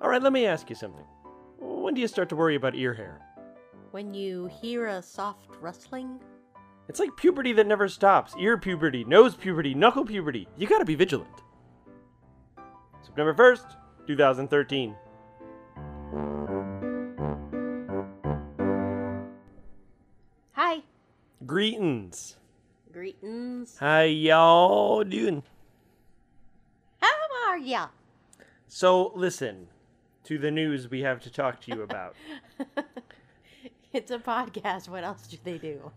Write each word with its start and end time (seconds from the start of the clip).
All 0.00 0.08
right, 0.10 0.22
let 0.22 0.32
me 0.32 0.46
ask 0.46 0.68
you 0.68 0.76
something. 0.76 1.04
When 1.58 1.94
do 1.94 2.00
you 2.00 2.08
start 2.08 2.28
to 2.30 2.36
worry 2.36 2.54
about 2.54 2.74
ear 2.74 2.94
hair? 2.94 3.20
When 3.92 4.12
you 4.12 4.46
hear 4.60 4.86
a 4.86 5.02
soft 5.02 5.48
rustling, 5.60 6.20
It's 6.88 7.00
like 7.00 7.16
puberty 7.16 7.52
that 7.54 7.66
never 7.66 7.88
stops. 7.88 8.34
Ear 8.38 8.58
puberty, 8.58 9.02
nose 9.04 9.34
puberty, 9.34 9.74
knuckle 9.74 10.04
puberty. 10.04 10.46
You 10.56 10.66
gotta 10.68 10.84
be 10.84 10.94
vigilant. 10.94 11.42
September 13.02 13.34
1st, 13.34 13.76
2013. 14.06 14.94
hi, 20.52 20.82
Greetings. 21.44 22.36
greetings. 22.92 23.76
How 23.78 24.00
y'all 24.02 25.04
doing? 25.04 25.42
How 27.00 27.12
are 27.48 27.58
ya? 27.58 27.88
So, 28.68 29.12
listen 29.14 29.68
to 30.26 30.38
the 30.38 30.50
news 30.50 30.90
we 30.90 31.00
have 31.02 31.20
to 31.20 31.30
talk 31.30 31.60
to 31.62 31.72
you 31.74 31.82
about. 31.82 32.14
It's 33.92 34.10
a 34.10 34.18
podcast. 34.18 34.88
What 34.90 35.04
else 35.04 35.26
do 35.26 35.38
they 35.42 35.56
do? 35.56 35.90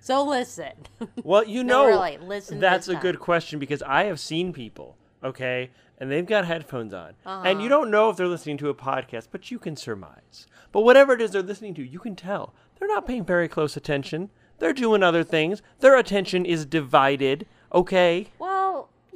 So 0.00 0.24
listen. 0.24 0.72
Well, 1.22 1.44
you 1.44 1.62
No, 1.62 1.82
know, 1.82 1.86
really, 1.86 2.18
listen 2.18 2.58
that's 2.58 2.88
a 2.88 2.96
good 2.96 3.20
question 3.20 3.58
because 3.60 3.82
I 3.82 4.04
have 4.04 4.18
seen 4.18 4.52
people, 4.52 4.96
okay, 5.22 5.70
and 5.98 6.10
they've 6.10 6.26
got 6.26 6.44
headphones 6.46 6.92
on, 6.92 7.14
and 7.24 7.60
you 7.60 7.66
Uh-huh. 7.66 7.68
don't 7.68 7.90
know 7.90 8.10
if 8.10 8.16
they're 8.16 8.26
listening 8.26 8.58
to 8.58 8.68
a 8.68 8.74
podcast, 8.74 9.28
but 9.30 9.50
you 9.50 9.58
can 9.60 9.76
surmise. 9.76 10.46
But 10.72 10.80
whatever 10.82 11.12
it 11.14 11.20
is 11.20 11.30
they're 11.30 11.42
listening 11.42 11.74
to, 11.74 11.82
you 11.86 11.98
can 12.00 12.16
tell 12.16 12.52
they're 12.78 12.88
not 12.88 13.06
paying 13.06 13.24
very 13.24 13.48
close 13.48 13.76
attention. 13.76 14.30
They're 14.58 14.72
doing 14.72 15.02
other 15.02 15.22
things. 15.22 15.62
Their 15.80 15.96
attention 15.98 16.44
is 16.46 16.64
divided, 16.66 17.46
okay? 17.72 18.28
Well, 18.38 18.45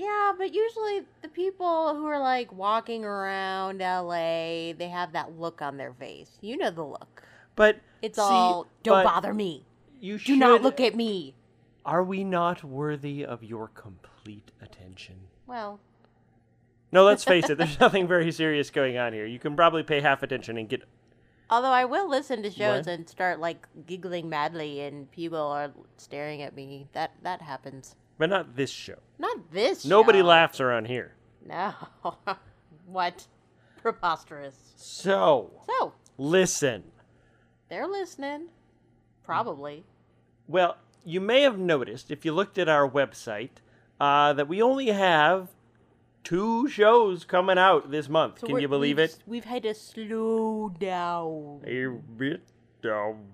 yeah, 0.01 0.33
but 0.37 0.55
usually 0.55 1.03
the 1.21 1.29
people 1.29 1.95
who 1.95 2.07
are 2.07 2.19
like 2.19 2.51
walking 2.53 3.05
around 3.05 3.81
LA, 3.81 4.73
they 4.73 4.89
have 4.91 5.13
that 5.13 5.39
look 5.39 5.61
on 5.61 5.77
their 5.77 5.93
face. 5.93 6.39
You 6.41 6.57
know 6.57 6.71
the 6.71 6.85
look. 6.85 7.23
But 7.55 7.81
It's 8.01 8.17
see, 8.17 8.23
all 8.23 8.67
don't 8.83 9.05
bother 9.05 9.35
me. 9.35 9.67
You 10.01 10.17
should, 10.17 10.27
Do 10.33 10.37
not 10.37 10.63
look 10.63 10.81
at 10.81 10.95
me. 10.95 11.35
Are 11.85 12.03
we 12.03 12.25
not 12.25 12.65
worthy 12.65 13.27
of 13.27 13.45
your 13.45 13.69
complete 13.69 14.53
attention? 14.63 15.17
Well, 15.47 15.81
No, 16.91 17.05
let's 17.05 17.25
face 17.25 17.51
it. 17.51 17.59
There's 17.59 17.79
nothing 17.81 18.09
very 18.09 18.33
serious 18.33 18.71
going 18.71 18.97
on 18.97 19.13
here. 19.13 19.27
You 19.27 19.39
can 19.39 19.55
probably 19.55 19.83
pay 19.83 20.01
half 20.01 20.23
attention 20.23 20.57
and 20.57 20.67
get 20.67 20.83
although 21.51 21.73
I 21.73 21.85
will 21.85 22.09
listen 22.09 22.43
to 22.45 22.51
shows 22.51 22.87
What? 22.87 22.95
and 22.95 23.09
start 23.09 23.39
like 23.39 23.67
giggling 23.85 24.31
madly 24.31 24.81
and 24.81 25.11
people 25.11 25.39
are 25.39 25.73
staring 25.99 26.41
at 26.41 26.57
me. 26.57 26.89
That 26.93 27.13
that 27.23 27.43
happens. 27.43 27.97
But 28.21 28.29
not 28.29 28.55
this 28.55 28.71
show. 28.71 28.99
Not 29.19 29.51
this. 29.51 29.83
Show. 29.83 29.89
Nobody 29.89 30.19
show. 30.19 30.27
laughs 30.27 30.61
around 30.61 30.89
here. 30.89 31.15
No. 31.49 31.73
what? 32.87 33.27
Preposterous. 33.81 34.55
So, 34.77 35.51
So, 35.67 35.95
listen. 36.19 36.85
they're 37.71 37.87
listening. 37.87 38.49
Probably. 39.25 39.85
Well, 40.47 40.77
you 41.03 41.19
may 41.23 41.41
have 41.41 41.59
noticed 41.59 42.11
if 42.11 42.27
you 42.27 42.33
looked 42.33 42.59
at 42.59 42.69
our 42.69 42.87
website 42.87 43.63
uh, 43.99 44.35
that 44.35 44.49
we 44.49 44.61
only 44.61 44.89
have 44.89 45.49
two 46.23 46.69
shows 46.69 47.25
coming 47.25 47.57
out 47.57 47.91
this 47.91 48.11
month. 48.11 48.41
So 48.41 48.49
Can 48.49 48.59
you 48.59 48.69
believe 48.69 48.99
we've, 48.99 49.05
it? 49.09 49.19
We've 49.27 49.45
had 49.47 49.63
to 49.63 49.73
slow 49.73 50.69
down. 50.79 51.63
A 51.65 51.87
bit 52.19 52.43
down, 52.83 53.29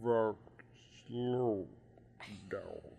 slow 0.00 1.66
down. 2.48 2.93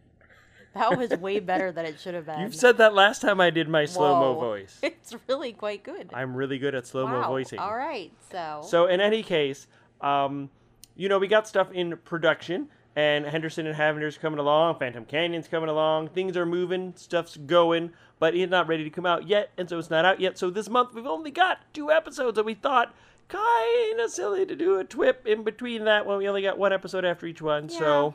That 0.75 0.97
was 0.97 1.09
way 1.21 1.39
better 1.39 1.71
than 1.71 1.85
it 1.85 1.99
should 1.99 2.13
have 2.15 2.25
been. 2.25 2.39
You've 2.41 2.53
said 2.53 2.77
that 2.77 2.93
last 2.93 3.21
time 3.21 3.39
I 3.39 3.49
did 3.49 3.69
my 3.69 3.85
slow 3.85 4.19
mo 4.19 4.33
voice. 4.39 4.77
It's 4.83 5.15
really 5.27 5.53
quite 5.53 5.83
good. 5.83 6.11
I'm 6.13 6.35
really 6.35 6.59
good 6.59 6.75
at 6.75 6.85
slow 6.85 7.07
mo 7.07 7.21
wow. 7.21 7.27
voicing. 7.29 7.59
All 7.59 7.75
right. 7.75 8.11
So. 8.29 8.61
So 8.67 8.87
in 8.87 8.99
any 8.99 9.23
case, 9.23 9.67
um, 10.01 10.49
you 10.95 11.07
know, 11.07 11.17
we 11.17 11.27
got 11.27 11.47
stuff 11.47 11.71
in 11.71 11.95
production, 12.03 12.67
and 12.95 13.25
Henderson 13.25 13.65
and 13.67 13.75
Havender's 13.75 14.17
coming 14.17 14.37
along, 14.37 14.77
Phantom 14.79 15.05
Canyon's 15.05 15.47
coming 15.47 15.69
along, 15.69 16.09
things 16.09 16.35
are 16.35 16.45
moving, 16.45 16.93
stuff's 16.97 17.37
going, 17.37 17.91
but 18.19 18.35
it's 18.35 18.51
not 18.51 18.67
ready 18.67 18.83
to 18.83 18.89
come 18.89 19.05
out 19.05 19.27
yet, 19.27 19.51
and 19.57 19.69
so 19.69 19.79
it's 19.79 19.89
not 19.89 20.03
out 20.03 20.19
yet. 20.19 20.37
So 20.37 20.49
this 20.49 20.69
month 20.69 20.93
we've 20.93 21.07
only 21.07 21.31
got 21.31 21.59
two 21.73 21.89
episodes, 21.89 22.37
and 22.37 22.45
we 22.45 22.53
thought 22.53 22.93
kind 23.29 23.99
of 23.99 24.11
silly 24.11 24.45
to 24.45 24.55
do 24.55 24.77
a 24.77 24.83
twip 24.83 25.25
in 25.25 25.43
between 25.43 25.85
that 25.85 26.05
when 26.05 26.17
we 26.17 26.27
only 26.27 26.41
got 26.41 26.57
one 26.57 26.73
episode 26.73 27.05
after 27.05 27.25
each 27.25 27.41
one. 27.41 27.69
So 27.69 28.13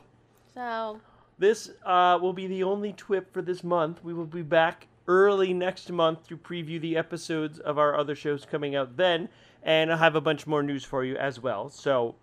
So. 0.53 1.01
This 1.41 1.71
uh, 1.85 2.17
will 2.21 2.33
be 2.33 2.47
the 2.47 2.63
only 2.63 2.93
twip 2.93 3.33
for 3.33 3.41
this 3.41 3.63
month. 3.63 4.03
We 4.03 4.13
will 4.13 4.25
be 4.25 4.43
back 4.43 4.87
early 5.07 5.53
next 5.53 5.91
month 5.91 6.27
to 6.27 6.37
preview 6.37 6.79
the 6.79 6.95
episodes 6.95 7.59
of 7.59 7.77
our 7.77 7.97
other 7.97 8.15
shows 8.15 8.45
coming 8.45 8.75
out 8.75 8.95
then, 8.95 9.27
and 9.63 9.91
I'll 9.91 9.97
have 9.97 10.15
a 10.15 10.21
bunch 10.21 10.45
more 10.47 10.61
news 10.63 10.85
for 10.85 11.03
you 11.03 11.17
as 11.17 11.39
well. 11.39 11.69
So, 11.69 12.15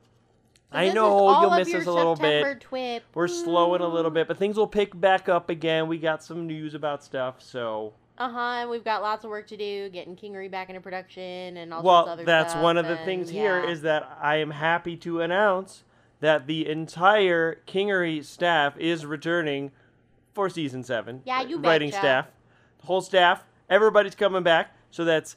I 0.70 0.90
know 0.92 1.40
you'll 1.40 1.50
miss 1.50 1.74
us 1.74 1.86
a 1.86 1.92
little 1.92 2.14
September 2.14 2.54
bit. 2.54 2.60
Twip. 2.60 3.02
We're 3.14 3.26
slowing 3.26 3.80
a 3.80 3.88
little 3.88 4.10
bit, 4.10 4.28
but 4.28 4.36
things 4.38 4.56
will 4.56 4.66
pick 4.66 4.98
back 4.98 5.28
up 5.28 5.50
again. 5.50 5.88
We 5.88 5.98
got 5.98 6.22
some 6.22 6.46
news 6.46 6.74
about 6.74 7.02
stuff, 7.02 7.42
so 7.42 7.94
Uh 8.18 8.30
huh. 8.30 8.38
And 8.60 8.70
we've 8.70 8.84
got 8.84 9.02
lots 9.02 9.24
of 9.24 9.30
work 9.30 9.48
to 9.48 9.56
do, 9.56 9.88
getting 9.88 10.14
Kingery 10.14 10.50
back 10.50 10.68
into 10.68 10.80
production 10.80 11.56
and 11.56 11.72
all 11.72 11.82
sorts 11.82 11.86
well, 11.86 12.04
of 12.04 12.08
other 12.10 12.24
that's 12.24 12.52
stuff, 12.52 12.62
one 12.62 12.76
of 12.76 12.86
the 12.86 12.96
and 12.96 13.04
things 13.04 13.30
here 13.30 13.64
yeah. 13.64 13.70
is 13.70 13.82
that 13.82 14.18
I 14.22 14.36
am 14.36 14.50
happy 14.50 14.96
to 14.98 15.22
announce 15.22 15.84
that 16.20 16.46
the 16.46 16.68
entire 16.68 17.60
Kingery 17.66 18.24
staff 18.24 18.76
is 18.78 19.06
returning 19.06 19.70
for 20.34 20.48
season 20.48 20.82
seven. 20.82 21.22
Yeah, 21.24 21.42
you 21.42 21.58
writing 21.58 21.90
betcha. 21.90 22.00
staff, 22.00 22.26
the 22.80 22.86
whole 22.86 23.00
staff, 23.00 23.44
everybody's 23.70 24.14
coming 24.14 24.42
back. 24.42 24.74
So 24.90 25.04
that's 25.04 25.36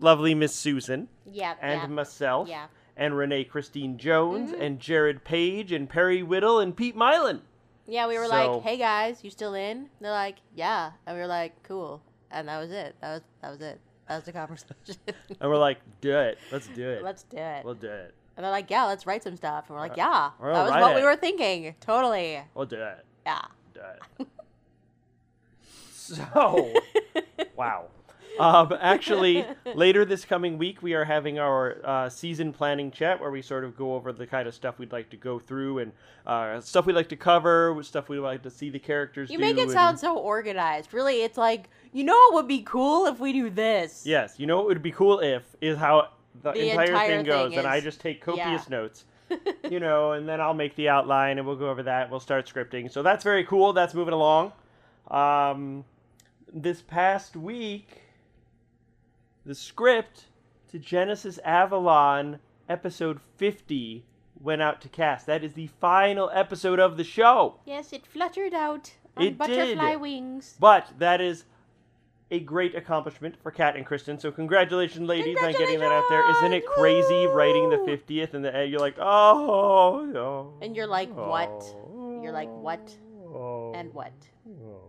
lovely 0.00 0.34
Miss 0.34 0.54
Susan 0.54 1.08
Yeah. 1.26 1.54
and 1.60 1.80
yeah. 1.82 1.86
myself 1.88 2.48
Yeah. 2.48 2.66
and 2.96 3.16
Renee 3.16 3.44
Christine 3.44 3.96
Jones 3.98 4.52
Mhm. 4.52 4.60
and 4.60 4.80
Jared 4.80 5.24
Page 5.24 5.72
and 5.72 5.88
Perry 5.88 6.22
Whittle 6.22 6.58
and 6.60 6.76
Pete 6.76 6.96
Mylan. 6.96 7.40
Yeah, 7.86 8.06
we 8.06 8.18
were 8.18 8.26
So- 8.26 8.30
like, 8.58 8.62
"Hey 8.62 8.76
guys, 8.76 9.24
you 9.24 9.30
still 9.30 9.54
in?" 9.54 9.88
They're 10.00 10.10
like, 10.12 10.36
"Yeah," 10.54 10.92
and 11.06 11.16
we 11.16 11.20
were 11.20 11.26
like, 11.26 11.62
"Cool," 11.62 12.02
and 12.30 12.46
that 12.48 12.58
was 12.58 12.70
it. 12.70 12.94
That 13.00 13.12
was 13.14 13.22
that 13.42 13.50
was 13.50 13.60
it. 13.60 13.80
That 14.08 14.16
was 14.16 14.24
the 14.24 14.32
conversation. 14.86 14.96
And 15.40 15.50
we're 15.50 15.56
like, 15.56 15.78
do 16.00 16.16
it. 16.18 16.38
Let's 16.50 16.66
do 16.68 16.88
it. 16.88 17.02
Let's 17.04 17.22
do 17.24 17.36
it. 17.36 17.64
we'll 17.64 17.74
do 17.74 17.88
it. 17.88 18.14
And 18.36 18.44
they're 18.44 18.50
like, 18.50 18.70
"Yeah, 18.70 18.84
let's 18.86 19.06
write 19.06 19.22
some 19.22 19.36
stuff," 19.36 19.64
and 19.68 19.74
we're 19.74 19.80
like, 19.82 19.92
Uh, 19.92 19.94
"Yeah, 19.98 20.30
we'll 20.40 20.52
that 20.54 20.62
was 20.62 20.70
write 20.72 20.80
what 20.82 20.94
we 20.94 21.02
it. 21.02 21.04
were 21.04 21.16
thinking. 21.16 21.74
Totally. 21.80 22.40
We'll 22.54 22.66
do 22.66 22.80
it. 22.80 23.04
Yeah." 23.26 23.42
Do 23.74 23.80
it. 24.20 24.28
so, 25.92 26.72
wow. 27.56 27.86
Um, 28.38 28.74
actually, 28.80 29.44
later 29.74 30.04
this 30.06 30.24
coming 30.24 30.56
week, 30.56 30.82
we 30.82 30.94
are 30.94 31.04
having 31.04 31.38
our 31.38 31.76
uh, 31.84 32.08
season 32.08 32.52
planning 32.54 32.90
chat 32.90 33.20
where 33.20 33.30
we 33.30 33.42
sort 33.42 33.64
of 33.64 33.76
go 33.76 33.94
over 33.94 34.12
the 34.12 34.26
kind 34.26 34.48
of 34.48 34.54
stuff 34.54 34.78
we'd 34.78 34.92
like 34.92 35.10
to 35.10 35.16
go 35.18 35.38
through 35.38 35.80
and 35.80 35.92
uh, 36.26 36.58
stuff 36.60 36.86
we'd 36.86 36.94
like 36.96 37.08
to 37.10 37.16
cover, 37.16 37.76
stuff 37.82 38.08
we'd 38.08 38.20
like 38.20 38.42
to 38.44 38.50
see 38.50 38.70
the 38.70 38.78
characters 38.78 39.30
You 39.30 39.36
do. 39.36 39.44
make 39.44 39.58
it 39.58 39.62
and- 39.64 39.70
sound 39.72 39.98
so 40.00 40.16
organized. 40.16 40.94
Really, 40.94 41.22
it's 41.22 41.36
like, 41.36 41.68
you 41.92 42.02
know 42.04 42.14
what 42.14 42.34
would 42.34 42.48
be 42.48 42.62
cool 42.62 43.06
if 43.06 43.18
we 43.20 43.32
do 43.34 43.50
this? 43.50 44.06
Yes, 44.06 44.34
you 44.38 44.46
know 44.46 44.56
what 44.56 44.66
would 44.66 44.82
be 44.82 44.92
cool 44.92 45.20
if 45.20 45.42
is 45.60 45.76
how 45.76 46.08
the, 46.42 46.52
The 46.52 46.70
entire, 46.70 46.86
entire 46.86 47.08
thing 47.08 47.26
goes, 47.26 47.50
thing 47.50 47.58
and 47.58 47.66
I 47.66 47.80
just 47.80 48.00
take 48.00 48.20
copious 48.22 48.46
yeah. 48.46 48.64
notes. 48.68 49.04
you 49.70 49.78
know, 49.78 50.12
and 50.12 50.28
then 50.28 50.40
I'll 50.40 50.54
make 50.54 50.74
the 50.74 50.88
outline 50.88 51.38
and 51.38 51.46
we'll 51.46 51.56
go 51.56 51.68
over 51.68 51.84
that. 51.84 52.10
We'll 52.10 52.20
start 52.20 52.52
scripting. 52.52 52.90
So 52.90 53.02
that's 53.02 53.22
very 53.22 53.44
cool. 53.44 53.72
That's 53.72 53.94
moving 53.94 54.14
along. 54.14 54.52
Um, 55.08 55.84
this 56.52 56.82
past 56.82 57.36
week, 57.36 58.02
the 59.46 59.54
script 59.54 60.24
to 60.70 60.78
Genesis 60.78 61.38
Avalon 61.44 62.40
episode 62.68 63.20
50 63.36 64.04
went 64.40 64.62
out 64.62 64.80
to 64.80 64.88
cast. 64.88 65.26
That 65.26 65.44
is 65.44 65.52
the 65.54 65.68
final 65.80 66.30
episode 66.32 66.78
of 66.78 66.96
the 66.96 67.04
show. 67.04 67.60
Yes, 67.64 67.92
it 67.92 68.06
fluttered 68.06 68.54
out 68.54 68.92
on 69.16 69.26
It 69.26 69.38
butterfly 69.38 69.92
did. 69.92 70.00
wings. 70.00 70.56
But 70.58 70.88
that 70.98 71.20
is 71.20 71.44
a 72.30 72.40
great 72.40 72.74
accomplishment 72.74 73.36
for 73.42 73.50
Kat 73.50 73.76
and 73.76 73.84
Kristen. 73.84 74.18
So 74.18 74.30
congratulations, 74.30 75.08
ladies, 75.08 75.36
on 75.42 75.52
getting 75.52 75.80
that 75.80 75.90
out 75.90 76.04
there. 76.08 76.28
Isn't 76.30 76.52
it 76.52 76.64
crazy 76.66 77.26
writing 77.26 77.70
the 77.70 77.76
50th 77.78 78.34
and 78.34 78.44
the, 78.44 78.66
you're 78.66 78.80
like, 78.80 78.96
oh, 78.98 80.06
no. 80.10 80.54
And 80.62 80.76
you're 80.76 80.86
like, 80.86 81.14
what? 81.14 81.48
oh, 81.50 82.20
You're 82.22 82.32
like, 82.32 82.48
what? 82.50 82.96
oh, 83.26 83.72
And 83.74 83.92
what? 83.92 84.12
oh." 84.48 84.80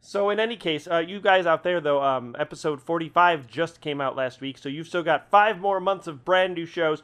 So 0.00 0.30
in 0.30 0.38
any 0.38 0.56
case, 0.56 0.86
uh, 0.86 0.98
you 0.98 1.20
guys 1.20 1.46
out 1.46 1.64
there 1.64 1.80
though, 1.80 2.02
um, 2.02 2.36
episode 2.38 2.80
45 2.80 3.48
just 3.48 3.80
came 3.80 4.00
out 4.00 4.14
last 4.14 4.40
week, 4.40 4.56
so 4.56 4.68
you've 4.68 4.86
still 4.86 5.02
got 5.02 5.30
five 5.30 5.58
more 5.58 5.80
months 5.80 6.06
of 6.06 6.24
brand 6.24 6.54
new 6.54 6.64
shows. 6.66 7.02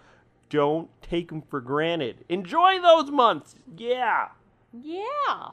Don't 0.51 0.89
take 1.03 1.29
them 1.29 1.43
for 1.43 1.61
granted. 1.61 2.25
Enjoy 2.29 2.81
those 2.81 3.11
months. 3.11 3.57
Yeah. 3.77 4.29
Yeah. 4.73 5.49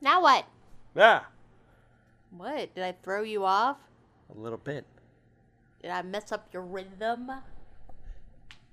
Now 0.00 0.22
what? 0.22 0.46
Yeah. 0.94 1.22
What? 2.30 2.74
Did 2.74 2.84
I 2.84 2.94
throw 3.02 3.22
you 3.22 3.44
off? 3.44 3.76
A 4.34 4.38
little 4.38 4.58
bit. 4.58 4.86
Did 5.82 5.90
I 5.90 6.02
mess 6.02 6.32
up 6.32 6.48
your 6.52 6.62
rhythm? 6.62 7.30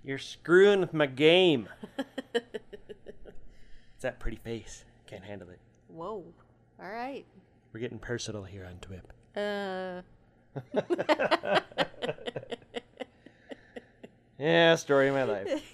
You're 0.04 0.18
screwing 0.18 0.80
with 0.80 0.94
my 0.94 1.08
game. 1.08 1.70
It's 3.98 4.04
that 4.04 4.20
pretty 4.20 4.38
face. 4.38 4.86
Can't 5.08 5.24
handle 5.24 5.50
it. 5.50 5.60
Whoa. 5.88 6.24
All 6.80 6.88
right. 6.88 7.26
We're 7.74 7.80
getting 7.80 7.98
personal 7.98 8.44
here 8.44 8.64
on 8.64 8.78
Twip. 8.78 9.12
Uh. 9.36 10.04
yeah, 14.38 14.76
story 14.76 15.08
of 15.08 15.16
my 15.16 15.24
life. 15.24 15.64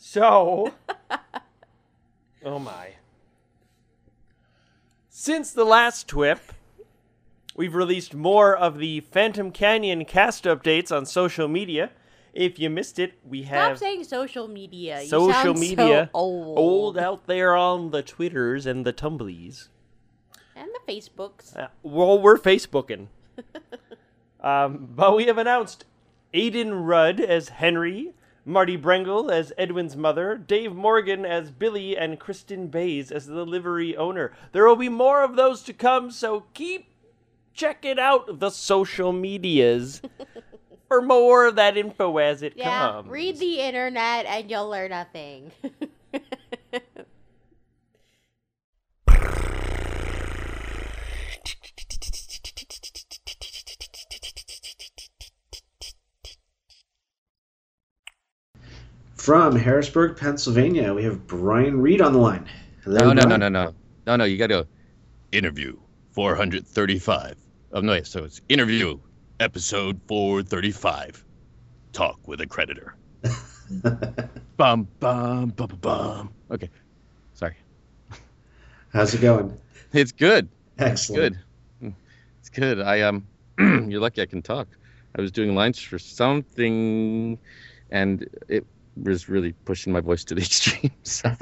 So, 0.00 0.72
oh 2.44 2.58
my. 2.60 2.92
Since 5.20 5.50
the 5.50 5.64
last 5.64 6.06
TWIP, 6.06 6.38
we've 7.56 7.74
released 7.74 8.14
more 8.14 8.56
of 8.56 8.78
the 8.78 9.00
Phantom 9.00 9.50
Canyon 9.50 10.04
cast 10.04 10.44
updates 10.44 10.96
on 10.96 11.06
social 11.06 11.48
media. 11.48 11.90
If 12.32 12.60
you 12.60 12.70
missed 12.70 13.00
it, 13.00 13.14
we 13.24 13.42
have 13.42 13.78
Stop 13.78 13.78
saying 13.78 14.04
social 14.04 14.46
media. 14.46 15.02
You 15.02 15.08
social 15.08 15.32
sound 15.32 15.58
so 15.58 15.60
media 15.60 16.10
old. 16.14 16.56
old 16.56 16.98
out 16.98 17.26
there 17.26 17.56
on 17.56 17.90
the 17.90 18.00
Twitters 18.00 18.64
and 18.64 18.84
the 18.84 18.92
Tumblies. 18.92 19.70
And 20.54 20.68
the 20.72 20.92
Facebooks. 20.92 21.56
Uh, 21.56 21.66
well, 21.82 22.22
we're 22.22 22.38
Facebooking. 22.38 23.08
um, 24.40 24.88
but 24.94 25.16
we 25.16 25.24
have 25.24 25.36
announced 25.36 25.84
Aiden 26.32 26.86
Rudd 26.86 27.18
as 27.18 27.48
Henry, 27.48 28.12
Marty 28.48 28.78
Brengel 28.78 29.30
as 29.30 29.52
Edwin's 29.58 29.94
mother, 29.94 30.34
Dave 30.38 30.74
Morgan 30.74 31.26
as 31.26 31.50
Billy, 31.50 31.98
and 31.98 32.18
Kristen 32.18 32.68
Bays 32.68 33.12
as 33.12 33.26
the 33.26 33.44
livery 33.44 33.94
owner. 33.94 34.32
There 34.52 34.66
will 34.66 34.74
be 34.74 34.88
more 34.88 35.22
of 35.22 35.36
those 35.36 35.62
to 35.64 35.74
come, 35.74 36.10
so 36.10 36.44
keep 36.54 36.86
checking 37.52 37.98
out 37.98 38.40
the 38.40 38.48
social 38.48 39.12
medias 39.12 40.00
for 40.88 41.02
more 41.02 41.46
of 41.46 41.56
that 41.56 41.76
info 41.76 42.16
as 42.16 42.42
it 42.42 42.54
Yeah, 42.56 42.88
comes. 42.92 43.10
read 43.10 43.36
the 43.36 43.60
internet 43.60 44.24
and 44.24 44.50
you'll 44.50 44.70
learn 44.70 44.92
a 44.92 45.06
From 59.28 59.54
Harrisburg, 59.54 60.16
Pennsylvania, 60.16 60.94
we 60.94 61.04
have 61.04 61.26
Brian 61.26 61.82
Reed 61.82 62.00
on 62.00 62.14
the 62.14 62.18
line. 62.18 62.48
Hello, 62.82 62.96
No, 63.00 63.12
no, 63.12 63.12
no, 63.12 63.26
Brian. 63.26 63.40
no, 63.40 63.48
no, 63.50 63.74
no, 64.06 64.16
no. 64.16 64.24
You 64.24 64.38
got 64.38 64.46
to 64.46 64.66
interview 65.32 65.76
435. 66.12 67.36
Oh 67.74 67.80
no, 67.80 68.02
so 68.04 68.24
it's 68.24 68.40
interview 68.48 68.98
episode 69.38 70.00
435. 70.08 71.22
Talk 71.92 72.26
with 72.26 72.40
a 72.40 72.46
creditor. 72.46 72.94
bum 74.56 74.88
bum 74.98 75.50
bum 75.50 75.50
bum 75.50 75.78
bum. 75.78 76.30
Okay, 76.50 76.70
sorry. 77.34 77.56
How's 78.94 79.12
it 79.12 79.20
going? 79.20 79.54
It's 79.92 80.12
good. 80.12 80.48
Excellent. 80.78 81.36
It's 81.36 81.36
good. 81.82 81.94
It's 82.40 82.48
good. 82.48 82.80
I 82.80 83.02
um, 83.02 83.26
you're 83.58 84.00
lucky 84.00 84.22
I 84.22 84.26
can 84.26 84.40
talk. 84.40 84.68
I 85.14 85.20
was 85.20 85.30
doing 85.32 85.54
lines 85.54 85.78
for 85.78 85.98
something, 85.98 87.38
and 87.90 88.26
it 88.48 88.64
was 89.02 89.28
really 89.28 89.52
pushing 89.52 89.92
my 89.92 90.00
voice 90.00 90.24
to 90.24 90.34
the 90.34 90.40
extremes. 90.48 91.22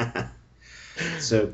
So 1.19 1.53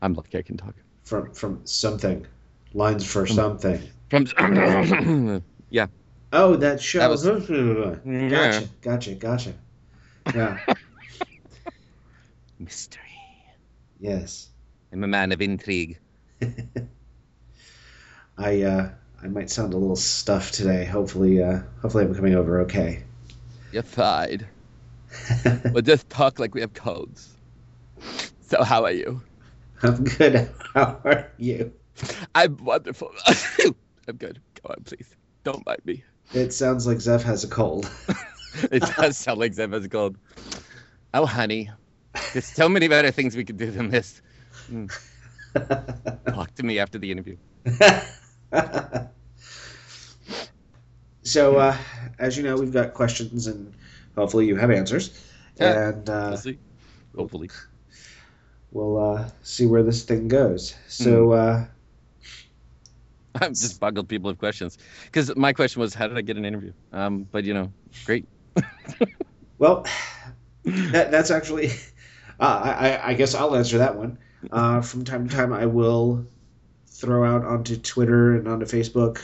I'm 0.00 0.14
lucky 0.14 0.38
I 0.38 0.42
can 0.42 0.56
talk. 0.56 0.74
from 1.04 1.32
from 1.34 1.60
something, 1.66 2.26
lines 2.72 3.04
for 3.04 3.26
something. 3.26 3.82
From 4.08 5.42
yeah. 5.70 5.88
Oh, 6.32 6.56
that 6.56 6.80
show. 6.80 6.98
That 7.00 7.10
was- 7.10 7.22
gotcha, 7.26 8.00
Yeah. 8.06 8.60
gotcha, 8.80 9.14
gotcha. 9.14 9.52
Yeah. 10.34 10.58
Mystery. 12.58 13.02
yes. 14.00 14.48
I'm 14.90 15.04
a 15.04 15.06
man 15.06 15.32
of 15.32 15.42
intrigue. 15.42 15.98
I 18.38 18.62
uh, 18.62 18.90
I 19.22 19.26
might 19.28 19.50
sound 19.50 19.74
a 19.74 19.76
little 19.76 19.96
stuffed 19.96 20.54
today. 20.54 20.84
Hopefully, 20.86 21.42
uh, 21.42 21.60
hopefully 21.82 22.04
I'm 22.04 22.14
coming 22.14 22.34
over 22.34 22.60
okay. 22.62 23.02
You're 23.72 23.82
fine. 23.82 24.46
we'll 25.72 25.82
just 25.82 26.08
talk 26.08 26.38
like 26.38 26.54
we 26.54 26.60
have 26.60 26.74
codes. 26.74 27.36
So 28.40 28.62
how 28.62 28.84
are 28.84 28.92
you? 28.92 29.22
I'm 29.82 30.04
good. 30.04 30.50
How 30.74 31.00
are 31.04 31.30
you? 31.38 31.72
I'm 32.34 32.56
wonderful. 32.58 33.10
I'm 34.08 34.16
good. 34.16 34.40
Go 34.62 34.70
on, 34.70 34.82
please. 34.84 35.14
Don't 35.44 35.64
bite 35.64 35.84
me. 35.84 36.04
It 36.32 36.52
sounds 36.52 36.86
like 36.86 37.00
Zeph 37.00 37.22
has 37.22 37.44
a 37.44 37.48
cold. 37.48 37.90
It 38.72 38.82
does 38.96 39.18
sound 39.18 39.38
like 39.40 39.52
Zeph 39.52 39.70
has 39.70 39.84
a 39.84 39.88
cold. 39.88 40.16
Oh, 41.14 41.26
honey. 41.26 41.70
There's 42.32 42.46
so 42.46 42.68
many 42.68 42.88
better 42.88 43.10
things 43.10 43.36
we 43.36 43.44
could 43.44 43.58
do 43.58 43.70
than 43.70 43.90
this. 43.90 44.22
Mm. 44.70 44.90
Talk 46.32 46.54
to 46.54 46.62
me 46.62 46.78
after 46.78 46.98
the 46.98 47.12
interview. 47.12 47.36
so, 51.22 51.56
uh, 51.56 51.76
as 52.18 52.36
you 52.36 52.42
know, 52.42 52.56
we've 52.56 52.72
got 52.72 52.94
questions, 52.94 53.46
and 53.46 53.72
hopefully 54.18 54.46
you 54.46 54.56
have 54.56 54.70
answers. 54.70 55.24
Yeah. 55.60 55.88
And 55.90 56.10
uh, 56.10 56.26
We'll 56.30 56.36
see. 56.36 56.58
Hopefully. 57.16 57.50
we'll 58.72 58.98
uh, 58.98 59.30
see 59.42 59.66
where 59.66 59.82
this 59.82 60.04
thing 60.04 60.28
goes. 60.28 60.74
So, 60.88 61.32
uh, 61.32 61.64
I'm 63.40 63.50
just 63.54 63.78
boggled 63.80 64.08
people 64.08 64.30
have 64.30 64.38
questions. 64.38 64.78
Because 65.04 65.34
my 65.36 65.52
question 65.52 65.80
was, 65.80 65.94
how 65.94 66.08
did 66.08 66.16
I 66.18 66.22
get 66.22 66.36
an 66.36 66.44
interview? 66.44 66.72
Um, 66.92 67.26
but, 67.30 67.44
you 67.44 67.54
know, 67.54 67.72
great. 68.04 68.26
well, 69.58 69.86
that, 70.64 71.10
that's 71.10 71.30
actually, 71.30 71.68
uh, 72.40 72.60
I, 72.64 72.88
I- 72.90 73.08
I 73.10 73.14
guess 73.14 73.34
I'll 73.34 73.54
answer 73.54 73.78
that 73.78 73.96
one. 73.96 74.18
Uh, 74.52 74.80
from 74.80 75.04
time 75.04 75.28
to 75.28 75.34
time, 75.34 75.52
I 75.52 75.66
will 75.66 76.24
throw 76.86 77.24
out 77.24 77.44
onto 77.44 77.76
Twitter 77.76 78.36
and 78.36 78.46
onto 78.48 78.66
Facebook 78.66 79.20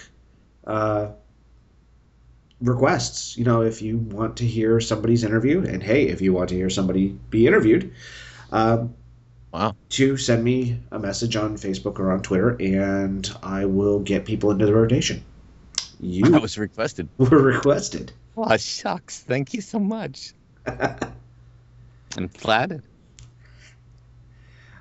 uh, 0.66 1.10
requests. 2.64 3.36
You 3.36 3.44
know, 3.44 3.62
if 3.62 3.82
you 3.82 3.98
want 3.98 4.38
to 4.38 4.44
hear 4.44 4.80
somebody's 4.80 5.24
interview, 5.24 5.64
and 5.64 5.82
hey, 5.82 6.08
if 6.08 6.20
you 6.20 6.32
want 6.32 6.48
to 6.50 6.54
hear 6.54 6.70
somebody 6.70 7.08
be 7.30 7.46
interviewed, 7.46 7.92
um, 8.52 8.94
Wow. 9.52 9.76
to 9.90 10.16
send 10.16 10.42
me 10.42 10.80
a 10.90 10.98
message 10.98 11.36
on 11.36 11.56
Facebook 11.56 12.00
or 12.00 12.10
on 12.10 12.22
Twitter, 12.22 12.56
and 12.60 13.30
I 13.42 13.66
will 13.66 14.00
get 14.00 14.24
people 14.24 14.50
into 14.50 14.66
the 14.66 14.74
rotation. 14.74 15.22
You 16.00 16.24
That 16.24 16.42
was 16.42 16.58
requested. 16.58 17.08
were 17.18 17.28
requested. 17.40 18.12
Oh, 18.36 18.56
shucks. 18.56 19.20
Thank 19.20 19.54
you 19.54 19.60
so 19.60 19.78
much. 19.78 20.34
I'm 22.16 22.28
flattered. 22.28 22.82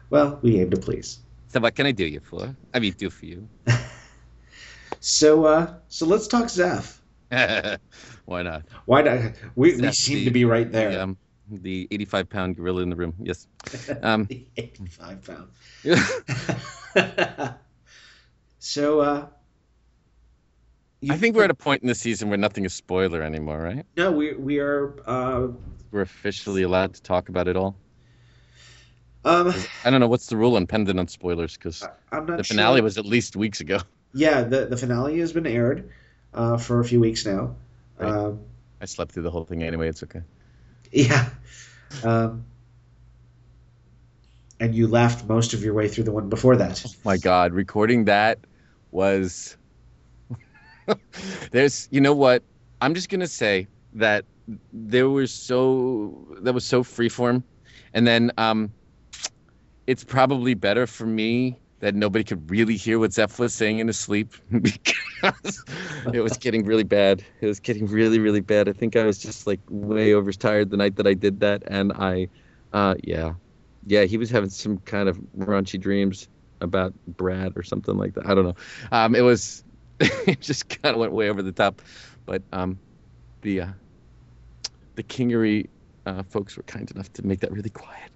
well, 0.10 0.40
we 0.42 0.60
aim 0.60 0.72
to 0.72 0.78
please. 0.78 1.20
So 1.50 1.60
what 1.60 1.76
can 1.76 1.86
I 1.86 1.92
do 1.92 2.06
you 2.06 2.20
for? 2.20 2.56
I 2.74 2.80
mean, 2.80 2.94
do 2.98 3.10
for 3.12 3.26
you. 3.26 3.48
So, 5.06 5.44
uh, 5.46 5.74
so 5.90 6.06
let's 6.06 6.28
talk 6.28 6.50
Zeph. 6.50 7.02
Why 8.26 8.42
not? 8.44 8.64
Why 8.86 9.02
not? 9.02 9.34
We, 9.56 9.76
we 9.76 9.92
seem 9.92 10.20
the- 10.20 10.26
to 10.26 10.32
be 10.32 10.46
right 10.46 10.72
there. 10.72 10.92
The, 10.92 11.04
um, 11.04 11.18
the 11.50 11.88
85 11.92 12.30
pound 12.30 12.56
gorilla 12.56 12.82
in 12.84 12.90
the 12.90 12.96
room. 12.96 13.14
Yes. 13.20 13.48
Um, 14.02 14.28
85 14.58 15.22
pound. 15.26 15.50
so, 18.60 19.00
uh, 19.00 19.28
you- 21.02 21.14
I 21.14 21.18
think 21.18 21.36
we're 21.36 21.44
at 21.44 21.52
a 21.52 21.56
point 21.56 21.82
in 21.82 21.88
the 21.88 21.96
season 21.96 22.30
where 22.30 22.38
nothing 22.38 22.66
is 22.66 22.74
spoiler 22.74 23.22
anymore, 23.22 23.60
right? 23.62 23.86
no, 23.98 24.12
we 24.12 24.34
we 24.36 24.60
are. 24.60 24.96
Uh, 25.06 25.48
We're 25.92 26.02
officially 26.02 26.64
allowed 26.64 26.94
to 26.96 27.02
talk 27.02 27.30
about 27.30 27.48
it 27.48 27.56
all. 27.58 27.76
um, 29.26 29.54
I 29.86 29.90
don't 29.90 30.00
know 30.02 30.08
what's 30.08 30.28
the 30.28 30.38
rule 30.38 30.56
on 30.56 30.68
pendant 30.68 31.00
on 31.00 31.08
spoilers 31.08 31.56
because 31.58 31.80
the 32.12 32.26
sure. 32.38 32.44
finale 32.44 32.82
was 32.82 32.98
at 32.98 33.06
least 33.06 33.36
weeks 33.36 33.60
ago. 33.62 33.80
Yeah, 34.14 34.44
the 34.44 34.66
the 34.68 34.78
finale 34.78 35.20
has 35.20 35.34
been 35.34 35.48
aired 35.48 35.90
uh, 36.34 36.58
for 36.58 36.80
a 36.80 36.86
few 36.86 37.00
weeks 37.00 37.26
now. 37.26 37.56
Right. 37.98 38.12
Um, 38.12 38.42
I 38.82 38.86
slept 38.86 39.12
through 39.12 39.24
the 39.24 39.32
whole 39.32 39.46
thing 39.46 39.64
anyway. 39.64 39.88
It's 39.88 40.04
okay. 40.04 40.22
yeah. 40.92 41.30
Um, 42.04 42.46
and 44.60 44.74
you 44.74 44.88
laughed 44.88 45.26
most 45.28 45.54
of 45.54 45.64
your 45.64 45.74
way 45.74 45.88
through 45.88 46.06
the 46.06 46.12
one 46.12 46.30
before 46.30 46.56
that. 46.58 46.86
My 47.04 47.18
God, 47.18 47.54
recording 47.54 48.06
that 48.06 48.40
was. 48.92 49.58
There's, 51.52 51.88
you 51.92 52.02
know 52.02 52.14
what? 52.14 52.44
I'm 52.82 52.94
just 52.94 53.10
gonna 53.10 53.28
say 53.28 53.68
that 53.94 54.26
there 54.74 55.10
was 55.10 55.32
so 55.32 56.28
that 56.42 56.54
was 56.54 56.66
so 56.66 56.84
freeform, 56.84 57.44
and 57.94 58.06
then 58.06 58.32
um, 58.38 58.74
it's 59.88 60.04
probably 60.04 60.54
better 60.54 60.88
for 60.88 61.06
me 61.06 61.58
that 61.84 61.96
nobody 61.96 62.24
could 62.24 62.50
really 62.50 62.78
hear 62.78 62.98
what 62.98 63.12
Zeph 63.12 63.38
was 63.40 63.54
saying 63.54 63.80
in 63.80 63.88
his 63.88 64.00
sleep 64.00 64.32
because 64.62 65.66
it 66.14 66.22
was 66.22 66.38
getting 66.38 66.64
really 66.66 66.86
bad. 66.86 67.26
It 67.42 67.46
was 67.46 67.60
getting 67.60 67.88
really, 67.88 68.20
really 68.20 68.40
bad. 68.40 68.70
I 68.70 68.72
think 68.72 68.96
I 68.96 69.04
was 69.04 69.20
just 69.20 69.46
like 69.46 69.60
way 69.70 70.14
overtired 70.14 70.70
the 70.70 70.78
night 70.78 70.96
that 70.96 71.06
I 71.08 71.14
did 71.14 71.42
that, 71.42 71.64
and 71.68 71.92
I, 71.92 72.30
uh, 72.72 72.96
yeah, 73.04 73.34
yeah, 73.86 74.06
he 74.06 74.16
was 74.16 74.30
having 74.30 74.50
some 74.50 74.78
kind 74.78 75.10
of 75.10 75.20
raunchy 75.38 75.78
dreams 75.78 76.30
about 76.62 76.94
Brad 77.06 77.52
or 77.58 77.64
something 77.64 77.98
like 77.98 78.14
that. 78.14 78.28
I 78.28 78.34
don't 78.34 78.46
know. 78.46 78.56
Um, 78.94 79.14
it 79.14 79.22
was, 79.22 79.66
it 80.00 80.40
just 80.40 80.70
kind 80.82 80.96
of 80.96 81.02
went 81.02 81.12
way 81.12 81.30
over 81.30 81.42
the 81.42 81.52
top, 81.52 81.82
but 82.26 82.44
um, 82.54 82.80
the 83.42 83.60
uh, 83.60 83.68
the 84.96 85.04
Kingery 85.04 85.68
uh, 86.06 86.24
folks 86.24 86.56
were 86.56 86.64
kind 86.64 86.90
enough 86.92 87.12
to 87.12 87.28
make 87.28 87.42
that 87.42 87.52
really 87.52 87.72
quiet. 87.72 88.10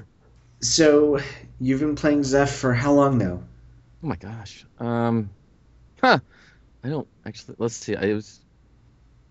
so, 0.60 1.20
you've 1.60 1.80
been 1.80 1.94
playing 1.96 2.22
Zeph 2.24 2.52
for 2.52 2.74
how 2.74 2.92
long 2.92 3.18
now? 3.18 3.42
Oh 4.02 4.06
my 4.08 4.16
gosh. 4.16 4.64
Um, 4.78 5.30
Huh. 6.02 6.20
I 6.84 6.88
don't 6.90 7.08
actually. 7.26 7.56
Let's 7.58 7.76
see. 7.76 7.96
I 7.96 8.14
was. 8.14 8.40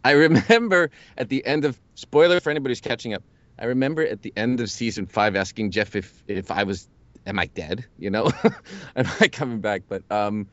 I 0.03 0.11
remember 0.11 0.91
at 1.17 1.29
the 1.29 1.45
end 1.45 1.65
of 1.65 1.79
spoiler 1.95 2.39
for 2.39 2.49
anybody 2.51 2.71
who's 2.71 2.81
catching 2.81 3.13
up. 3.13 3.23
I 3.59 3.65
remember 3.65 4.05
at 4.05 4.21
the 4.21 4.33
end 4.37 4.59
of 4.61 4.69
season 4.71 5.07
five 5.07 5.35
asking 5.35 5.71
Jeff 5.71 5.95
if 5.95 6.23
if 6.27 6.51
I 6.51 6.63
was 6.63 6.89
am 7.25 7.39
I 7.39 7.47
dead? 7.47 7.85
You 7.97 8.11
know, 8.11 8.31
am 8.95 9.07
I 9.21 9.27
coming 9.29 9.61
back? 9.61 9.83
But 9.89 10.03
um, 10.11 10.49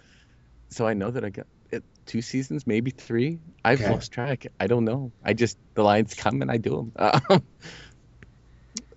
so 0.70 0.86
I 0.86 0.94
know 0.94 1.10
that 1.10 1.24
I 1.24 1.30
got 1.30 1.46
it, 1.72 1.84
two 2.06 2.22
seasons, 2.22 2.66
maybe 2.66 2.90
three. 2.92 3.40
I've 3.64 3.80
Okay. 3.80 3.90
lost 3.90 4.12
track. 4.12 4.46
I 4.60 4.66
don't 4.68 4.84
know. 4.84 5.12
I 5.24 5.34
just 5.34 5.58
the 5.74 5.82
lines 5.84 6.14
come 6.14 6.42
and 6.42 6.50
I 6.50 6.58
do 6.58 6.92
them. 6.96 7.12
Um, 7.30 7.44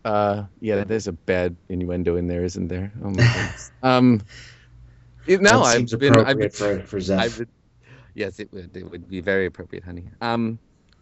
uh, 0.08 0.46
yeah, 0.62 0.86
there's 0.86 1.08
a 1.08 1.12
bad 1.12 1.58
innuendo 1.68 2.16
in 2.16 2.28
there, 2.28 2.46
isn't 2.46 2.70
there? 2.70 2.94
Oh 3.04 3.10
my 3.10 3.16
goodness. 3.16 3.72
um, 3.84 4.22
it, 5.26 5.42
no, 5.42 5.64
I've 5.64 5.86
been, 6.00 6.16
I've 6.16 6.38
been, 6.38 6.48
appropriate 6.48 6.54
for 6.54 6.80
for 6.84 7.02
Zeph. 7.02 7.40
Been, 7.40 7.48
yes, 8.14 8.40
it 8.40 8.52
would. 8.54 8.76
It 8.78 8.90
would 8.90 9.10
be 9.10 9.20
very 9.20 9.48
appropriate, 9.48 9.84
honey. 9.84 10.06
Um, 10.22 10.60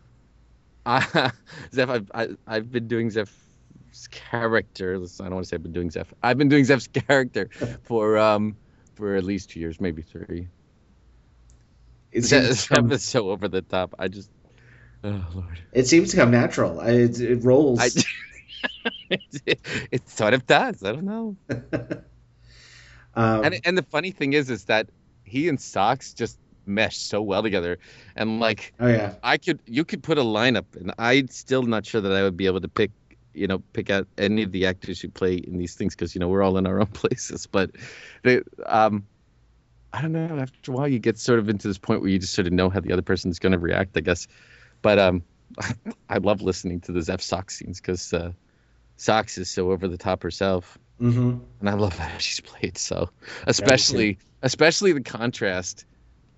uh, 0.88 1.30
Zeph, 1.72 1.90
I've 1.90 2.12
I, 2.16 2.30
I've 2.48 2.72
been 2.72 2.88
doing 2.88 3.12
Zeph's 3.12 4.08
character. 4.10 4.96
I 4.96 5.24
don't 5.26 5.36
want 5.36 5.44
to 5.44 5.50
say 5.50 5.58
I've 5.58 5.64
been 5.64 5.72
doing 5.72 5.92
Zeph. 5.92 6.12
I've 6.24 6.40
been 6.40 6.50
doing 6.50 6.66
Zeph's 6.66 6.88
character 6.88 7.50
for 7.84 8.18
um 8.18 8.58
for 8.96 9.16
at 9.16 9.24
least 9.24 9.52
two 9.52 9.60
years, 9.60 9.80
maybe 9.80 10.02
three. 10.02 10.48
It 12.12 12.22
Zeph 12.22 12.70
to 12.70 12.92
is 12.92 13.04
so 13.04 13.30
over 13.30 13.48
the 13.50 13.62
top. 13.62 13.94
I 14.00 14.08
just, 14.08 14.32
oh 15.04 15.24
lord, 15.36 15.60
it 15.74 15.86
seems 15.86 16.10
to 16.10 16.18
come 16.18 16.32
natural. 16.32 16.80
I, 16.80 16.90
it, 16.90 17.22
it 17.22 17.44
rolls. 17.44 17.80
I. 17.80 17.90
it, 19.10 19.60
it 19.92 20.10
sort 20.10 20.34
of 20.34 20.46
does. 20.46 20.84
I 20.84 20.92
don't 20.92 21.06
know. 21.06 21.36
um, 23.16 23.44
and 23.44 23.62
and 23.66 23.78
the 23.78 23.84
funny 23.84 24.12
thing 24.12 24.34
is, 24.34 24.50
is 24.50 24.66
that 24.66 24.90
he 25.24 25.50
and 25.50 25.60
Sox 25.60 26.14
just 26.14 26.38
mesh 26.66 26.98
so 26.98 27.22
well 27.22 27.44
together, 27.44 27.80
and 28.16 28.40
like 28.40 28.74
oh 28.80 28.88
yeah. 28.88 29.16
I 29.24 29.38
could 29.38 29.60
you 29.66 29.86
could 29.86 30.04
put 30.04 30.18
a 30.18 30.24
lineup, 30.24 30.76
and 30.76 30.94
I'm 30.98 31.28
still 31.30 31.64
not 31.64 31.86
sure 31.86 32.02
that 32.02 32.12
I 32.12 32.24
would 32.24 32.38
be 32.38 32.46
able 32.46 32.62
to 32.62 32.68
pick 32.68 32.92
you 33.34 33.48
know 33.48 33.60
pick 33.74 33.90
out 33.90 34.08
any 34.18 34.44
of 34.44 34.52
the 34.52 34.66
actors 34.66 35.00
who 35.02 35.10
play 35.10 35.36
in 35.36 35.58
these 35.58 35.76
things 35.76 35.94
because 35.96 36.16
you 36.16 36.20
know 36.20 36.28
we're 36.28 36.42
all 36.42 36.58
in 36.58 36.66
our 36.66 36.80
own 36.80 36.88
places. 36.94 37.48
But 37.48 37.72
they, 38.24 38.42
um, 38.66 39.06
I 39.94 40.02
don't 40.02 40.12
know. 40.12 40.38
After 40.40 40.72
a 40.72 40.76
while, 40.76 40.88
you 40.88 41.00
get 41.00 41.18
sort 41.18 41.40
of 41.40 41.50
into 41.50 41.68
this 41.68 41.78
point 41.78 42.02
where 42.02 42.10
you 42.10 42.20
just 42.20 42.34
sort 42.34 42.48
of 42.48 42.54
know 42.54 42.70
how 42.70 42.80
the 42.80 42.92
other 42.92 43.02
person's 43.02 43.40
going 43.40 43.54
to 43.54 43.60
react, 43.60 43.96
I 43.98 44.02
guess. 44.02 44.28
But 44.82 45.00
um, 45.00 45.24
I 46.10 46.18
love 46.18 46.42
listening 46.42 46.82
to 46.82 46.92
the 46.92 47.02
Zeph 47.02 47.22
Sox 47.22 47.58
scenes 47.58 47.80
because 47.80 48.14
uh, 48.14 48.32
Sox 48.98 49.38
is 49.38 49.50
so 49.50 49.72
over 49.72 49.88
the 49.88 49.98
top 49.98 50.24
herself 50.24 50.78
hmm 51.00 51.38
and 51.60 51.70
I 51.70 51.74
love 51.74 51.98
how 51.98 52.18
she's 52.18 52.40
played 52.42 52.78
so, 52.78 53.10
especially 53.48 54.20
especially 54.42 54.94
the 54.94 55.02
contrast 55.02 55.86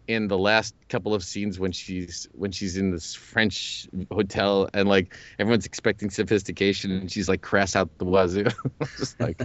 in 0.07 0.27
the 0.27 0.37
last 0.37 0.73
couple 0.89 1.13
of 1.13 1.23
scenes 1.23 1.59
when 1.59 1.71
she's 1.71 2.27
when 2.33 2.51
she's 2.51 2.77
in 2.77 2.91
this 2.91 3.13
French 3.13 3.87
hotel 4.11 4.69
and 4.73 4.87
like 4.87 5.15
everyone's 5.39 5.65
expecting 5.65 6.09
sophistication 6.09 6.91
and 6.91 7.11
she's 7.11 7.27
like 7.27 7.41
crass 7.41 7.75
out 7.75 7.89
the 7.97 8.05
wazoo. 8.05 8.45
Just 8.97 9.19
like 9.21 9.41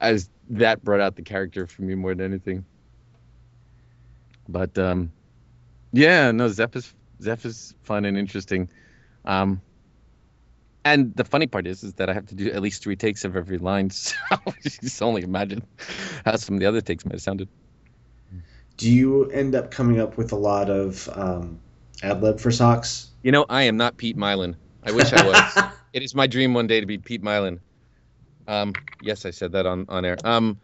as 0.00 0.28
that 0.50 0.82
brought 0.84 1.00
out 1.00 1.16
the 1.16 1.22
character 1.22 1.66
for 1.66 1.82
me 1.82 1.94
more 1.94 2.14
than 2.14 2.26
anything. 2.26 2.66
But 4.48 4.76
um, 4.78 5.12
yeah, 5.92 6.30
no, 6.32 6.48
Zeph 6.48 6.76
is 6.76 6.94
Zeph 7.22 7.44
is 7.46 7.74
fun 7.82 8.04
and 8.04 8.18
interesting. 8.18 8.68
Um, 9.24 9.62
and 10.84 11.14
the 11.14 11.24
funny 11.24 11.46
part 11.46 11.66
is, 11.66 11.82
is 11.82 11.94
that 11.94 12.10
I 12.10 12.12
have 12.12 12.26
to 12.26 12.34
do 12.34 12.50
at 12.50 12.60
least 12.62 12.82
three 12.82 12.96
takes 12.96 13.24
of 13.24 13.36
every 13.36 13.58
line. 13.58 13.90
So 14.00 14.36
just 14.62 15.02
only 15.02 15.22
imagine 15.22 15.62
how 16.24 16.36
some 16.36 16.54
of 16.56 16.60
the 16.60 16.66
other 16.66 16.80
takes 16.80 17.04
might 17.04 17.12
have 17.12 17.22
sounded. 17.22 17.48
Do 18.76 18.90
you 18.90 19.30
end 19.30 19.54
up 19.54 19.70
coming 19.70 20.00
up 20.00 20.16
with 20.16 20.32
a 20.32 20.36
lot 20.36 20.70
of 20.70 21.08
um, 21.12 21.60
ad 22.02 22.22
lib 22.22 22.40
for 22.40 22.50
Sox? 22.50 23.10
You 23.22 23.32
know, 23.32 23.46
I 23.48 23.64
am 23.64 23.76
not 23.76 23.96
Pete 23.96 24.16
Mylan. 24.16 24.56
I 24.82 24.92
wish 24.92 25.12
I 25.12 25.24
was. 25.24 25.64
it 25.92 26.02
is 26.02 26.14
my 26.14 26.26
dream 26.26 26.54
one 26.54 26.66
day 26.66 26.80
to 26.80 26.86
be 26.86 26.98
Pete 26.98 27.22
Mylan. 27.22 27.60
Um, 28.48 28.72
yes, 29.02 29.24
I 29.24 29.30
said 29.30 29.52
that 29.52 29.66
on, 29.66 29.86
on 29.88 30.04
air. 30.04 30.16
Um, 30.24 30.58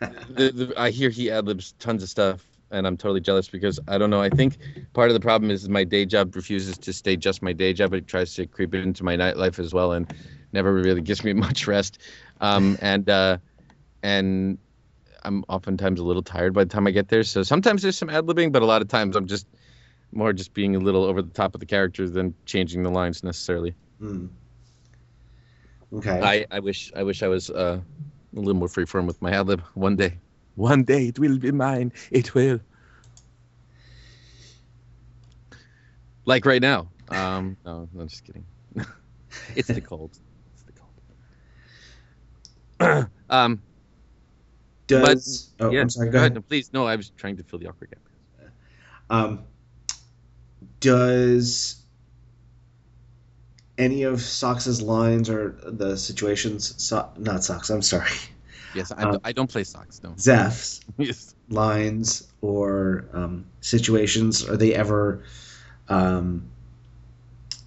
the, 0.00 0.50
the, 0.50 0.74
I 0.76 0.90
hear 0.90 1.10
he 1.10 1.30
ad 1.30 1.46
libs 1.46 1.74
tons 1.78 2.02
of 2.02 2.08
stuff, 2.08 2.46
and 2.72 2.86
I'm 2.86 2.96
totally 2.96 3.20
jealous 3.20 3.48
because 3.48 3.78
I 3.86 3.98
don't 3.98 4.10
know. 4.10 4.20
I 4.20 4.30
think 4.30 4.56
part 4.94 5.10
of 5.10 5.14
the 5.14 5.20
problem 5.20 5.50
is 5.50 5.68
my 5.68 5.84
day 5.84 6.04
job 6.04 6.34
refuses 6.34 6.78
to 6.78 6.92
stay 6.92 7.16
just 7.16 7.42
my 7.42 7.52
day 7.52 7.72
job. 7.72 7.94
It 7.94 8.06
tries 8.06 8.34
to 8.34 8.46
creep 8.46 8.74
it 8.74 8.82
into 8.82 9.04
my 9.04 9.16
nightlife 9.16 9.58
as 9.58 9.72
well, 9.72 9.92
and 9.92 10.12
never 10.52 10.72
really 10.72 11.00
gives 11.10 11.22
me 11.22 11.32
much 11.32 11.66
rest. 11.66 11.98
Um, 12.40 12.76
and 12.82 13.08
uh, 13.08 13.38
and 14.02 14.58
I'm 15.24 15.44
oftentimes 15.48 16.00
a 16.00 16.04
little 16.04 16.22
tired 16.22 16.54
by 16.54 16.64
the 16.64 16.70
time 16.70 16.86
I 16.86 16.90
get 16.90 17.08
there. 17.08 17.22
So 17.22 17.42
sometimes 17.42 17.82
there's 17.82 17.96
some 17.96 18.10
ad 18.10 18.26
libbing, 18.26 18.50
but 18.50 18.62
a 18.62 18.66
lot 18.66 18.82
of 18.82 18.88
times 18.88 19.14
I'm 19.14 19.26
just 19.26 19.46
more 20.12 20.32
just 20.32 20.52
being 20.52 20.76
a 20.76 20.78
little 20.78 21.04
over 21.04 21.22
the 21.22 21.30
top 21.30 21.54
of 21.54 21.60
the 21.60 21.66
characters 21.66 22.12
than 22.12 22.34
changing 22.44 22.82
the 22.82 22.90
lines 22.90 23.22
necessarily. 23.22 23.74
Hmm. 23.98 24.26
Okay. 25.94 26.20
I, 26.22 26.46
I 26.50 26.60
wish 26.60 26.90
I 26.96 27.02
wish 27.02 27.22
I 27.22 27.28
was 27.28 27.50
uh, 27.50 27.80
a 28.34 28.38
little 28.38 28.54
more 28.54 28.68
freeform 28.68 29.06
with 29.06 29.20
my 29.20 29.30
ad 29.30 29.46
lib 29.46 29.60
one 29.74 29.96
day. 29.96 30.18
One 30.54 30.84
day 30.84 31.08
it 31.08 31.18
will 31.18 31.38
be 31.38 31.50
mine. 31.50 31.92
It 32.10 32.34
will. 32.34 32.60
Like 36.24 36.46
right 36.46 36.62
now. 36.62 36.88
Um, 37.08 37.56
no, 37.64 37.88
I'm 37.98 38.08
just 38.08 38.24
kidding. 38.24 38.44
it's 39.56 39.68
the 39.68 39.80
cold. 39.80 40.18
It's 40.54 40.62
the 40.62 40.72
cold. 42.80 43.08
um, 43.30 43.62
Does 44.86 45.52
oh, 45.60 45.70
yeah, 45.70 45.80
I'm 45.80 45.90
sorry. 45.90 46.10
Go 46.10 46.18
ahead. 46.18 46.34
No, 46.34 46.42
please, 46.42 46.72
no. 46.72 46.86
I 46.86 46.96
was 46.96 47.10
trying 47.16 47.36
to 47.38 47.42
fill 47.42 47.58
the 47.58 47.68
awkward 47.68 47.90
gap. 47.90 47.98
Um, 49.10 49.44
does 50.80 51.82
any 53.78 54.02
of 54.04 54.20
Sox's 54.20 54.80
lines 54.80 55.28
or 55.28 55.56
the 55.64 55.96
situations, 55.96 56.74
so, 56.82 57.10
not 57.18 57.44
Sox, 57.44 57.70
I'm 57.70 57.82
sorry, 57.82 58.10
Yes, 58.74 58.92
I, 58.92 59.02
Um, 59.02 59.20
I 59.24 59.32
don't 59.32 59.50
play 59.50 59.64
Sox. 59.64 60.02
No. 60.02 60.14
Zeph's 60.18 60.80
yes. 60.98 61.34
lines 61.48 62.26
or 62.40 63.04
um, 63.12 63.46
situations, 63.60 64.48
are 64.48 64.56
they 64.56 64.74
ever, 64.74 65.24
um, 65.88 66.48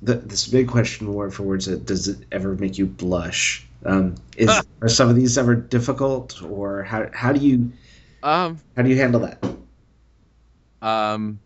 the, 0.01 0.15
this 0.15 0.47
big 0.47 0.67
question 0.67 1.13
word 1.13 1.33
for 1.33 1.43
words, 1.43 1.67
uh, 1.67 1.75
does 1.83 2.07
it 2.07 2.19
ever 2.31 2.55
make 2.55 2.77
you 2.77 2.85
blush? 2.85 3.65
Um, 3.85 4.15
is, 4.35 4.49
are 4.81 4.89
some 4.89 5.09
of 5.09 5.15
these 5.15 5.37
ever 5.37 5.55
difficult 5.55 6.41
or 6.41 6.83
how, 6.83 7.09
how 7.13 7.31
do 7.33 7.39
you, 7.39 7.71
Um. 8.23 8.59
how 8.75 8.81
do 8.81 8.89
you 8.89 8.97
handle 8.97 9.21
that? 9.21 9.43
Um, 10.81 11.39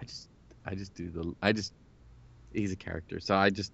I 0.00 0.04
just, 0.04 0.28
I 0.64 0.74
just 0.74 0.94
do 0.94 1.08
the, 1.10 1.34
I 1.42 1.52
just, 1.52 1.72
he's 2.52 2.72
a 2.72 2.76
character, 2.76 3.20
so 3.20 3.36
I 3.36 3.50
just, 3.50 3.72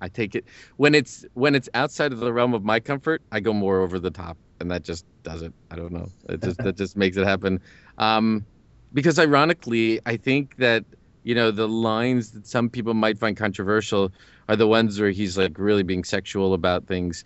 I 0.00 0.08
take 0.08 0.34
it 0.34 0.44
when 0.76 0.94
it's 0.94 1.24
when 1.34 1.54
it's 1.54 1.68
outside 1.74 2.12
of 2.12 2.20
the 2.20 2.32
realm 2.32 2.54
of 2.54 2.64
my 2.64 2.80
comfort, 2.80 3.22
I 3.32 3.40
go 3.40 3.52
more 3.52 3.80
over 3.80 3.98
the 3.98 4.10
top, 4.10 4.36
and 4.60 4.70
that 4.70 4.82
just 4.82 5.04
does 5.22 5.42
it. 5.42 5.52
I 5.70 5.76
don't 5.76 5.92
know, 5.92 6.08
it 6.28 6.42
just 6.42 6.58
that 6.58 6.76
just 6.76 6.96
makes 6.96 7.16
it 7.16 7.26
happen. 7.26 7.60
Um, 7.98 8.44
because 8.92 9.18
ironically, 9.18 10.00
I 10.06 10.16
think 10.16 10.56
that 10.56 10.84
you 11.22 11.34
know 11.34 11.50
the 11.50 11.68
lines 11.68 12.30
that 12.32 12.46
some 12.46 12.68
people 12.68 12.94
might 12.94 13.18
find 13.18 13.36
controversial 13.36 14.12
are 14.48 14.56
the 14.56 14.66
ones 14.66 15.00
where 15.00 15.10
he's 15.10 15.36
like 15.36 15.58
really 15.58 15.82
being 15.82 16.04
sexual 16.04 16.54
about 16.54 16.86
things, 16.86 17.24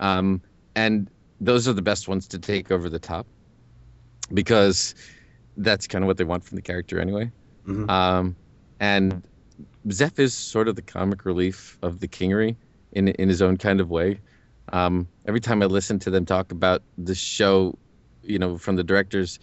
um, 0.00 0.40
and 0.74 1.08
those 1.40 1.68
are 1.68 1.72
the 1.72 1.82
best 1.82 2.08
ones 2.08 2.26
to 2.28 2.38
take 2.38 2.70
over 2.70 2.88
the 2.88 2.98
top 2.98 3.26
because 4.32 4.94
that's 5.56 5.86
kind 5.86 6.02
of 6.02 6.06
what 6.06 6.16
they 6.16 6.24
want 6.24 6.44
from 6.44 6.56
the 6.56 6.62
character 6.62 7.00
anyway. 7.00 7.30
Mhm. 7.66 7.88
Um, 7.88 8.36
and 8.80 9.22
Zeph 9.90 10.18
is 10.18 10.34
sort 10.34 10.68
of 10.68 10.76
the 10.76 10.82
comic 10.82 11.24
relief 11.24 11.78
of 11.82 12.00
the 12.00 12.08
kingery 12.08 12.56
in 12.92 13.08
in 13.08 13.28
his 13.28 13.42
own 13.42 13.56
kind 13.56 13.80
of 13.80 13.90
way. 13.90 14.20
Um, 14.72 15.08
every 15.26 15.40
time 15.40 15.62
I 15.62 15.66
listen 15.66 15.98
to 16.00 16.10
them 16.10 16.24
talk 16.24 16.52
about 16.52 16.82
the 16.98 17.14
show, 17.14 17.78
you 18.22 18.38
know, 18.38 18.58
from 18.58 18.76
the 18.76 18.82
directors, 18.84 19.38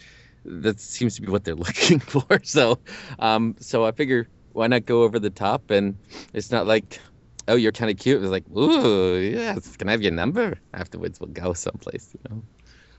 that 0.45 0.79
seems 0.79 1.15
to 1.15 1.21
be 1.21 1.29
what 1.29 1.43
they're 1.45 1.55
looking 1.67 1.99
for. 1.99 2.41
So, 2.43 2.79
um, 3.19 3.55
so 3.59 3.85
I 3.85 3.91
figure 3.91 4.27
why 4.51 4.67
not 4.67 4.85
go 4.85 5.03
over 5.03 5.19
the 5.19 5.29
top? 5.29 5.71
And 5.71 5.97
it's 6.33 6.51
not 6.51 6.67
like, 6.67 6.99
oh, 7.47 7.55
you're 7.55 7.71
kind 7.71 7.89
of 7.91 7.97
cute. 7.97 8.21
It's 8.21 8.31
like, 8.31 8.45
ooh, 8.55 9.17
yes, 9.17 9.75
can 9.77 9.89
I 9.89 9.91
have 9.91 10.01
your 10.01 10.11
number? 10.11 10.59
Afterwards, 10.73 11.19
we'll 11.19 11.29
go 11.29 11.53
someplace. 11.53 12.13
You 12.13 12.35
know. 12.35 12.43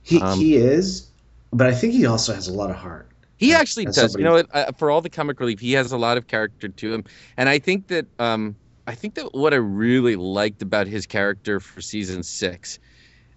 He, 0.02 0.20
Um, 0.20 0.38
he 0.38 0.56
is, 0.56 1.10
but 1.52 1.66
I 1.66 1.74
think 1.74 1.92
he 1.92 2.06
also 2.06 2.34
has 2.34 2.48
a 2.48 2.52
lot 2.52 2.70
of 2.70 2.76
heart. 2.76 3.13
He 3.36 3.52
actually 3.52 3.86
does. 3.86 3.96
somebody- 4.12 4.22
You 4.24 4.28
know? 4.30 4.42
Uh, 4.52 4.72
for 4.72 4.90
all 4.90 5.00
the 5.00 5.10
comic 5.10 5.40
relief, 5.40 5.60
he 5.60 5.72
has 5.72 5.92
a 5.92 5.98
lot 5.98 6.16
of 6.16 6.26
character 6.26 6.68
to 6.68 6.94
him, 6.94 7.04
and 7.36 7.48
I 7.48 7.58
think 7.58 7.88
that 7.88 8.06
um, 8.18 8.54
I 8.86 8.94
think 8.94 9.14
that 9.14 9.34
what 9.34 9.52
I 9.52 9.56
really 9.56 10.16
liked 10.16 10.62
about 10.62 10.86
his 10.86 11.06
character 11.06 11.58
for 11.60 11.80
season 11.80 12.22
six, 12.22 12.78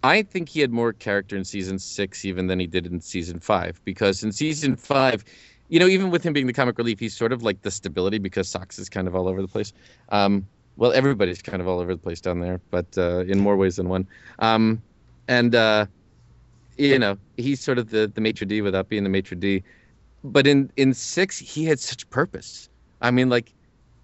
I 0.03 0.21
think 0.21 0.49
he 0.49 0.59
had 0.59 0.71
more 0.71 0.93
character 0.93 1.35
in 1.35 1.43
season 1.45 1.79
six 1.79 2.25
even 2.25 2.47
than 2.47 2.59
he 2.59 2.67
did 2.67 2.85
in 2.85 3.01
season 3.01 3.39
five. 3.39 3.81
Because 3.85 4.23
in 4.23 4.31
season 4.31 4.75
five, 4.75 5.23
you 5.69 5.79
know, 5.79 5.87
even 5.87 6.11
with 6.11 6.23
him 6.23 6.33
being 6.33 6.47
the 6.47 6.53
comic 6.53 6.77
relief, 6.77 6.99
he's 6.99 7.15
sort 7.15 7.31
of 7.31 7.43
like 7.43 7.61
the 7.61 7.71
stability 7.71 8.19
because 8.19 8.47
Sox 8.47 8.77
is 8.77 8.89
kind 8.89 9.07
of 9.07 9.15
all 9.15 9.27
over 9.27 9.41
the 9.41 9.47
place. 9.47 9.73
Um, 10.09 10.45
well, 10.75 10.93
everybody's 10.93 11.41
kind 11.41 11.61
of 11.61 11.67
all 11.67 11.79
over 11.79 11.93
the 11.95 12.01
place 12.01 12.21
down 12.21 12.39
there, 12.39 12.61
but 12.69 12.85
uh, 12.97 13.21
in 13.21 13.39
more 13.39 13.55
ways 13.57 13.77
than 13.77 13.89
one. 13.89 14.07
Um, 14.39 14.81
and 15.27 15.55
uh, 15.55 15.87
you 16.77 16.99
know, 16.99 17.17
he's 17.37 17.59
sort 17.59 17.79
of 17.79 17.89
the 17.89 18.11
the 18.13 18.21
maitre 18.21 18.45
d 18.45 18.61
without 18.61 18.87
being 18.89 19.03
the 19.03 19.09
maitre 19.09 19.35
d 19.35 19.63
but 20.23 20.47
in 20.47 20.71
in 20.77 20.93
six, 20.93 21.37
he 21.39 21.65
had 21.65 21.79
such 21.79 22.09
purpose. 22.09 22.69
I 23.01 23.11
mean, 23.11 23.29
like 23.29 23.53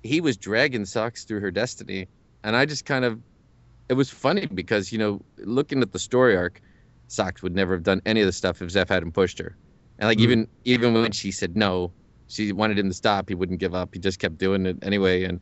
he 0.03 0.21
was 0.21 0.37
dragging 0.37 0.85
Sox 0.85 1.25
through 1.25 1.41
her 1.41 1.51
destiny, 1.51 2.09
and 2.43 2.55
I 2.55 2.65
just 2.65 2.85
kind 2.85 3.05
of 3.05 3.21
it 3.89 3.93
was 3.95 4.09
funny 4.09 4.47
because 4.47 4.91
you 4.91 4.97
know 4.97 5.21
looking 5.39 5.81
at 5.81 5.91
the 5.91 5.99
story 5.99 6.35
arc, 6.37 6.61
Sox 7.07 7.41
would 7.43 7.55
never 7.55 7.73
have 7.73 7.83
done 7.83 8.01
any 8.05 8.21
of 8.21 8.25
the 8.27 8.31
stuff 8.33 8.61
if 8.61 8.71
Zeph 8.71 8.89
hadn't 8.89 9.13
pushed 9.13 9.39
her, 9.39 9.57
and 9.99 10.07
like 10.09 10.19
Mhm. 10.19 10.21
even 10.21 10.47
even 10.65 10.93
when 10.93 11.11
she 11.11 11.31
said 11.31 11.57
no, 11.57 11.93
she 12.27 12.51
wanted 12.51 12.79
him 12.79 12.89
to 12.89 12.95
stop. 12.95 13.29
He 13.29 13.35
wouldn't 13.35 13.59
give 13.59 13.75
up. 13.75 13.93
He 13.93 13.99
just 13.99 14.19
kept 14.19 14.37
doing 14.37 14.65
it 14.65 14.77
anyway, 14.83 15.23
and 15.25 15.41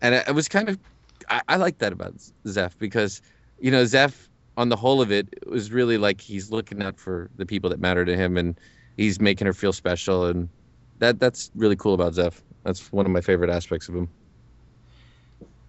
and 0.00 0.14
it, 0.14 0.28
it 0.28 0.32
was 0.34 0.48
kind 0.48 0.68
of 0.68 0.78
I, 1.28 1.42
I 1.48 1.56
like 1.56 1.78
that 1.78 1.92
about 1.92 2.14
Zeph 2.48 2.78
because 2.78 3.20
you 3.58 3.70
know 3.70 3.84
Zeph 3.84 4.28
on 4.56 4.68
the 4.68 4.76
whole 4.76 5.02
of 5.02 5.12
it, 5.12 5.28
it 5.32 5.48
was 5.48 5.70
really 5.72 5.98
like 5.98 6.20
he's 6.20 6.50
looking 6.50 6.82
out 6.82 6.98
for 6.98 7.30
the 7.36 7.46
people 7.46 7.70
that 7.70 7.80
matter 7.80 8.04
to 8.04 8.16
him 8.16 8.36
and 8.36 8.58
he's 8.96 9.20
making 9.20 9.46
her 9.46 9.52
feel 9.52 9.72
special 9.72 10.26
and 10.26 10.48
that 10.98 11.20
that's 11.20 11.50
really 11.54 11.76
cool 11.76 11.94
about 11.94 12.14
Zeph. 12.14 12.42
That's 12.64 12.90
one 12.92 13.06
of 13.06 13.12
my 13.12 13.20
favorite 13.20 13.50
aspects 13.50 13.88
of 13.88 13.94
him. 13.94 14.08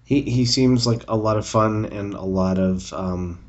He 0.05 0.21
he 0.21 0.45
seems 0.45 0.87
like 0.87 1.03
a 1.09 1.17
lot 1.17 1.37
of 1.37 1.45
fun 1.45 1.85
and 1.85 2.13
a 2.13 2.21
lot 2.21 2.57
of 2.57 2.93
um, 2.93 3.39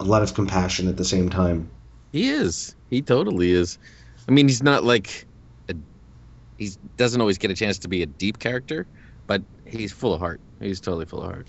a 0.00 0.04
lot 0.04 0.22
of 0.22 0.34
compassion 0.34 0.88
at 0.88 0.96
the 0.96 1.04
same 1.04 1.28
time. 1.28 1.70
He 2.12 2.30
is. 2.30 2.74
He 2.88 3.02
totally 3.02 3.50
is. 3.52 3.78
I 4.28 4.32
mean, 4.32 4.48
he's 4.48 4.62
not 4.62 4.84
like 4.84 5.26
a, 5.68 5.74
he 6.56 6.70
doesn't 6.96 7.20
always 7.20 7.38
get 7.38 7.50
a 7.50 7.54
chance 7.54 7.78
to 7.80 7.88
be 7.88 8.02
a 8.02 8.06
deep 8.06 8.38
character, 8.38 8.86
but 9.26 9.42
he's 9.66 9.92
full 9.92 10.14
of 10.14 10.20
heart. 10.20 10.40
He's 10.60 10.80
totally 10.80 11.04
full 11.04 11.22
of 11.22 11.30
heart. 11.30 11.48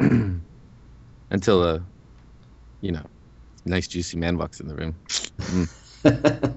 Until 1.30 1.62
uh 1.62 1.80
you 2.80 2.92
know, 2.92 3.06
nice 3.64 3.88
juicy 3.88 4.16
man 4.16 4.38
walks 4.38 4.60
in 4.60 4.68
the 4.68 4.74
room. 4.74 4.94
Mm. 5.38 5.68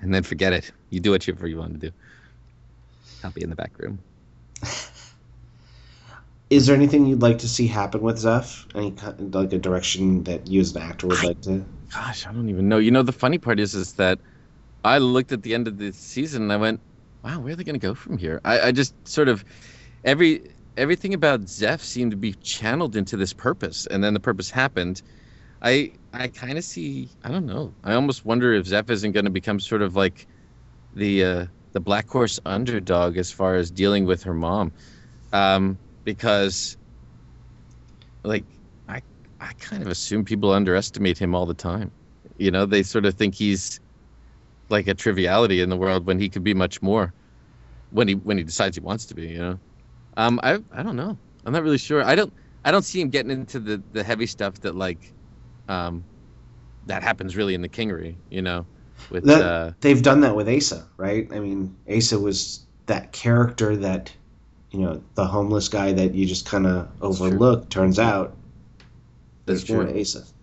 and 0.00 0.14
then 0.14 0.22
forget 0.22 0.52
it. 0.52 0.70
You 0.90 1.00
do 1.00 1.12
whatever 1.12 1.46
you 1.46 1.58
want 1.58 1.80
to 1.80 1.90
do. 1.90 1.94
I'll 3.22 3.30
be 3.30 3.42
in 3.42 3.50
the 3.50 3.56
back 3.56 3.78
room. 3.78 3.98
Is 6.50 6.66
there 6.66 6.74
anything 6.74 7.06
you'd 7.06 7.22
like 7.22 7.38
to 7.38 7.48
see 7.48 7.68
happen 7.68 8.00
with 8.00 8.18
Zeph? 8.18 8.66
Any 8.74 8.90
kind 8.90 9.32
like 9.32 9.52
a 9.52 9.58
direction 9.58 10.24
that 10.24 10.48
you 10.48 10.60
as 10.60 10.74
an 10.74 10.82
actor 10.82 11.06
would 11.06 11.22
like 11.22 11.40
to? 11.42 11.64
Gosh, 11.92 12.26
I 12.26 12.32
don't 12.32 12.48
even 12.48 12.68
know. 12.68 12.78
You 12.78 12.90
know, 12.90 13.02
the 13.02 13.12
funny 13.12 13.38
part 13.38 13.60
is, 13.60 13.74
is 13.74 13.92
that 13.94 14.18
I 14.84 14.98
looked 14.98 15.30
at 15.30 15.42
the 15.42 15.54
end 15.54 15.68
of 15.68 15.78
the 15.78 15.92
season 15.92 16.42
and 16.42 16.52
I 16.52 16.56
went, 16.56 16.80
"Wow, 17.22 17.38
where 17.38 17.52
are 17.52 17.56
they 17.56 17.62
going 17.62 17.78
to 17.78 17.86
go 17.86 17.94
from 17.94 18.18
here?" 18.18 18.40
I, 18.44 18.60
I 18.60 18.72
just 18.72 18.94
sort 19.06 19.28
of 19.28 19.44
every 20.04 20.50
everything 20.76 21.14
about 21.14 21.48
Zeph 21.48 21.82
seemed 21.82 22.10
to 22.10 22.16
be 22.16 22.32
channeled 22.34 22.96
into 22.96 23.16
this 23.16 23.32
purpose, 23.32 23.86
and 23.86 24.02
then 24.02 24.14
the 24.14 24.20
purpose 24.20 24.50
happened. 24.50 25.02
I 25.62 25.92
I 26.12 26.28
kind 26.28 26.58
of 26.58 26.64
see. 26.64 27.10
I 27.22 27.30
don't 27.30 27.46
know. 27.46 27.76
I 27.84 27.94
almost 27.94 28.24
wonder 28.24 28.52
if 28.54 28.66
Zeph 28.66 28.90
isn't 28.90 29.12
going 29.12 29.26
to 29.26 29.30
become 29.30 29.60
sort 29.60 29.82
of 29.82 29.96
like 29.96 30.26
the 30.94 31.24
uh, 31.24 31.46
the 31.72 31.80
black 31.80 32.08
horse 32.08 32.40
underdog 32.46 33.16
as 33.18 33.30
far 33.32 33.56
as 33.56 33.70
dealing 33.70 34.06
with 34.06 34.22
her 34.24 34.34
mom, 34.34 34.72
um, 35.32 35.80
because 36.04 36.76
like 38.24 38.46
I 38.88 39.02
I 39.40 39.52
kind 39.60 39.82
of 39.82 39.88
assume 39.88 40.24
people 40.24 40.52
underestimate 40.52 41.18
him 41.18 41.34
all 41.34 41.46
the 41.46 41.54
time. 41.54 41.92
You 42.38 42.50
know, 42.50 42.66
they 42.66 42.82
sort 42.82 43.06
of 43.06 43.14
think 43.14 43.34
he's 43.34 43.80
like 44.70 44.88
a 44.88 44.94
triviality 44.94 45.60
in 45.60 45.68
the 45.70 45.76
world 45.76 46.06
when 46.06 46.18
he 46.20 46.30
could 46.30 46.44
be 46.44 46.54
much 46.54 46.82
more 46.82 47.14
when 47.90 48.08
he 48.08 48.14
when 48.14 48.38
he 48.38 48.44
decides 48.44 48.76
he 48.76 48.80
wants 48.82 49.06
to 49.06 49.14
be. 49.14 49.28
You 49.28 49.38
know, 49.38 49.60
um, 50.16 50.40
I 50.42 50.60
I 50.72 50.82
don't 50.82 50.96
know. 50.96 51.18
I'm 51.44 51.52
not 51.52 51.62
really 51.62 51.78
sure. 51.78 52.04
I 52.04 52.14
don't 52.14 52.32
I 52.64 52.70
don't 52.72 52.84
see 52.84 53.00
him 53.00 53.10
getting 53.10 53.32
into 53.32 53.60
the 53.60 53.84
the 53.92 54.04
heavy 54.04 54.26
stuff 54.26 54.60
that 54.60 54.74
like, 54.76 55.14
um, 55.70 56.04
that 56.86 57.02
happens 57.02 57.36
really 57.36 57.54
in 57.54 57.62
the 57.62 57.68
Kingery. 57.68 58.16
You 58.30 58.42
know, 58.42 58.66
with 59.10 59.24
That- 59.24 59.42
uh, 59.42 59.70
They've 59.80 60.02
done 60.02 60.20
that 60.22 60.36
with 60.36 60.48
Asa, 60.48 60.86
right? 60.98 61.28
I 61.32 61.40
mean, 61.40 61.76
Asa 61.88 62.18
was 62.18 62.60
that 62.86 63.12
character 63.12 63.76
that, 63.76 64.12
you 64.72 64.80
know, 64.80 65.02
the 65.14 65.26
homeless 65.26 65.68
guy 65.68 65.92
that 65.92 66.14
you 66.14 66.26
just 66.26 66.46
kind 66.46 66.66
of 66.66 66.88
That's 67.00 67.18
true. 67.18 67.28
overlook. 67.28 67.70
Turns 67.70 67.98
out 67.98 68.36
that's 69.46 69.64
there's 69.64 69.70
more 69.70 69.84
to 69.86 70.00
Asa. 70.00 70.24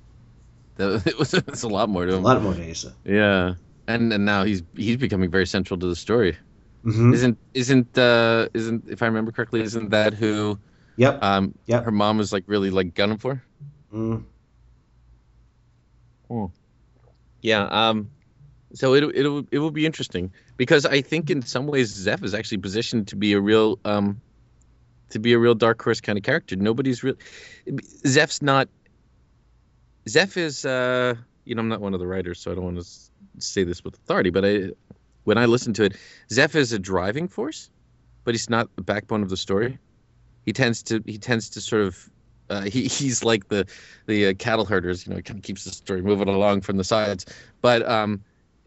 That, 0.77 1.07
it 1.07 1.17
was 1.17 1.33
it's 1.33 1.63
a 1.63 1.67
lot 1.67 1.89
more 1.89 2.05
to 2.05 2.15
A 2.15 2.17
lot 2.17 2.41
more 2.41 2.53
to 2.53 2.69
Asa. 2.69 2.93
Yeah, 3.03 3.55
and 3.87 4.13
and 4.13 4.25
now 4.25 4.43
he's 4.43 4.61
he's 4.75 4.97
becoming 4.97 5.31
very 5.31 5.47
central 5.47 5.79
to 5.79 5.87
the 5.87 5.95
story. 5.95 6.37
hmm 6.83 7.13
Isn't 7.13 7.37
isn't 7.55 7.97
uh 7.97 8.47
isn't 8.53 8.87
if 8.87 9.01
I 9.01 9.07
remember 9.07 9.31
correctly, 9.31 9.61
isn't 9.61 9.89
that 9.89 10.13
who 10.13 10.59
Yep. 10.97 11.23
um 11.23 11.53
Yep. 11.65 11.85
her 11.85 11.91
mom 11.91 12.17
was 12.19 12.31
like 12.31 12.43
really 12.47 12.69
like 12.69 12.93
gunning 12.93 13.17
for? 13.17 13.41
Mm. 13.91 14.23
Yeah. 17.41 17.63
Um. 17.63 18.09
So 18.73 18.93
it 18.95 19.03
it'll 19.03 19.45
it 19.51 19.59
will 19.59 19.71
be 19.71 19.85
interesting 19.85 20.33
because 20.57 20.85
I 20.85 21.01
think 21.01 21.29
in 21.29 21.41
some 21.41 21.67
ways 21.67 21.87
Zeph 21.93 22.23
is 22.23 22.33
actually 22.33 22.57
positioned 22.57 23.07
to 23.09 23.15
be 23.15 23.33
a 23.33 23.39
real 23.39 23.79
um 23.85 24.21
to 25.11 25.19
be 25.19 25.33
a 25.33 25.39
real 25.39 25.55
dark 25.55 25.81
horse 25.81 26.01
kind 26.01 26.17
of 26.17 26.23
character. 26.23 26.55
Nobody's 26.55 27.03
real. 27.03 27.15
Zeph's 28.05 28.41
not. 28.41 28.67
Zeph 30.09 30.37
is 30.37 30.65
uh 30.65 31.15
you 31.45 31.55
know 31.55 31.61
I'm 31.61 31.69
not 31.69 31.81
one 31.81 31.93
of 31.93 31.99
the 31.99 32.07
writers, 32.07 32.39
so 32.39 32.51
I 32.51 32.55
don't 32.55 32.65
want 32.65 32.81
to 32.81 32.87
say 33.39 33.63
this 33.63 33.83
with 33.83 33.95
authority, 33.95 34.29
but 34.29 34.43
I 34.45 34.71
when 35.23 35.37
I 35.37 35.45
listen 35.45 35.73
to 35.73 35.83
it, 35.83 35.95
Zeph 36.31 36.55
is 36.55 36.73
a 36.73 36.79
driving 36.79 37.27
force, 37.27 37.69
but 38.23 38.33
he's 38.33 38.49
not 38.49 38.73
the 38.75 38.81
backbone 38.81 39.23
of 39.23 39.29
the 39.29 39.37
story. 39.37 39.77
He 40.45 40.53
tends 40.53 40.83
to 40.83 41.01
he 41.05 41.17
tends 41.17 41.51
to 41.51 41.61
sort 41.61 41.83
of 41.83 42.09
uh, 42.49 42.61
he 42.61 42.87
he's 42.87 43.23
like 43.23 43.47
the 43.49 43.65
the 44.05 44.27
uh, 44.27 44.33
cattle 44.33 44.65
herders, 44.65 45.05
you 45.05 45.11
know, 45.11 45.17
he 45.17 45.23
kind 45.23 45.39
of 45.39 45.43
keeps 45.43 45.63
the 45.63 45.71
story 45.71 46.01
moving 46.01 46.27
along 46.27 46.61
from 46.61 46.77
the 46.77 46.83
sides, 46.83 47.25
but 47.61 47.87
um, 47.87 48.23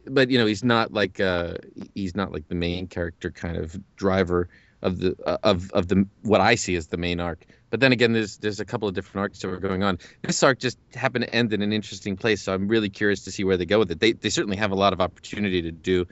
but 0.07 0.31
you 0.31 0.39
know 0.39 0.47
he's 0.47 0.65
not 0.65 0.93
like 0.93 1.21
uh 1.21 1.55
he's 1.95 2.15
not 2.15 2.33
like 2.33 2.49
the 2.49 2.55
main 2.55 2.87
character 2.87 3.31
kind 3.31 3.57
of 3.57 3.79
driver 3.97 4.49
of 4.83 4.99
the 4.99 5.17
uh, 5.27 5.39
of 5.43 5.71
of 5.73 5.89
the 5.89 6.07
what 6.23 6.41
I 6.41 6.55
see 6.55 6.77
as 6.77 6.89
the 6.89 6.97
main 6.97 7.21
arc. 7.21 7.45
But 7.71 7.81
then 7.81 7.93
again, 7.93 8.13
there's 8.13 8.39
there's 8.39 8.61
a 8.61 8.65
couple 8.65 8.89
of 8.89 8.95
different 8.95 9.23
arcs 9.23 9.39
that 9.41 9.49
are 9.49 9.59
going 9.59 9.83
on. 9.83 9.99
This 10.23 10.43
arc 10.43 10.59
just 10.59 10.79
happened 10.95 11.25
to 11.25 11.35
end 11.35 11.53
in 11.53 11.63
an 11.63 11.73
interesting 11.73 12.17
place, 12.17 12.43
so 12.43 12.53
I'm 12.53 12.69
really 12.69 12.91
curious 12.91 13.25
to 13.25 13.33
see 13.33 13.45
where 13.45 13.57
they 13.57 13.67
go 13.67 13.79
with 13.79 13.91
it. 13.91 14.01
They 14.01 14.13
they 14.13 14.31
certainly 14.31 14.57
have 14.57 14.73
a 14.73 14.77
lot 14.77 14.93
of 14.93 15.01
opportunity 15.01 15.63
to 15.63 15.73
do 15.73 16.07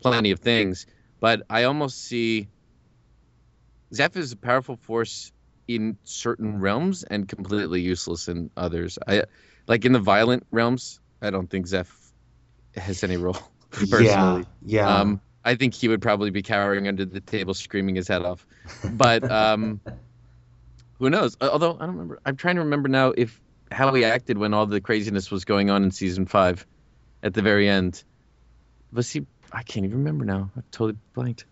plenty 0.00 0.30
of 0.30 0.40
things, 0.40 0.86
but 1.20 1.42
I 1.48 1.64
almost 1.64 2.04
see 2.04 2.48
Zeph 3.92 4.16
is 4.16 4.32
a 4.32 4.36
powerful 4.36 4.76
force 4.76 5.32
in 5.68 5.98
certain 6.02 6.60
realms 6.60 7.04
and 7.04 7.28
completely 7.28 7.82
useless 7.82 8.26
in 8.26 8.50
others. 8.56 8.98
I 9.06 9.24
like 9.66 9.84
in 9.84 9.92
the 9.92 10.00
violent 10.00 10.46
realms. 10.50 10.98
I 11.20 11.30
don't 11.30 11.48
think 11.48 11.66
Zeph 11.66 11.94
has 12.74 13.04
any 13.04 13.16
role 13.16 13.38
personally. 13.70 14.46
Yeah. 14.64 14.86
Yeah. 14.86 14.88
Um, 15.00 15.20
I 15.44 15.54
think 15.54 15.74
he 15.74 15.88
would 15.88 16.02
probably 16.02 16.30
be 16.30 16.42
cowering 16.42 16.88
under 16.88 17.04
the 17.04 17.20
table, 17.20 17.54
screaming 17.54 17.94
his 17.94 18.08
head 18.08 18.22
off. 18.22 18.46
But 18.84 19.30
um, 19.30 19.80
who 20.98 21.10
knows? 21.10 21.36
Uh, 21.40 21.48
Although 21.52 21.76
I 21.76 21.86
don't 21.86 21.92
remember. 21.92 22.18
I'm 22.24 22.36
trying 22.36 22.56
to 22.56 22.62
remember 22.62 22.88
now 22.88 23.12
if 23.16 23.40
how 23.70 23.92
he 23.94 24.04
acted 24.04 24.38
when 24.38 24.54
all 24.54 24.66
the 24.66 24.80
craziness 24.80 25.30
was 25.30 25.44
going 25.44 25.70
on 25.70 25.84
in 25.84 25.90
season 25.90 26.26
five, 26.26 26.66
at 27.22 27.34
the 27.34 27.42
very 27.42 27.68
end. 27.68 28.02
Was 28.92 29.10
he? 29.10 29.26
I 29.52 29.62
can't 29.62 29.86
even 29.86 29.98
remember 29.98 30.24
now. 30.24 30.50
I've 30.56 30.70
totally 30.70 30.98
blanked. 31.14 31.44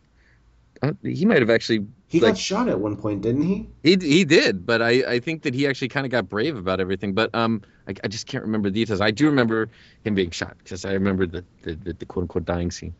Uh, 0.83 0.93
he 1.03 1.25
might 1.25 1.41
have 1.41 1.51
actually. 1.51 1.87
he 2.09 2.21
like- 2.21 2.35
got 2.35 2.39
shot 2.39 2.69
at 2.69 2.79
one 2.79 2.97
point, 2.97 3.23
didn't 3.23 3.43
he? 3.43 3.69
He 3.83 3.97
he 3.97 4.25
did, 4.25 4.67
but 4.67 4.83
I, 4.83 4.91
I 5.15 5.21
think 5.21 5.43
that 5.43 5.55
he 5.55 5.67
actually 5.67 5.89
kind 5.89 6.05
of 6.07 6.13
got 6.13 6.29
brave 6.29 6.57
about 6.57 6.81
everything. 6.81 7.13
But 7.15 7.35
um, 7.35 7.63
I, 7.89 7.95
I 8.05 8.09
just 8.09 8.27
can't 8.27 8.45
remember 8.45 8.69
the 8.71 8.75
details. 8.81 9.01
I 9.01 9.11
do 9.11 9.27
remember 9.27 9.69
him 10.05 10.15
being 10.15 10.31
shot 10.31 10.57
because 10.59 10.85
I 10.85 10.93
remember 10.93 11.27
the 11.27 11.45
the, 11.63 11.75
the, 11.75 11.93
the 11.95 12.07
quote 12.07 12.25
unquote 12.25 12.45
dying 12.45 12.71
scene. 12.71 12.95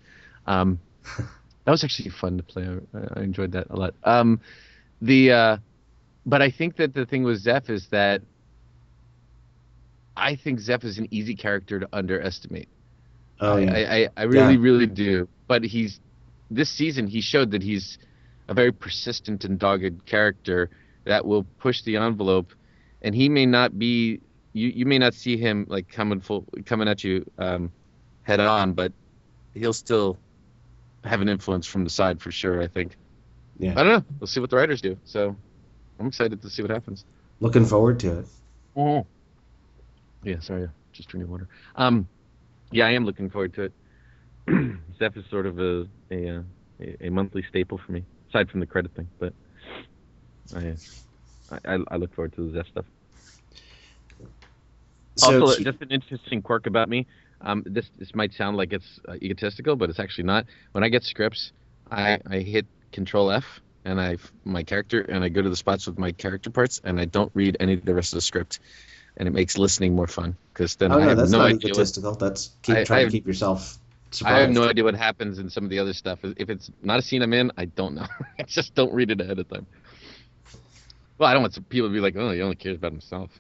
Um, 0.47 0.79
that 1.65 1.71
was 1.71 1.85
actually 1.85 2.11
fun 2.11 2.37
to 2.37 2.43
play. 2.43 2.69
I, 2.95 3.21
I 3.21 3.23
enjoyed 3.23 3.53
that 3.53 3.67
a 3.71 3.77
lot. 3.77 3.95
Um, 4.05 4.41
the 5.03 5.33
uh, 5.33 5.57
but 6.25 6.43
I 6.43 6.51
think 6.51 6.77
that 6.77 6.95
the 6.95 7.05
thing 7.07 7.23
with 7.23 7.39
Zeph 7.39 7.69
is 7.71 7.89
that 7.89 8.23
I 10.17 10.35
think 10.35 10.61
Zeph 10.61 10.85
is 10.85 10.99
an 10.99 11.09
easy 11.11 11.35
character 11.35 11.79
to 11.81 11.89
underestimate. 11.93 12.69
Oh 13.41 13.57
I, 13.57 13.61
yeah. 13.61 13.73
I, 13.73 13.79
I, 13.97 14.09
I 14.17 14.23
really, 14.25 14.55
Yeah. 14.55 14.61
really 14.61 14.87
do. 14.87 15.29
But 15.47 15.63
he's 15.63 16.01
this 16.51 16.71
season 16.71 17.07
he 17.07 17.21
showed 17.21 17.51
that 17.53 17.63
he's 17.63 17.99
a 18.49 18.55
very 18.55 18.73
persistent 18.73 19.45
and 19.45 19.59
dogged 19.59 20.07
character 20.07 20.71
that 21.05 21.25
will 21.25 21.45
push 21.59 21.83
the 21.83 21.97
envelope, 21.97 22.53
and 23.03 23.15
he 23.15 23.29
may 23.29 23.47
not 23.47 23.79
be 23.79 24.21
you, 24.53 24.69
you 24.69 24.87
may 24.87 24.99
not 24.99 25.15
see 25.15 25.37
him 25.37 25.67
like 25.69 25.89
coming 25.89 26.21
full 26.21 26.47
coming 26.65 26.89
at 26.89 27.05
you 27.05 27.31
um, 27.39 27.73
head 28.23 28.41
on, 28.41 28.73
but 28.73 28.93
he'll 29.55 29.73
still 29.73 30.19
have 31.05 31.21
an 31.21 31.29
influence 31.29 31.67
from 31.67 31.85
the 31.85 31.91
side 31.91 32.21
for 32.21 32.31
sure. 32.31 32.63
I 32.63 32.67
think. 32.69 32.97
Yeah. 33.59 33.73
I 33.73 33.83
don't 33.83 33.89
know. 33.89 34.05
We'll 34.21 34.27
see 34.27 34.41
what 34.41 34.51
the 34.51 34.57
writers 34.57 34.83
do. 34.83 34.99
So 35.05 35.35
I'm 35.99 36.07
excited 36.07 36.43
to 36.43 36.51
see 36.51 36.63
what 36.63 36.71
happens. 36.71 37.05
Looking 37.41 37.65
forward 37.65 38.01
to 38.01 38.19
it. 38.19 38.27
Oh. 38.77 39.07
Yeah, 40.23 40.41
sorry, 40.41 40.69
just 40.93 41.09
drinking 41.09 41.31
water. 41.31 41.49
Um, 41.77 42.09
yeah, 42.73 42.87
I 42.87 42.91
am 42.91 43.05
looking 43.05 43.31
forward 43.31 43.55
to 43.55 43.63
it. 43.63 43.73
Zeph 44.99 45.17
is 45.17 45.25
sort 45.31 45.47
of 45.47 45.59
a 45.59 45.87
a, 46.11 46.29
uh, 46.39 46.43
a 46.81 47.07
a 47.07 47.11
monthly 47.11 47.45
staple 47.49 47.79
for 47.85 47.93
me, 47.93 48.05
aside 48.31 48.51
from 48.51 48.61
the 48.61 48.67
credit 48.67 48.93
thing. 48.95 49.09
But 49.19 49.33
I 50.55 50.77
I, 51.65 51.79
I 51.89 51.97
look 51.97 52.15
forward 52.15 52.35
to 52.35 52.51
the 52.51 52.59
Zeph 52.59 52.69
stuff. 52.69 52.85
So 55.19 55.41
also, 55.41 55.57
he- 55.57 55.65
just 55.65 55.81
an 55.81 55.91
interesting 55.91 56.43
quirk 56.43 56.67
about 56.67 56.89
me. 56.89 57.07
Um, 57.41 57.63
this 57.67 57.87
this 57.99 58.15
might 58.15 58.33
sound 58.35 58.57
like 58.57 58.73
it's 58.73 58.99
uh, 59.09 59.15
egotistical, 59.23 59.77
but 59.77 59.91
it's 59.91 59.99
actually 60.01 60.25
not. 60.25 60.47
When 60.73 60.85
I 60.85 60.89
get 60.89 61.05
scripts, 61.05 61.53
I 61.91 62.19
I 62.29 62.39
hit 62.39 62.67
Control 62.93 63.31
F 63.31 63.45
and 63.85 64.01
I 64.01 64.17
my 64.45 64.63
character 64.63 65.01
and 65.03 65.23
I 65.23 65.29
go 65.29 65.43
to 65.43 65.49
the 65.51 65.57
spots 65.57 65.87
with 65.87 65.99
my 65.99 66.13
character 66.13 66.51
parts 66.51 66.81
and 66.83 66.99
I 67.01 67.05
don't 67.05 67.31
read 67.35 67.57
any 67.61 67.75
of 67.75 67.85
the 67.85 67.95
rest 67.95 68.13
of 68.13 68.17
the 68.19 68.23
script, 68.23 68.61
and 69.17 69.29
it 69.29 69.33
makes 69.33 69.59
listening 69.59 69.95
more 69.95 70.07
fun 70.07 70.37
because 70.53 70.77
then 70.77 70.93
Oh 70.93 70.97
I 70.97 71.01
no, 71.01 71.09
have 71.09 71.17
that's 71.19 71.31
no 71.31 71.39
not 71.39 71.47
idea. 71.49 71.55
What, 71.55 71.65
egotistical. 71.73 72.15
That's 72.15 72.57
keep 72.63 72.77
I- 72.77 72.85
trying 72.85 73.01
I- 73.03 73.05
to 73.05 73.11
keep 73.11 73.27
yourself 73.27 73.79
I 74.25 74.39
have 74.41 74.51
no 74.51 74.69
idea 74.69 74.85
what 74.85 74.95
happens 74.95 75.39
in 75.39 75.51
some 75.51 75.65
of 75.65 75.71
the 75.71 75.79
other 75.79 75.93
stuff. 75.93 76.21
If 76.23 76.49
it's 76.51 76.71
not 76.83 76.99
a 76.99 77.03
scene 77.03 77.23
I'm 77.23 77.33
in, 77.33 77.53
I 77.57 77.67
don't 77.67 77.95
know. 77.95 78.07
I 78.39 78.43
just 78.45 78.75
don't 78.75 78.93
read 78.93 79.11
it 79.11 79.21
ahead 79.21 79.39
of 79.39 79.49
time. 79.49 79.67
Well, 81.19 81.29
I 81.29 81.33
don't 81.33 81.43
want 81.43 81.55
some 81.55 81.65
people 81.65 81.89
to 81.89 81.93
be 81.93 82.01
like, 82.01 82.15
"Oh, 82.17 82.31
he 82.31 82.43
only 82.43 82.57
cares 82.57 82.77
about 82.77 82.93
himself." 82.93 83.31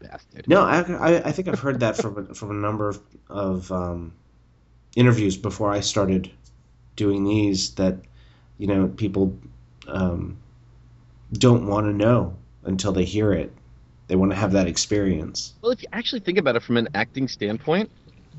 Bastard. 0.00 0.46
No, 0.48 0.62
I, 0.62 0.80
I, 0.80 1.28
I 1.28 1.32
think 1.32 1.48
I've 1.48 1.58
heard 1.60 1.80
that 1.80 1.96
from 1.96 2.28
a- 2.30 2.34
from 2.34 2.50
a 2.50 2.54
number 2.54 2.88
of, 2.88 3.00
of 3.28 3.72
um, 3.72 4.12
interviews 4.96 5.36
before 5.36 5.72
I 5.72 5.80
started 5.80 6.30
doing 6.96 7.24
these. 7.24 7.74
That 7.74 7.96
you 8.58 8.66
know 8.66 8.88
people 8.88 9.36
um, 9.86 10.36
don't 11.32 11.66
want 11.66 11.86
to 11.86 11.92
know 11.92 12.36
until 12.64 12.92
they 12.92 13.04
hear 13.04 13.32
it. 13.32 13.52
They 14.08 14.16
want 14.16 14.32
to 14.32 14.36
have 14.36 14.52
that 14.52 14.66
experience. 14.66 15.54
Well, 15.62 15.70
if 15.72 15.82
you 15.82 15.88
actually 15.92 16.20
think 16.20 16.38
about 16.38 16.56
it 16.56 16.62
from 16.62 16.76
an 16.78 16.88
acting 16.94 17.28
standpoint, 17.28 17.90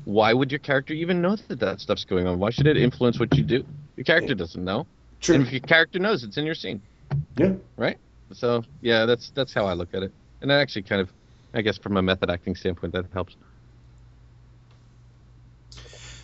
why 0.04 0.32
would 0.32 0.50
your 0.50 0.58
character 0.58 0.94
even 0.94 1.20
know 1.20 1.36
that 1.36 1.60
that 1.60 1.80
stuff's 1.80 2.04
going 2.04 2.26
on? 2.26 2.38
Why 2.38 2.50
should 2.50 2.66
it 2.66 2.76
influence 2.76 3.18
what 3.18 3.36
you 3.36 3.44
do? 3.44 3.64
Your 3.96 4.04
character 4.04 4.34
doesn't 4.34 4.64
know. 4.64 4.86
True. 5.20 5.36
And 5.36 5.46
if 5.46 5.52
your 5.52 5.60
character 5.60 5.98
knows, 5.98 6.24
it's 6.24 6.36
in 6.36 6.46
your 6.46 6.54
scene. 6.54 6.80
Yeah. 7.36 7.52
Right. 7.76 7.98
So 8.32 8.62
yeah, 8.80 9.06
that's 9.06 9.30
that's 9.30 9.52
how 9.52 9.66
I 9.66 9.74
look 9.74 9.94
at 9.94 10.02
it. 10.02 10.12
And 10.40 10.50
that 10.50 10.60
actually 10.60 10.82
kind 10.82 11.00
of, 11.00 11.10
I 11.52 11.60
guess, 11.60 11.76
from 11.76 11.96
a 11.96 12.02
method 12.02 12.30
acting 12.30 12.56
standpoint, 12.56 12.92
that 12.94 13.06
helps. 13.12 13.36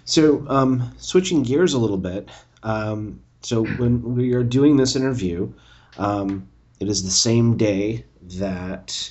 So, 0.05 0.47
um, 0.49 0.95
switching 0.99 1.43
gears 1.43 1.75
a 1.75 1.79
little 1.79 1.99
bit. 1.99 2.29
Um, 2.63 3.21
so, 3.43 3.65
when 3.65 4.15
we 4.15 4.33
are 4.35 4.45
doing 4.45 4.77
this 4.77 4.97
interview, 4.97 5.53
um, 5.99 6.49
it 6.79 6.89
is 6.89 7.03
the 7.03 7.11
same 7.11 7.57
day 7.57 8.05
that 8.23 9.11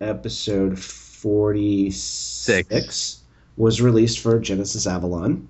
episode 0.00 0.78
46 0.78 3.17
was 3.58 3.82
released 3.82 4.20
for 4.20 4.38
Genesis 4.38 4.86
Avalon. 4.86 5.48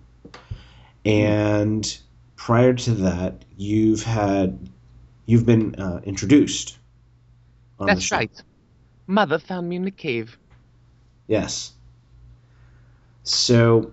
And 1.05 1.97
prior 2.37 2.73
to 2.75 2.90
that, 2.94 3.44
you've 3.57 4.03
had 4.03 4.59
you've 5.27 5.47
been 5.47 5.75
uh, 5.77 6.01
introduced. 6.05 6.79
That's 7.79 8.11
right. 8.11 8.33
Mother 9.07 9.38
found 9.38 9.68
me 9.68 9.77
in 9.77 9.85
the 9.85 9.90
cave. 9.92 10.37
Yes. 11.29 11.73
So 13.23 13.92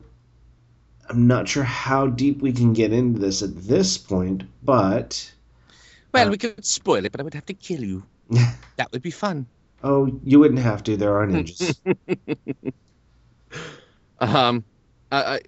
I'm 1.09 1.27
not 1.27 1.47
sure 1.47 1.63
how 1.63 2.07
deep 2.07 2.41
we 2.41 2.51
can 2.53 2.73
get 2.73 2.91
into 2.93 3.19
this 3.19 3.43
at 3.43 3.55
this 3.55 3.97
point, 3.97 4.43
but 4.63 5.31
Well, 6.13 6.27
Uh, 6.27 6.31
we 6.31 6.37
could 6.37 6.65
spoil 6.65 7.05
it, 7.05 7.11
but 7.11 7.19
I 7.19 7.23
would 7.23 7.33
have 7.33 7.45
to 7.47 7.53
kill 7.53 7.83
you. 7.83 8.03
That 8.77 8.91
would 8.91 9.01
be 9.01 9.11
fun. 9.11 9.45
oh, 9.83 10.19
you 10.23 10.39
wouldn't 10.39 10.59
have 10.61 10.83
to. 10.83 10.97
There 10.97 11.15
are 11.17 11.27
ninjas. 11.27 11.77
Um, 14.25 14.63
I, 15.11 15.39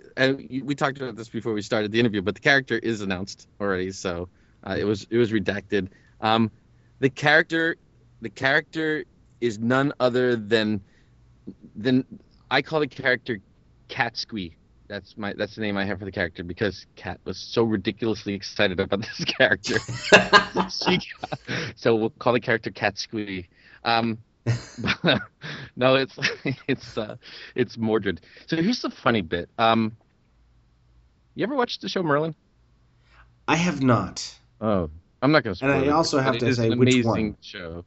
we 0.63 0.75
talked 0.75 0.97
about 0.97 1.15
this 1.15 1.29
before 1.29 1.53
we 1.53 1.61
started 1.61 1.91
the 1.91 1.99
interview, 1.99 2.21
but 2.21 2.35
the 2.35 2.41
character 2.41 2.77
is 2.77 3.01
announced 3.01 3.47
already, 3.59 3.91
so 3.91 4.29
uh, 4.63 4.75
it 4.79 4.83
was 4.85 5.07
it 5.09 5.17
was 5.17 5.31
redacted. 5.31 5.89
Um, 6.21 6.51
the 6.99 7.09
character, 7.09 7.75
the 8.21 8.29
character 8.29 9.05
is 9.41 9.59
none 9.59 9.93
other 9.99 10.35
than 10.35 10.81
than 11.75 12.05
I 12.49 12.61
call 12.61 12.79
the 12.79 12.87
character 12.87 13.39
Kat 13.89 14.17
Squee. 14.17 14.55
That's 14.87 15.17
my 15.17 15.33
that's 15.33 15.55
the 15.55 15.61
name 15.61 15.77
I 15.77 15.85
have 15.85 15.99
for 15.99 16.05
the 16.05 16.11
character 16.11 16.43
because 16.43 16.85
Kat 16.95 17.19
was 17.25 17.37
so 17.37 17.63
ridiculously 17.63 18.33
excited 18.33 18.79
about 18.79 19.01
this 19.17 19.25
character. 19.25 19.79
So 21.75 21.95
we'll 21.95 22.09
call 22.11 22.33
the 22.33 22.39
character 22.39 22.71
Kat 22.71 22.97
Squee. 22.97 23.47
Um, 23.83 24.19
no, 25.75 25.95
it's 25.95 26.17
it's 26.67 26.97
uh, 26.97 27.15
it's 27.55 27.77
Mordred. 27.77 28.21
So 28.47 28.57
here's 28.57 28.81
the 28.81 28.89
funny 28.89 29.21
bit. 29.21 29.49
Um, 29.57 29.97
you 31.35 31.43
ever 31.43 31.55
watched 31.55 31.81
the 31.81 31.89
show 31.89 32.03
Merlin? 32.03 32.35
I 33.47 33.55
have 33.55 33.81
not. 33.81 34.37
Oh, 34.61 34.89
I'm 35.21 35.31
not 35.31 35.43
gonna. 35.43 35.55
Spoil 35.55 35.71
And 35.71 35.83
I 35.83 35.87
it, 35.87 35.89
also 35.89 36.19
have 36.19 36.37
to 36.37 36.53
say 36.53 36.71
an 36.71 36.79
which 36.79 36.93
amazing 36.93 37.05
one. 37.05 37.37
show. 37.41 37.85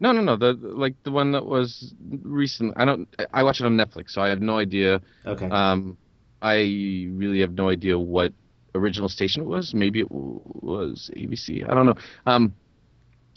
No, 0.00 0.12
no, 0.12 0.22
no. 0.22 0.36
The 0.36 0.54
like 0.54 0.94
the 1.02 1.10
one 1.10 1.32
that 1.32 1.44
was 1.46 1.94
recent. 2.22 2.74
I 2.76 2.84
don't. 2.84 3.08
I 3.32 3.42
watch 3.42 3.60
it 3.60 3.66
on 3.66 3.76
Netflix, 3.76 4.10
so 4.10 4.22
I 4.22 4.28
have 4.28 4.40
no 4.40 4.58
idea. 4.58 5.00
Okay. 5.26 5.48
Um, 5.48 5.96
I 6.42 7.08
really 7.10 7.40
have 7.40 7.52
no 7.52 7.68
idea 7.68 7.98
what 7.98 8.32
original 8.74 9.08
station 9.08 9.42
it 9.42 9.46
was. 9.46 9.74
Maybe 9.74 10.00
it 10.00 10.10
was 10.10 11.10
ABC. 11.16 11.68
I 11.68 11.74
don't 11.74 11.86
know. 11.86 11.96
Um, 12.26 12.54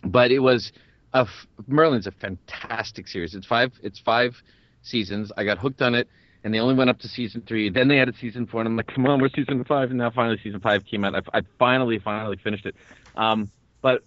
but 0.03 0.31
it 0.31 0.39
was 0.39 0.71
a 1.13 1.19
f- 1.19 1.47
Merlin's 1.67 2.07
a 2.07 2.11
fantastic 2.11 3.07
series. 3.07 3.35
It's 3.35 3.45
five. 3.45 3.71
It's 3.81 3.99
five 3.99 4.35
seasons. 4.81 5.31
I 5.37 5.43
got 5.43 5.57
hooked 5.57 5.81
on 5.81 5.95
it, 5.95 6.07
and 6.43 6.53
they 6.53 6.59
only 6.59 6.75
went 6.75 6.89
up 6.89 6.99
to 6.99 7.07
season 7.07 7.43
three. 7.47 7.69
Then 7.69 7.87
they 7.87 7.99
added 7.99 8.15
season 8.19 8.47
four, 8.47 8.61
and 8.61 8.67
I'm 8.67 8.77
like, 8.77 8.87
come 8.87 9.05
on, 9.05 9.21
we're 9.21 9.29
season 9.29 9.63
five, 9.63 9.89
and 9.89 9.99
now 9.99 10.11
finally 10.11 10.39
season 10.43 10.59
five 10.59 10.85
came 10.85 11.03
out. 11.03 11.15
I, 11.15 11.39
I 11.39 11.41
finally, 11.59 11.99
finally 11.99 12.37
finished 12.43 12.65
it. 12.65 12.75
Um, 13.15 13.49
but 13.81 14.03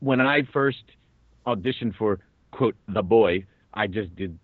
when 0.00 0.20
I 0.20 0.42
first 0.52 0.84
auditioned 1.46 1.96
for 1.96 2.20
quote 2.50 2.76
the 2.88 3.02
boy, 3.02 3.44
I 3.74 3.86
just 3.86 4.14
did. 4.16 4.38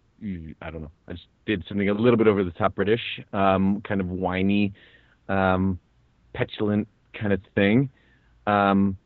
I 0.60 0.70
don't 0.70 0.82
know. 0.82 0.90
I 1.08 1.12
just 1.12 1.26
did 1.46 1.64
something 1.68 1.88
a 1.88 1.94
little 1.94 2.16
bit 2.16 2.28
over 2.28 2.44
the 2.44 2.52
top 2.52 2.76
British, 2.76 3.00
um, 3.32 3.80
kind 3.80 4.00
of 4.00 4.08
whiny, 4.08 4.72
um, 5.28 5.80
petulant 6.32 6.86
kind 7.12 7.32
of 7.32 7.40
thing. 7.56 7.90
Um, 8.46 8.96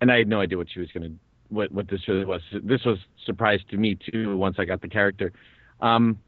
and 0.00 0.10
I 0.12 0.18
had 0.18 0.28
no 0.28 0.40
idea 0.40 0.58
what 0.58 0.68
she 0.70 0.80
was 0.80 0.90
gonna, 0.92 1.12
what 1.52 1.70
what 1.72 1.88
this 1.88 2.00
really 2.08 2.24
was. 2.24 2.40
This 2.62 2.84
was 2.84 2.98
surprise 3.26 3.60
to 3.70 3.76
me 3.76 3.96
too 4.10 4.36
once 4.36 4.56
I 4.58 4.64
got 4.64 4.80
the 4.80 4.88
character. 4.88 5.32
Um, 5.80 6.18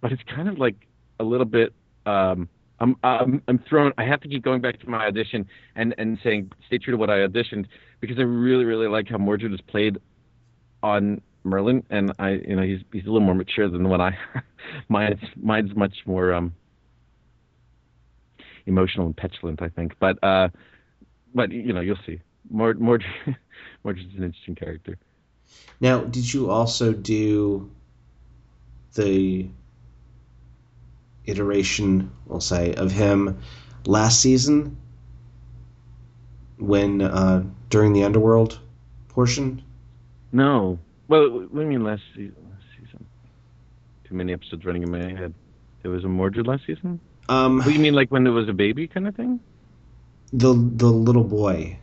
but 0.00 0.12
it's 0.12 0.22
kind 0.34 0.48
of 0.48 0.58
like 0.58 0.76
a 1.20 1.24
little 1.24 1.46
bit. 1.46 1.72
Um, 2.06 2.48
I'm, 2.80 2.96
I'm 3.02 3.42
I'm 3.48 3.58
thrown. 3.68 3.92
I 3.98 4.04
have 4.04 4.20
to 4.22 4.28
keep 4.28 4.42
going 4.42 4.60
back 4.60 4.80
to 4.80 4.88
my 4.88 5.06
audition 5.06 5.46
and 5.76 5.94
and 5.96 6.18
saying 6.22 6.50
stay 6.66 6.78
true 6.78 6.92
to 6.92 6.98
what 6.98 7.10
I 7.10 7.18
auditioned 7.18 7.66
because 8.00 8.18
I 8.18 8.22
really 8.22 8.64
really 8.64 8.88
like 8.88 9.08
how 9.08 9.18
Mordred 9.18 9.52
is 9.54 9.60
played 9.62 9.98
on 10.82 11.20
Merlin, 11.44 11.84
and 11.90 12.12
I 12.18 12.30
you 12.46 12.56
know 12.56 12.62
he's 12.62 12.80
he's 12.92 13.04
a 13.04 13.06
little 13.06 13.20
more 13.20 13.34
mature 13.34 13.68
than 13.68 13.88
what 13.88 14.00
I. 14.00 14.16
mine's 14.88 15.20
mine's 15.36 15.74
much 15.74 15.94
more 16.06 16.32
um 16.34 16.52
emotional 18.66 19.06
and 19.06 19.16
petulant, 19.16 19.62
I 19.62 19.68
think. 19.68 19.92
But 20.00 20.22
uh, 20.22 20.48
but 21.34 21.50
you 21.52 21.72
know 21.72 21.80
you'll 21.80 21.98
see. 22.06 22.20
Mord 22.50 22.80
Mordred 22.80 23.08
Mordred's 23.84 24.14
an 24.16 24.24
interesting 24.24 24.54
character. 24.54 24.98
Now, 25.80 26.00
did 26.04 26.32
you 26.32 26.50
also 26.50 26.92
do 26.92 27.70
the 28.94 29.48
iteration, 31.26 32.10
we'll 32.26 32.40
say, 32.40 32.74
of 32.74 32.92
him 32.92 33.38
last 33.86 34.20
season 34.20 34.76
when 36.58 37.00
uh, 37.02 37.44
during 37.70 37.92
the 37.92 38.04
underworld 38.04 38.58
portion? 39.08 39.62
No. 40.32 40.78
Well, 41.08 41.30
what 41.30 41.54
do 41.54 41.60
you 41.60 41.66
mean 41.66 41.84
last 41.84 42.02
season? 42.14 42.36
Last 42.50 42.64
season. 42.78 43.06
Too 44.04 44.14
many 44.14 44.32
episodes 44.32 44.64
running 44.64 44.82
in 44.82 44.90
my 44.90 44.98
head. 45.12 45.34
There 45.82 45.90
was 45.90 46.04
a 46.04 46.08
Mordred 46.08 46.46
last 46.46 46.64
season. 46.66 47.00
Um, 47.28 47.58
What 47.58 47.66
do 47.66 47.72
you 47.72 47.78
mean, 47.80 47.94
like 47.94 48.10
when 48.10 48.24
there 48.24 48.32
was 48.32 48.48
a 48.48 48.52
baby 48.52 48.86
kind 48.86 49.06
of 49.08 49.14
thing? 49.14 49.40
the 50.32 50.52
the 50.52 50.86
little 50.90 51.22
boy. 51.22 51.78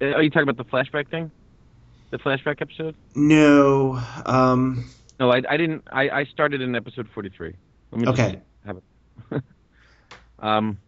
Uh, 0.00 0.06
Are 0.06 0.22
you 0.22 0.30
talking 0.30 0.48
about 0.48 0.56
the 0.56 0.70
flashback 0.70 1.08
thing? 1.10 1.30
The 2.10 2.18
flashback 2.18 2.62
episode? 2.62 2.94
No. 3.14 4.00
Um, 4.26 4.88
No, 5.20 5.30
I, 5.30 5.42
I 5.48 5.56
didn't. 5.56 5.84
I, 5.92 6.08
I 6.10 6.24
started 6.24 6.60
in 6.60 6.74
episode 6.74 7.08
forty-three. 7.14 7.54
Let 7.90 8.00
me 8.00 8.08
okay. 8.08 8.40
have 8.64 8.78
it. 8.78 9.42
um, 10.38 10.78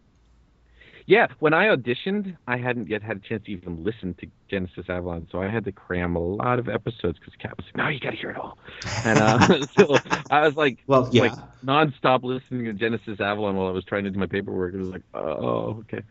yeah, 1.05 1.27
when 1.39 1.53
I 1.53 1.65
auditioned, 1.75 2.37
I 2.47 2.57
hadn't 2.57 2.87
yet 2.87 3.01
had 3.01 3.17
a 3.17 3.19
chance 3.19 3.43
to 3.45 3.51
even 3.51 3.83
listen 3.83 4.13
to 4.21 4.27
Genesis 4.49 4.85
Avalon, 4.87 5.27
so 5.31 5.41
I 5.41 5.49
had 5.49 5.65
to 5.65 5.71
cram 5.71 6.15
a 6.15 6.19
lot 6.19 6.59
of 6.59 6.69
episodes 6.69 7.19
because 7.19 7.33
Kat 7.39 7.57
was 7.57 7.65
like, 7.65 7.75
"No, 7.75 7.87
you 7.89 7.99
got 7.99 8.11
to 8.11 8.15
hear 8.15 8.29
it 8.29 8.37
all," 8.37 8.57
and 9.03 9.19
uh, 9.19 9.65
so 9.77 9.97
I 10.29 10.45
was 10.45 10.55
like, 10.55 10.77
Well, 10.87 11.09
yeah. 11.11 11.23
like 11.23 11.33
nonstop 11.65 12.23
listening 12.23 12.65
to 12.65 12.73
Genesis 12.73 13.19
Avalon 13.19 13.55
while 13.57 13.67
I 13.67 13.71
was 13.71 13.83
trying 13.83 14.05
to 14.05 14.09
do 14.09 14.19
my 14.19 14.25
paperwork. 14.27 14.73
It 14.73 14.77
was 14.77 14.89
like, 14.89 15.03
oh, 15.13 15.79
okay, 15.81 16.01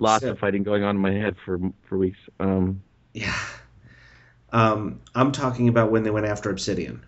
lots 0.00 0.24
So- 0.24 0.32
of 0.32 0.38
fighting 0.40 0.64
going 0.64 0.82
on 0.82 0.96
in 0.96 1.00
my 1.02 1.12
head 1.12 1.36
for 1.44 1.58
for 1.88 1.96
weeks. 1.98 2.18
Um, 2.40 2.82
Yeah. 3.14 3.36
Um, 4.52 5.00
I'm 5.14 5.30
talking 5.30 5.68
about 5.68 5.92
when 5.92 6.02
they 6.02 6.10
went 6.10 6.26
after 6.26 6.50
Obsidian. 6.50 7.04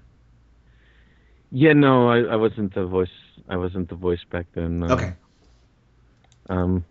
yeah, 1.50 1.72
no, 1.72 2.08
I, 2.08 2.20
I 2.20 2.36
wasn't 2.36 2.72
the 2.74 2.86
voice. 2.86 3.10
I 3.48 3.56
wasn't 3.56 3.88
the 3.88 3.96
voice 3.96 4.22
back 4.30 4.46
then. 4.54 4.84
Uh, 4.84 4.94
Okay. 4.94 5.12
Um, 6.48 6.84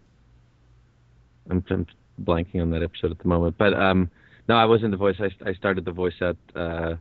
I'm, 1.49 1.63
I'm 1.69 1.85
blanking 2.21 2.61
on 2.61 2.69
that 2.71 2.83
episode 2.83 3.11
at 3.11 3.19
the 3.19 3.27
moment, 3.27 3.55
but 3.57 3.73
um, 3.73 4.09
no, 4.49 4.55
I 4.55 4.65
wasn't 4.65 4.91
the 4.91 4.97
voice. 4.97 5.15
I, 5.19 5.29
I 5.49 5.53
started 5.53 5.85
the 5.85 5.91
voice 5.91 6.15
at 6.21 6.35
uh, 6.55 6.95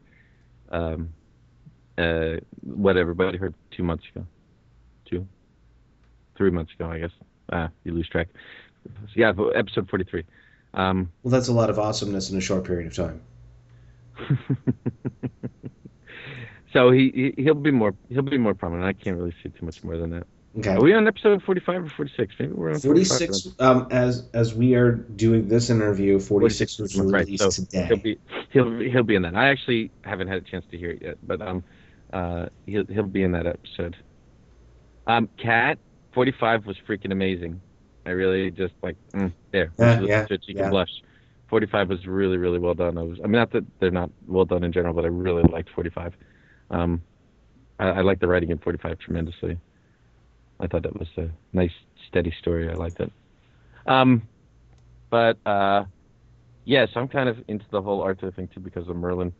um, 0.70 1.10
uh, 1.98 2.36
what 2.62 2.96
everybody 2.96 3.36
heard 3.38 3.54
two 3.70 3.82
months 3.82 4.04
ago. 4.14 4.24
two, 5.04 5.26
three 6.36 6.50
months 6.50 6.72
ago, 6.74 6.88
I 6.90 6.98
guess. 7.00 7.10
Ah, 7.52 7.68
you 7.84 7.92
lose 7.92 8.08
track. 8.08 8.28
Yeah, 9.14 9.32
episode 9.54 9.88
43. 9.88 10.24
Um, 10.74 11.10
Well, 11.22 11.32
that's 11.32 11.48
a 11.48 11.52
lot 11.52 11.70
of 11.70 11.78
awesomeness 11.78 12.30
in 12.30 12.38
a 12.38 12.40
short 12.40 12.64
period 12.64 12.86
of 12.86 12.94
time. 12.94 13.20
so 16.72 16.90
he, 16.90 17.32
he 17.36 17.42
he'll 17.42 17.54
be 17.54 17.70
more 17.70 17.94
he'll 18.08 18.22
be 18.22 18.38
more 18.38 18.54
prominent. 18.54 18.86
I 18.86 18.92
can't 18.92 19.16
really 19.16 19.34
see 19.42 19.48
too 19.48 19.64
much 19.64 19.82
more 19.82 19.96
than 19.96 20.10
that. 20.10 20.26
Okay. 20.58 20.70
Are 20.70 20.80
we 20.80 20.92
on 20.94 21.06
episode 21.06 21.42
45 21.44 21.84
or 21.84 21.88
46? 21.88 22.34
Maybe 22.40 22.52
we're 22.52 22.72
on 22.72 22.80
46 22.80 23.48
um, 23.60 23.86
as 23.90 24.28
as 24.34 24.52
we 24.52 24.74
are 24.74 24.92
doing 24.92 25.46
this 25.48 25.70
interview 25.70 26.18
46 26.18 26.78
was 26.78 27.00
Right, 27.00 27.38
so 27.38 27.50
today 27.50 27.86
He'll 27.86 27.96
be 27.96 28.18
he'll 28.50 28.80
he'll 28.80 29.02
be 29.04 29.14
in 29.14 29.22
that. 29.22 29.36
I 29.36 29.48
actually 29.48 29.92
haven't 30.02 30.28
had 30.28 30.38
a 30.38 30.40
chance 30.42 30.64
to 30.72 30.78
hear 30.78 30.90
it 30.90 31.02
yet, 31.02 31.18
but 31.22 31.40
um, 31.40 31.64
uh, 32.12 32.46
he'll 32.66 32.86
he'll 32.86 33.04
be 33.04 33.22
in 33.22 33.32
that 33.32 33.46
episode. 33.46 33.96
Um, 35.06 35.28
Cat 35.40 35.78
45 36.14 36.66
was 36.66 36.76
freaking 36.88 37.12
amazing. 37.12 37.60
I 38.06 38.10
really 38.10 38.50
just 38.50 38.74
like 38.82 38.96
mm, 39.12 39.32
there. 39.52 39.72
Yeah, 39.78 40.00
yeah, 40.00 40.26
yeah. 40.30 40.54
can 40.54 40.70
blush. 40.70 40.90
45 41.48 41.88
was 41.88 42.06
really 42.06 42.36
really 42.36 42.58
well 42.58 42.74
done. 42.74 42.96
I 42.96 43.02
was 43.02 43.18
I 43.22 43.24
mean 43.24 43.32
not 43.32 43.52
that 43.52 43.64
they're 43.80 43.90
not 43.90 44.10
well 44.26 44.44
done 44.44 44.64
in 44.64 44.72
general, 44.72 44.94
but 44.94 45.04
I 45.04 45.08
really 45.08 45.42
liked 45.42 45.70
45. 45.74 46.14
Um, 46.70 47.02
I, 47.78 47.88
I 47.88 48.00
like 48.02 48.20
the 48.20 48.28
writing 48.28 48.50
in 48.50 48.58
45 48.58 48.98
tremendously. 48.98 49.58
I 50.60 50.66
thought 50.66 50.82
that 50.82 50.98
was 50.98 51.08
a 51.16 51.28
nice 51.52 51.72
steady 52.08 52.32
story. 52.40 52.70
I 52.70 52.74
liked 52.74 53.00
it. 53.00 53.10
Um, 53.86 54.22
but 55.08 55.38
uh, 55.44 55.84
yeah, 56.64 56.86
so 56.92 57.00
I'm 57.00 57.08
kind 57.08 57.28
of 57.28 57.38
into 57.48 57.64
the 57.70 57.82
whole 57.82 58.02
Arthur 58.02 58.30
thing 58.30 58.48
too 58.54 58.60
because 58.60 58.88
of 58.88 58.96
Merlin. 58.96 59.32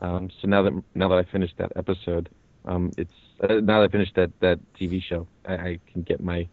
Um, 0.00 0.30
so 0.42 0.48
now 0.48 0.62
that 0.62 0.82
now 0.94 1.08
that 1.08 1.18
I 1.18 1.22
finished 1.30 1.54
that 1.58 1.72
episode, 1.76 2.28
um, 2.64 2.90
it's 2.98 3.12
uh, 3.42 3.54
now 3.54 3.80
that 3.80 3.88
I 3.88 3.88
finished 3.88 4.14
that 4.16 4.30
that 4.40 4.58
TV 4.78 5.02
show, 5.02 5.26
I, 5.46 5.54
I 5.54 5.78
can 5.92 6.02
get 6.02 6.22
my 6.22 6.48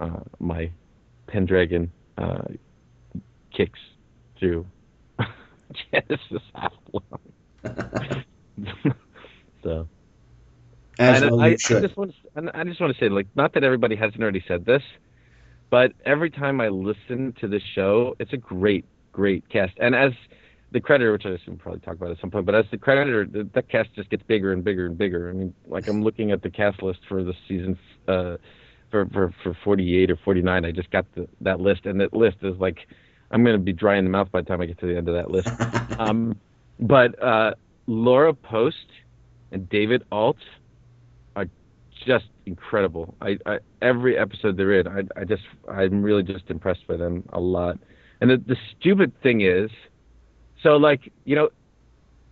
uh, 0.00 0.20
my 0.40 0.70
Pendragon 1.26 1.90
uh, 2.18 2.42
kicks 3.54 3.80
through 4.38 4.66
Genesis 5.92 6.42
Avalon. 6.54 7.20
so 9.62 9.88
as 10.98 11.22
and 11.22 11.30
well 11.30 11.40
I, 11.40 11.46
I 11.48 11.56
just 11.56 11.96
want 11.96 12.12
to, 12.12 12.16
and 12.36 12.50
I 12.54 12.64
just 12.64 12.80
want 12.80 12.94
to 12.94 13.00
say, 13.00 13.08
like, 13.08 13.26
not 13.34 13.54
that 13.54 13.64
everybody 13.64 13.96
hasn't 13.96 14.22
already 14.22 14.44
said 14.46 14.64
this, 14.64 14.82
but 15.70 15.92
every 16.04 16.30
time 16.30 16.60
I 16.60 16.68
listen 16.68 17.34
to 17.40 17.48
this 17.48 17.62
show, 17.74 18.14
it's 18.18 18.32
a 18.32 18.36
great, 18.36 18.84
great 19.12 19.48
cast. 19.48 19.72
And 19.80 19.94
as 19.94 20.12
the 20.72 20.80
creditor, 20.80 21.12
which 21.12 21.24
I 21.24 21.30
assume 21.30 21.54
we'll 21.54 21.56
probably 21.58 21.80
talk 21.80 21.94
about 21.94 22.10
at 22.10 22.20
some 22.20 22.30
point, 22.30 22.46
but 22.46 22.54
as 22.54 22.66
the 22.70 22.78
creditor, 22.78 23.26
the, 23.26 23.48
that 23.54 23.68
cast 23.68 23.94
just 23.94 24.10
gets 24.10 24.22
bigger 24.24 24.52
and 24.52 24.62
bigger 24.62 24.86
and 24.86 24.96
bigger. 24.96 25.30
I 25.30 25.32
mean, 25.32 25.54
like 25.66 25.88
I'm 25.88 26.02
looking 26.02 26.30
at 26.30 26.42
the 26.42 26.50
cast 26.50 26.82
list 26.82 27.00
for 27.08 27.24
the 27.24 27.34
season, 27.48 27.78
uh, 28.08 28.36
for 28.92 29.06
for 29.06 29.34
for 29.42 29.56
48 29.64 30.12
or 30.12 30.16
49. 30.24 30.64
I 30.64 30.70
just 30.70 30.90
got 30.92 31.06
the, 31.16 31.26
that 31.40 31.58
list, 31.58 31.86
and 31.86 32.00
that 32.00 32.12
list 32.12 32.36
is 32.42 32.56
like, 32.58 32.78
I'm 33.32 33.42
gonna 33.42 33.58
be 33.58 33.72
dry 33.72 33.96
in 33.96 34.04
the 34.04 34.10
mouth 34.10 34.30
by 34.30 34.42
the 34.42 34.46
time 34.46 34.60
I 34.60 34.66
get 34.66 34.78
to 34.78 34.86
the 34.86 34.96
end 34.96 35.08
of 35.08 35.14
that 35.14 35.32
list. 35.32 35.48
um, 35.98 36.38
but 36.78 37.20
uh, 37.20 37.54
Laura 37.88 38.32
Post 38.34 38.86
and 39.50 39.68
David 39.68 40.04
Alt 40.12 40.36
are 41.34 41.46
just 42.06 42.26
incredible. 42.46 43.14
I, 43.20 43.38
I 43.46 43.58
every 43.80 44.16
episode 44.16 44.56
they're 44.56 44.78
in, 44.78 44.86
I, 44.86 45.20
I 45.20 45.24
just 45.24 45.42
I'm 45.68 46.02
really 46.02 46.22
just 46.22 46.48
impressed 46.50 46.86
by 46.86 46.96
them 46.96 47.24
a 47.32 47.40
lot. 47.40 47.78
And 48.20 48.30
the, 48.30 48.36
the 48.36 48.56
stupid 48.78 49.12
thing 49.22 49.40
is, 49.40 49.70
so 50.62 50.76
like 50.76 51.12
you 51.24 51.34
know, 51.34 51.48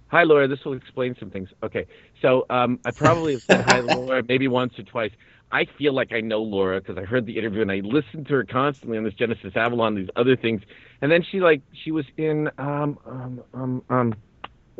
hi 0.09 0.25
Laura, 0.25 0.47
this 0.47 0.65
will 0.65 0.75
explain 0.75 1.17
some 1.19 1.31
things. 1.31 1.49
Okay, 1.63 1.87
so 2.21 2.45
um, 2.51 2.79
I 2.85 2.91
probably 2.91 3.33
have 3.33 3.43
said 3.47 3.61
hi 3.63 3.81
Laura 3.81 4.23
maybe 4.29 4.47
once 4.47 4.79
or 4.79 4.83
twice. 4.83 5.13
I 5.53 5.67
feel 5.79 5.93
like 5.93 6.13
I 6.13 6.21
know 6.21 6.43
Laura 6.43 6.81
because 6.81 6.97
I 6.97 7.05
heard 7.05 7.27
the 7.27 7.37
interview 7.37 7.63
and 7.63 7.73
I 7.73 7.81
listened 7.83 8.27
to 8.29 8.35
her 8.35 8.45
constantly 8.45 8.99
on 8.99 9.05
this 9.05 9.15
Genesis 9.15 9.53
Avalon, 9.57 9.95
these 9.95 10.09
other 10.17 10.37
things, 10.37 10.63
and 11.03 11.11
then 11.11 11.25
she 11.29 11.41
like 11.41 11.63
she 11.85 11.91
was 11.91 12.05
in 12.17 12.49
um 12.59 12.99
um 13.07 13.43
um 13.55 13.83
um 13.91 14.15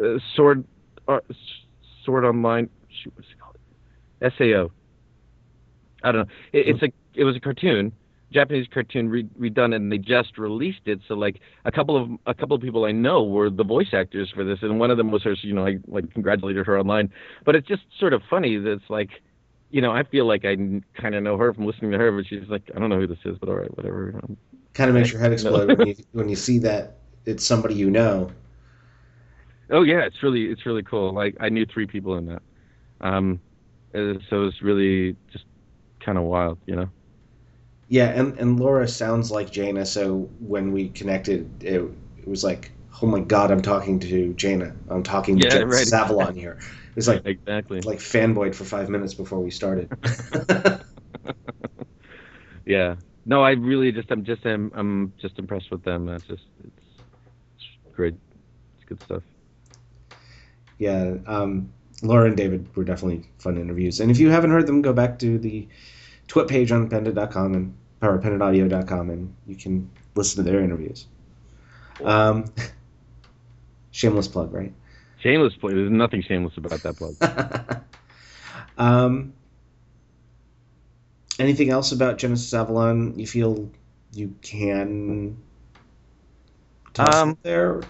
uh, 0.03 0.19
Sword 0.37 0.65
uh, 1.09 1.19
Sword 2.05 2.25
Online. 2.25 2.69
Shoot, 3.03 3.13
what's 3.17 3.29
it 3.31 3.39
called? 3.41 3.57
Sao. 4.39 4.71
I 6.03 6.13
don't 6.13 6.27
know. 6.27 6.35
It, 6.53 6.69
it's 6.69 6.83
a 6.83 6.93
it 7.15 7.25
was 7.25 7.37
a 7.37 7.41
cartoon, 7.41 7.93
Japanese 8.33 8.67
cartoon 8.73 9.09
re- 9.09 9.29
redone, 9.39 9.75
and 9.75 9.91
they 9.91 9.99
just 9.99 10.39
released 10.39 10.87
it. 10.87 11.01
So 11.09 11.15
like 11.15 11.41
a 11.65 11.73
couple 11.73 11.97
of 11.97 12.11
a 12.27 12.35
couple 12.35 12.57
of 12.57 12.63
people 12.63 12.85
I 12.85 12.93
know 12.93 13.25
were 13.25 13.51
the 13.51 13.65
voice 13.65 13.93
actors 13.93 14.31
for 14.35 14.45
this, 14.45 14.61
and 14.63 14.79
one 14.79 14.91
of 14.91 14.97
them 14.97 15.11
was 15.11 15.23
her. 15.25 15.35
So, 15.35 15.47
you 15.49 15.55
know, 15.55 15.67
I 15.67 15.79
like 15.89 16.13
congratulated 16.13 16.67
her 16.67 16.79
online. 16.79 17.13
But 17.45 17.57
it's 17.57 17.67
just 17.67 17.83
sort 17.99 18.13
of 18.13 18.23
funny 18.31 18.57
that 18.57 18.73
it's 18.73 18.89
like, 18.89 19.11
you 19.71 19.81
know, 19.83 19.93
I 19.93 20.05
feel 20.05 20.27
like 20.27 20.45
I 20.45 20.57
kind 21.01 21.15
of 21.15 21.23
know 21.23 21.37
her 21.39 21.55
from 21.55 21.67
listening 21.67 21.93
to 21.93 21.99
her, 21.99 22.13
but 22.13 22.27
she's 22.27 22.49
like, 22.49 22.65
I 22.75 22.79
don't 22.79 22.91
know 22.91 23.01
who 23.01 23.07
this 23.07 23.19
is, 23.25 23.39
but 23.41 23.49
all 23.49 23.57
right, 23.57 23.77
whatever. 23.77 24.21
Um, 24.23 24.39
kind 24.75 24.89
of 24.89 24.95
makes 24.95 25.13
your 25.13 25.21
head 25.21 25.33
explode 25.33 25.71
when 25.71 25.85
you 25.85 25.95
when 26.13 26.29
you 26.29 26.37
see 26.37 26.59
that 26.59 26.99
it's 27.25 27.45
somebody 27.45 27.75
you 27.75 27.91
know 27.91 28.31
Oh 29.71 29.83
yeah, 29.83 30.01
it's 30.05 30.23
really 30.23 30.47
it's 30.47 30.67
really 30.67 30.83
cool. 30.83 31.13
Like 31.15 31.37
I 31.41 31.49
knew 31.49 31.65
three 31.67 31.87
people 31.87 32.17
in 32.17 32.27
that, 32.27 32.43
um, 33.01 33.43
uh, 33.95 34.15
so 34.31 34.47
it's 34.47 34.63
really 34.63 35.17
just 35.33 35.47
kind 36.05 36.19
of 36.19 36.25
wild, 36.25 36.61
you 36.67 36.77
know. 36.77 36.91
yeah 37.89 38.09
and 38.11 38.39
and 38.39 38.59
laura 38.61 38.87
sounds 38.87 39.31
like 39.31 39.51
jaina 39.51 39.85
so 39.85 40.29
when 40.41 40.73
we 40.73 40.89
connected 40.91 41.63
it, 41.63 41.83
it 42.19 42.29
was 42.29 42.45
like 42.45 42.71
oh 43.03 43.07
my 43.07 43.21
god 43.21 43.51
i'm 43.51 43.63
talking 43.63 43.99
to 43.99 44.33
jaina 44.35 44.75
i'm 44.89 45.03
talking 45.03 45.39
to 45.39 45.49
Yeah, 45.49 45.63
right. 45.65 45.89
avalon 45.93 46.35
here 46.35 46.59
it 46.91 46.97
was 46.97 47.09
like 47.09 47.25
Exactly. 47.27 47.81
like 47.83 47.99
fanboyed 47.99 48.55
for 48.55 48.65
five 48.65 48.89
minutes 48.91 49.15
before 49.15 49.41
we 49.41 49.51
started 49.51 49.91
Yeah. 52.67 52.97
No, 53.27 53.43
I 53.43 53.53
really 53.53 53.93
just 53.93 54.11
I'm 54.11 54.25
just 54.25 54.45
I'm 54.45 54.71
I'm 54.75 55.13
just 55.21 55.39
impressed 55.39 55.71
with 55.71 55.83
them. 55.83 56.09
It's 56.09 56.25
just 56.27 56.43
it's, 56.65 57.03
it's 57.57 57.95
great. 57.95 58.15
It's 58.77 58.85
good 58.89 59.03
stuff. 59.03 59.23
yeah 60.79 61.15
um, 61.27 61.73
laura 62.03 62.27
and 62.27 62.37
david 62.37 62.67
were 62.75 62.85
definitely 62.85 63.29
fun 63.39 63.59
interviews 63.59 64.01
and 64.01 64.11
if 64.11 64.19
you 64.19 64.31
haven't 64.31 64.51
heard 64.51 64.67
them 64.67 64.81
go 64.83 64.93
back 64.93 65.19
to 65.19 65.39
the 65.39 65.69
twip 66.29 66.49
page 66.49 66.73
on 66.73 66.89
pendant.com 66.89 67.55
and 67.55 67.75
or 68.03 68.19
pendantaudio.com 68.19 69.11
and 69.11 69.35
you 69.47 69.55
can 69.55 69.91
listen 70.15 70.43
to 70.43 70.51
their 70.51 70.61
interviews 70.63 71.07
um, 72.05 72.47
shameless 73.91 74.29
plug 74.29 74.53
right 74.55 74.73
Shameless 75.23 75.55
play. 75.61 75.75
There's 75.75 75.91
nothing 75.91 76.23
shameless 76.27 76.55
about 76.57 76.83
that 76.83 76.97
plug. 76.97 77.17
um, 78.79 79.33
anything 81.39 81.71
else 81.71 81.93
about 81.93 82.19
Genesis 82.19 82.53
Avalon 82.55 83.19
you 83.19 83.27
feel 83.27 83.71
you 84.13 84.35
can 84.43 85.37
toss 86.95 87.25
Um, 87.25 87.39
there? 87.43 87.83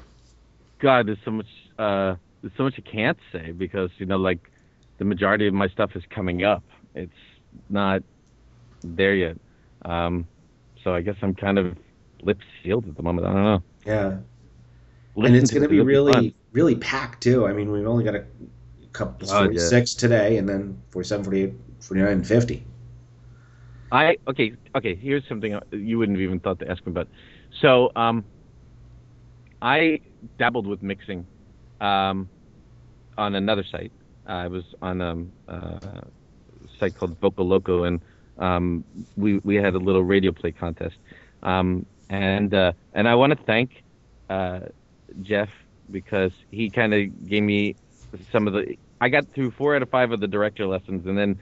God, 0.81 1.09
there's 1.09 1.19
so 1.25 1.31
much 1.31 1.47
uh 1.79 2.17
there's 2.43 2.55
so 2.57 2.65
much 2.65 2.75
I 2.79 2.91
can't 2.91 3.19
say 3.33 3.53
because 3.53 3.91
you 3.99 4.07
know 4.07 4.17
like 4.17 4.41
the 4.99 5.05
majority 5.05 5.47
of 5.49 5.55
my 5.55 5.69
stuff 5.69 5.93
is 5.95 6.05
coming 6.15 6.45
up. 6.45 6.65
It's 6.95 7.13
not 7.69 8.03
there 8.83 9.15
yet. 9.15 9.39
Um, 9.85 10.29
so 10.85 10.95
I 10.95 11.03
guess 11.03 11.17
I'm 11.23 11.35
kind 11.35 11.59
of 11.59 11.77
lips 12.23 12.45
sealed 12.63 12.89
at 12.89 12.97
the 12.97 13.03
moment. 13.03 13.27
I 13.27 13.33
don't 13.35 13.45
know. 13.45 13.61
Yeah, 13.85 14.21
and 15.17 15.35
it's 15.35 15.51
going 15.51 15.63
to 15.63 15.69
be 15.69 15.81
really, 15.81 16.13
fun. 16.13 16.35
really 16.53 16.77
packed 16.77 17.23
too. 17.23 17.47
I 17.47 17.53
mean, 17.53 17.71
we've 17.71 17.87
only 17.87 18.05
got 18.05 18.15
a 18.15 18.25
couple, 18.93 19.29
Oh, 19.31 19.43
yeah. 19.43 19.47
46 19.47 19.95
today, 19.95 20.37
and 20.39 20.49
then 20.49 20.81
47, 20.91 21.25
48, 21.25 21.55
49, 21.81 22.13
and 22.13 22.27
50. 22.27 22.65
I 23.93 24.17
okay 24.29 24.53
okay. 24.77 24.95
Here's 24.95 25.27
something 25.29 25.59
you 25.73 25.99
wouldn't 25.99 26.17
have 26.17 26.23
even 26.23 26.39
thought 26.41 26.61
to 26.61 26.71
ask 26.71 26.85
me 26.87 26.93
about. 26.93 27.09
So 27.61 27.91
um, 27.97 28.25
I 29.61 30.01
dabbled 30.39 30.67
with 30.67 30.83
mixing 30.83 31.27
um, 31.81 32.29
on 33.19 33.35
another 33.35 33.65
site. 33.65 33.93
I 34.27 34.47
was 34.47 34.65
on 34.81 35.01
um, 35.01 35.33
a 35.49 36.05
site 36.79 36.95
called 36.95 37.19
Vocal 37.21 37.47
Loco, 37.47 37.83
and 37.85 38.01
um, 38.39 38.85
we 39.17 39.39
we 39.39 39.57
had 39.57 39.75
a 39.75 39.79
little 39.79 40.05
radio 40.05 40.31
play 40.33 40.53
contest. 40.53 40.97
Um, 41.43 41.85
and 42.09 42.55
uh, 42.55 42.73
and 42.95 43.09
I 43.09 43.15
want 43.17 43.37
to 43.37 43.45
thank 43.45 43.83
uh, 44.29 44.61
Jeff 45.23 45.49
because 45.91 46.33
he 46.51 46.71
kind 46.71 46.95
of 46.95 47.29
gave 47.29 47.43
me 47.43 47.77
some 48.33 48.47
of 48.47 48.53
the. 48.53 48.77
I 49.01 49.09
got 49.09 49.25
through 49.35 49.53
four 49.53 49.75
out 49.77 49.83
of 49.83 49.91
five 49.91 50.13
of 50.13 50.21
the 50.21 50.29
director 50.29 50.67
lessons, 50.67 51.07
and 51.07 51.17
then 51.17 51.39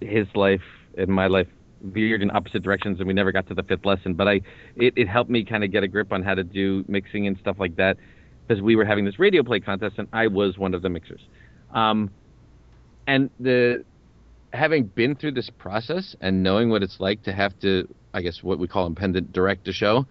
his 0.00 0.26
life 0.34 0.62
and 0.96 1.08
my 1.08 1.26
life 1.26 1.48
veered 1.82 2.22
in 2.22 2.30
opposite 2.30 2.62
directions 2.62 2.98
and 2.98 3.06
we 3.06 3.12
never 3.12 3.32
got 3.32 3.46
to 3.46 3.54
the 3.54 3.62
fifth 3.62 3.84
lesson 3.84 4.14
but 4.14 4.26
i 4.26 4.40
it, 4.76 4.94
it 4.96 5.06
helped 5.06 5.30
me 5.30 5.44
kind 5.44 5.62
of 5.62 5.70
get 5.70 5.82
a 5.82 5.88
grip 5.88 6.12
on 6.12 6.22
how 6.22 6.34
to 6.34 6.42
do 6.42 6.84
mixing 6.88 7.26
and 7.26 7.36
stuff 7.38 7.56
like 7.58 7.76
that 7.76 7.96
because 8.46 8.62
we 8.62 8.74
were 8.74 8.84
having 8.84 9.04
this 9.04 9.18
radio 9.18 9.42
play 9.42 9.60
contest 9.60 9.96
and 9.98 10.08
i 10.12 10.26
was 10.26 10.56
one 10.56 10.72
of 10.72 10.82
the 10.82 10.88
mixers 10.88 11.20
um, 11.72 12.10
and 13.06 13.28
the 13.40 13.84
having 14.52 14.84
been 14.84 15.14
through 15.14 15.32
this 15.32 15.50
process 15.58 16.14
and 16.20 16.42
knowing 16.42 16.70
what 16.70 16.82
it's 16.82 17.00
like 17.00 17.22
to 17.22 17.32
have 17.32 17.58
to 17.60 17.86
i 18.14 18.22
guess 18.22 18.42
what 18.42 18.58
we 18.58 18.66
call 18.66 18.86
impendent 18.86 19.30
direct 19.32 19.68
a 19.68 19.72
show 19.72 20.06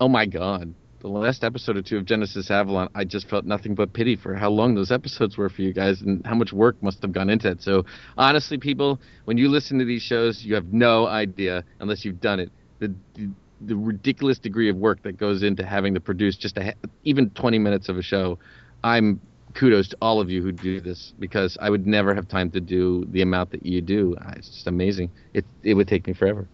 oh 0.00 0.08
my 0.08 0.26
god 0.26 0.74
the 1.00 1.08
last 1.08 1.44
episode 1.44 1.76
or 1.76 1.82
two 1.82 1.96
of 1.96 2.04
Genesis 2.04 2.50
Avalon, 2.50 2.88
I 2.94 3.04
just 3.04 3.28
felt 3.28 3.44
nothing 3.44 3.74
but 3.74 3.92
pity 3.92 4.16
for 4.16 4.34
how 4.34 4.50
long 4.50 4.74
those 4.74 4.90
episodes 4.90 5.36
were 5.36 5.48
for 5.48 5.62
you 5.62 5.72
guys 5.72 6.00
and 6.02 6.24
how 6.26 6.34
much 6.34 6.52
work 6.52 6.82
must 6.82 7.02
have 7.02 7.12
gone 7.12 7.30
into 7.30 7.48
it. 7.48 7.62
So 7.62 7.84
honestly, 8.16 8.58
people, 8.58 9.00
when 9.24 9.38
you 9.38 9.48
listen 9.48 9.78
to 9.78 9.84
these 9.84 10.02
shows, 10.02 10.42
you 10.44 10.54
have 10.54 10.72
no 10.72 11.06
idea 11.06 11.64
unless 11.80 12.04
you've 12.04 12.20
done 12.20 12.40
it. 12.40 12.50
The, 12.80 12.94
the, 13.14 13.30
the 13.60 13.76
ridiculous 13.76 14.38
degree 14.38 14.68
of 14.68 14.76
work 14.76 15.02
that 15.02 15.16
goes 15.16 15.42
into 15.42 15.64
having 15.64 15.94
to 15.94 16.00
produce 16.00 16.36
just 16.36 16.56
a, 16.58 16.74
even 17.04 17.30
20 17.30 17.58
minutes 17.58 17.88
of 17.88 17.96
a 17.96 18.02
show. 18.02 18.38
I'm 18.82 19.20
kudos 19.54 19.88
to 19.88 19.96
all 20.00 20.20
of 20.20 20.30
you 20.30 20.42
who 20.42 20.52
do 20.52 20.80
this 20.80 21.12
because 21.18 21.56
I 21.60 21.70
would 21.70 21.86
never 21.86 22.14
have 22.14 22.28
time 22.28 22.50
to 22.52 22.60
do 22.60 23.06
the 23.10 23.22
amount 23.22 23.50
that 23.52 23.64
you 23.64 23.80
do. 23.80 24.16
It's 24.36 24.48
just 24.48 24.66
amazing. 24.66 25.10
It 25.34 25.44
it 25.62 25.74
would 25.74 25.88
take 25.88 26.06
me 26.06 26.12
forever. 26.12 26.48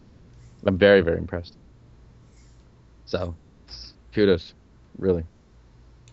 I'm 0.66 0.78
very 0.78 1.02
very 1.02 1.18
impressed. 1.18 1.57
So, 3.07 3.35
kudos, 4.14 4.55
really. 4.98 5.24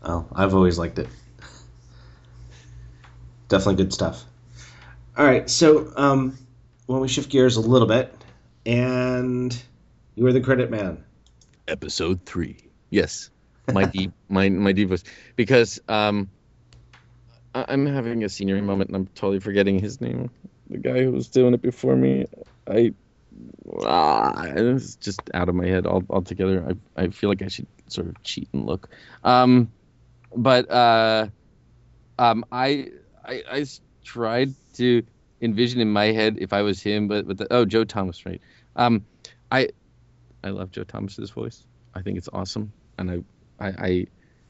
Oh, 0.04 0.28
I've 0.34 0.56
always 0.56 0.78
liked 0.80 1.00
it. 1.00 1.08
Definitely 3.48 3.84
good 3.84 3.94
stuff. 3.94 4.24
All 5.18 5.26
right, 5.26 5.50
so 5.50 5.92
um, 5.96 6.38
when 6.88 7.02
we 7.02 7.08
shift 7.08 7.30
gears 7.30 7.58
a 7.58 7.62
little 7.62 7.88
bit, 7.88 8.14
and 8.66 9.62
you 10.16 10.26
are 10.26 10.34
the 10.34 10.42
credit 10.42 10.72
man. 10.72 11.04
Episode 11.68 12.26
three. 12.26 12.58
Yes, 12.90 13.30
my 13.72 13.86
deep 13.86 14.12
my 14.30 14.50
my 14.50 14.72
deep 14.72 14.90
voice 14.90 15.04
because 15.36 15.80
um, 15.88 16.30
I- 17.54 17.66
I'm 17.68 17.86
having 17.86 18.24
a 18.24 18.30
senior 18.30 18.62
moment 18.62 18.90
and 18.90 18.96
I'm 18.98 19.08
totally 19.16 19.40
forgetting 19.40 19.80
his 19.80 20.02
name. 20.02 20.30
The 20.70 20.78
guy 20.78 21.04
who 21.04 21.12
was 21.12 21.28
doing 21.28 21.54
it 21.54 21.62
before 21.62 21.96
me, 21.96 22.26
I 22.68 22.94
ah, 23.84 24.44
it's 24.46 24.96
just 24.96 25.22
out 25.34 25.50
of 25.50 25.56
my 25.56 25.68
head 25.68 25.86
all, 25.86 26.04
altogether. 26.10 26.66
I 26.98 27.04
I 27.04 27.08
feel 27.10 27.30
like 27.30 27.42
I 27.42 27.48
should 27.50 27.68
sort 27.92 28.08
of 28.08 28.22
cheat 28.24 28.50
and 28.54 28.66
look. 28.66 28.90
Um, 29.24 29.72
but 30.36 30.70
uh, 30.70 31.28
um, 32.18 32.46
I 32.52 32.90
I 33.24 33.44
I 33.50 33.66
tried 34.04 34.54
to 34.76 35.04
envision 35.42 35.82
in 35.82 35.92
my 35.92 36.06
head 36.06 36.38
if 36.40 36.54
I 36.54 36.62
was 36.62 36.82
him, 36.82 37.08
but 37.08 37.28
but 37.28 37.38
the, 37.38 37.48
oh 37.52 37.66
Joe 37.66 37.84
Thomas, 37.84 38.26
right? 38.26 38.42
Um, 38.76 39.06
I 39.52 39.70
I 40.44 40.50
love 40.50 40.72
Joe 40.72 40.84
Thomas's 40.84 41.32
voice. 41.32 41.64
I 41.94 42.02
think 42.02 42.18
it's 42.18 42.30
awesome, 42.32 42.72
and 42.98 43.12
I, 43.12 43.66
I, 43.66 43.68
I, 43.68 44.06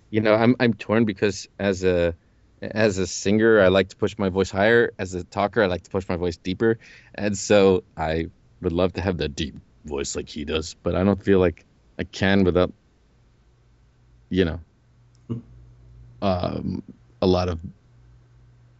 you 0.10 0.22
know, 0.22 0.36
I'm 0.36 0.56
I'm 0.60 0.74
torn 0.74 1.06
because 1.06 1.48
as 1.60 1.84
a 1.84 2.16
as 2.62 3.00
a 3.00 3.08
singer, 3.08 3.60
I 3.60 3.70
like 3.70 3.90
to 3.90 3.96
push 3.96 4.18
my 4.18 4.30
voice 4.30 4.52
higher. 4.52 4.92
As 5.00 5.14
a 5.16 5.24
talker, 5.24 5.64
I 5.64 5.66
like 5.66 5.84
to 5.84 5.90
push 5.90 6.08
my 6.08 6.18
voice 6.18 6.38
deeper, 6.38 6.78
and 7.16 7.38
so 7.38 7.84
I 7.98 8.28
would 8.62 8.74
love 8.74 8.94
to 8.94 9.02
have 9.02 9.18
that 9.18 9.36
deep 9.36 9.56
voice 9.86 10.16
like 10.16 10.30
he 10.30 10.46
does, 10.46 10.76
but 10.84 10.96
I 10.96 11.04
don't 11.04 11.22
feel 11.22 11.40
like 11.40 11.66
I 11.98 12.04
can 12.04 12.44
without, 12.44 12.72
you 14.32 14.46
know, 14.46 14.60
um, 16.22 16.82
a 17.22 17.28
lot 17.28 17.50
of 17.50 17.60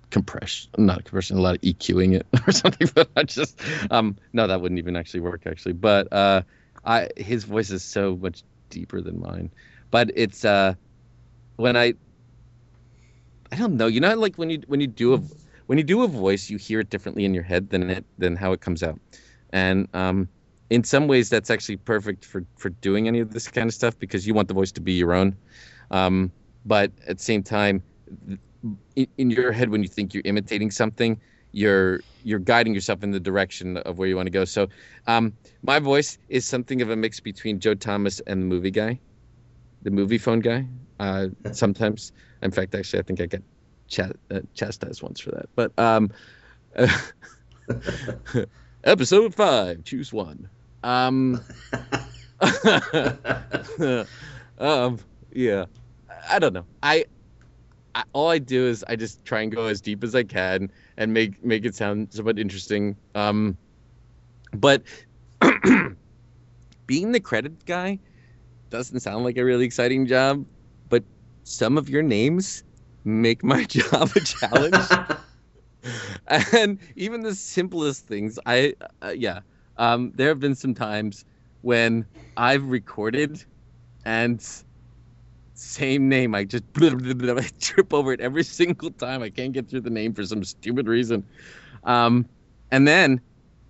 compression, 0.10 0.72
not 0.78 1.04
compression, 1.04 1.38
a 1.38 1.42
lot 1.42 1.56
of 1.56 1.62
EQing 1.62 2.16
it 2.16 2.26
or 2.48 2.52
something. 2.52 2.90
But 2.96 3.10
I 3.16 3.24
just, 3.24 3.62
um, 3.92 4.16
no, 4.34 4.48
that 4.48 4.62
wouldn't 4.62 4.80
even 4.80 4.96
actually 4.96 5.20
work 5.20 5.46
actually. 5.46 5.74
But 5.74 6.12
uh, 6.12 6.42
I 6.86 7.10
his 7.18 7.44
voice 7.44 7.70
is 7.70 7.84
so 7.84 8.16
much 8.16 8.44
deeper 8.70 9.02
than 9.02 9.20
mine. 9.20 9.52
But 9.92 10.12
it's 10.16 10.46
uh, 10.46 10.76
when 11.58 11.76
I, 11.76 11.94
I 13.52 13.58
don't 13.58 13.76
know. 13.76 13.88
You 13.88 14.00
know, 14.00 14.16
like 14.16 14.38
when 14.38 14.50
you 14.50 14.62
when 14.68 14.80
you 14.80 14.88
do 14.88 15.14
a 15.14 15.22
when 15.68 15.78
you 15.78 15.84
do 15.84 16.04
a 16.04 16.08
voice, 16.08 16.50
you 16.50 16.58
hear 16.58 16.80
it 16.80 16.90
differently 16.90 17.26
in 17.26 17.34
your 17.34 17.44
head 17.44 17.70
than 17.70 17.90
it 17.90 18.06
than 18.18 18.38
how 18.38 18.54
it 18.54 18.62
comes 18.62 18.84
out, 18.84 19.00
and 19.52 19.90
um, 19.94 20.30
in 20.72 20.86
some 20.86 21.08
ways 21.10 21.30
that's 21.30 21.50
actually 21.50 21.76
perfect 21.76 22.24
for 22.24 22.46
for 22.56 22.70
doing 22.70 23.08
any 23.08 23.20
of 23.20 23.34
this 23.34 23.48
kind 23.50 23.68
of 23.68 23.74
stuff 23.74 24.00
because 24.00 24.26
you 24.26 24.34
want 24.34 24.48
the 24.48 24.54
voice 24.54 24.72
to 24.72 24.82
be 24.82 24.94
your 24.94 25.14
own. 25.14 25.36
Um, 25.92 26.32
but 26.66 26.92
at 27.06 27.18
the 27.18 27.24
same 27.24 27.44
time, 27.44 27.84
in, 28.96 29.08
in 29.18 29.30
your 29.30 29.52
head 29.52 29.70
when 29.70 29.84
you 29.84 29.90
think 29.90 30.14
you're 30.14 30.24
imitating 30.26 30.72
something, 30.72 31.20
you're 31.52 32.00
you're 32.24 32.40
guiding 32.40 32.74
yourself 32.74 33.04
in 33.04 33.12
the 33.12 33.20
direction 33.20 33.78
of 33.78 33.98
where 33.98 34.08
you 34.08 34.16
want 34.16 34.28
to 34.28 34.32
go. 34.32 34.46
So, 34.46 34.70
um, 35.08 35.34
my 35.62 35.80
voice 35.80 36.18
is 36.30 36.46
something 36.46 36.82
of 36.82 36.90
a 36.90 36.96
mix 36.96 37.20
between 37.20 37.60
Joe 37.60 37.76
Thomas 37.76 38.22
and 38.22 38.42
the 38.42 38.46
movie 38.46 38.72
guy, 38.72 38.98
the 39.82 39.90
Moviefone 39.90 40.42
guy. 40.42 40.66
Uh, 41.02 41.28
sometimes, 41.52 42.14
in 42.44 42.52
fact, 42.52 42.74
actually, 42.76 43.00
I 43.00 43.04
think 43.04 43.20
I 43.20 43.26
got 43.26 43.42
chat, 43.90 44.16
uh, 44.30 44.40
chastised 44.54 45.04
once 45.04 45.20
for 45.20 45.32
that. 45.32 45.50
But 45.54 45.78
um, 45.78 46.12
episode 48.86 49.36
five, 49.36 49.84
choose 49.84 50.14
one. 50.14 50.48
Um, 50.84 51.42
um, 54.58 55.00
yeah, 55.32 55.66
I 56.30 56.40
don't 56.40 56.54
know. 56.54 56.66
I, 56.84 57.06
I 57.96 58.04
all 58.14 58.30
I 58.30 58.40
do 58.40 58.68
is 58.68 58.84
I 58.88 58.96
just 58.96 59.24
try 59.26 59.42
and 59.42 59.52
go 59.52 59.66
as 59.66 59.82
deep 59.82 60.04
as 60.04 60.16
I 60.16 60.24
can 60.24 60.72
and 60.98 61.14
make 61.14 61.44
make 61.44 61.66
it 61.66 61.76
sound 61.76 62.14
somewhat 62.14 62.40
interesting. 62.40 62.98
Um, 63.16 63.58
but 64.54 64.84
being 66.88 67.12
the 67.12 67.20
credit 67.20 67.66
guy 67.66 68.00
doesn't 68.70 69.02
sound 69.02 69.24
like 69.24 69.38
a 69.38 69.46
really 69.46 69.66
exciting 69.66 70.08
job, 70.08 70.46
but 70.90 71.04
some 71.44 71.78
of 71.78 71.90
your 71.90 72.04
names 72.04 72.64
make 73.04 73.44
my 73.44 73.64
job 73.70 74.12
a 74.16 74.22
challenge. 74.22 75.00
and 76.54 76.80
even 76.96 77.22
the 77.22 77.36
simplest 77.36 78.08
things, 78.08 78.40
I 78.46 78.74
uh, 79.02 79.14
yeah, 79.16 79.42
um, 79.78 80.12
there 80.16 80.30
have 80.30 80.40
been 80.40 80.56
some 80.56 80.74
times 80.74 81.26
when 81.62 82.06
I've 82.38 82.66
recorded 82.66 83.44
and 84.06 84.44
same 85.54 86.10
name. 86.10 86.34
I 86.34 86.44
just 86.44 86.64
I 86.76 87.50
trip 87.60 87.94
over 87.94 88.14
it 88.14 88.20
every 88.20 88.44
single 88.44 88.92
time. 88.92 89.22
I 89.22 89.30
can't 89.30 89.54
get 89.54 89.70
through 89.70 89.82
the 89.82 89.90
name 89.90 90.14
for 90.14 90.26
some 90.26 90.44
stupid 90.44 90.88
reason. 90.88 91.24
Um, 91.84 92.26
and 92.72 92.88
then 92.88 93.22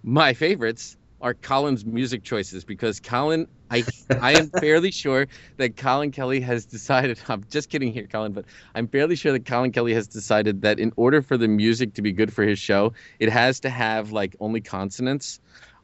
my 0.04 0.34
favorites 0.34 0.98
are 1.22 1.34
Colin's 1.34 1.86
music 1.86 2.24
choices 2.24 2.64
because 2.64 3.00
Colin, 3.00 3.48
I 3.70 3.84
I 4.10 4.34
am 4.34 4.50
fairly 4.60 4.92
sure 4.92 5.28
that 5.58 5.78
Colin 5.78 6.12
Kelly 6.12 6.42
has 6.42 6.66
decided. 6.66 7.20
I'm 7.28 7.46
just 7.50 7.70
kidding 7.70 7.94
here, 7.94 8.08
Colin, 8.08 8.32
but 8.34 8.46
I'm 8.74 8.88
fairly 8.88 9.16
sure 9.16 9.32
that 9.32 9.46
Colin 9.46 9.72
Kelly 9.72 9.94
has 9.94 10.08
decided 10.08 10.62
that 10.62 10.80
in 10.80 10.92
order 10.96 11.22
for 11.22 11.38
the 11.38 11.48
music 11.48 11.94
to 11.96 12.02
be 12.02 12.12
good 12.12 12.34
for 12.34 12.44
his 12.44 12.58
show, 12.58 12.94
it 13.20 13.30
has 13.30 13.60
to 13.62 13.70
have 13.70 14.12
like 14.12 14.36
only 14.40 14.62
consonants 14.62 15.40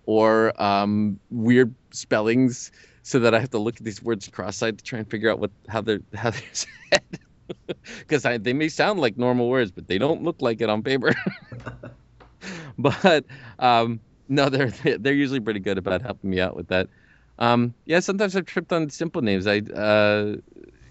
or 0.08 0.60
um, 0.62 1.20
weird 1.30 1.76
spellings 1.92 2.72
so 3.04 3.20
that 3.20 3.36
I 3.36 3.40
have 3.40 3.52
to 3.52 3.60
look 3.60 3.78
at 3.78 3.84
these 3.84 4.02
words 4.02 4.28
cross-eyed 4.28 4.80
to 4.80 4.84
try 4.84 5.00
and 5.00 5.10
figure 5.10 5.30
out 5.30 5.40
what 5.40 5.52
how 5.70 5.82
they're 5.82 6.02
how 6.16 6.32
they're 6.32 6.42
said. 6.54 7.20
Because 8.00 8.24
they 8.24 8.54
may 8.54 8.68
sound 8.68 9.00
like 9.00 9.18
normal 9.18 9.48
words, 9.48 9.72
but 9.72 9.88
they 9.88 9.98
don't 9.98 10.24
look 10.24 10.42
like 10.42 10.60
it 10.60 10.70
on 10.70 10.82
paper. 10.82 11.14
but 12.78 13.26
um, 13.60 14.00
no, 14.28 14.50
they're 14.50 14.72
they're 14.98 15.14
usually 15.14 15.40
pretty 15.40 15.60
good 15.60 15.78
about 15.78 16.02
helping 16.02 16.30
me 16.30 16.42
out 16.42 16.56
with 16.56 16.68
that. 16.70 16.88
Um, 17.40 17.74
yeah, 17.86 18.00
sometimes 18.00 18.36
I've 18.36 18.46
tripped 18.46 18.74
on 18.74 18.90
simple 18.90 19.22
names. 19.22 19.48
I 19.48 19.60
uh, 19.60 20.36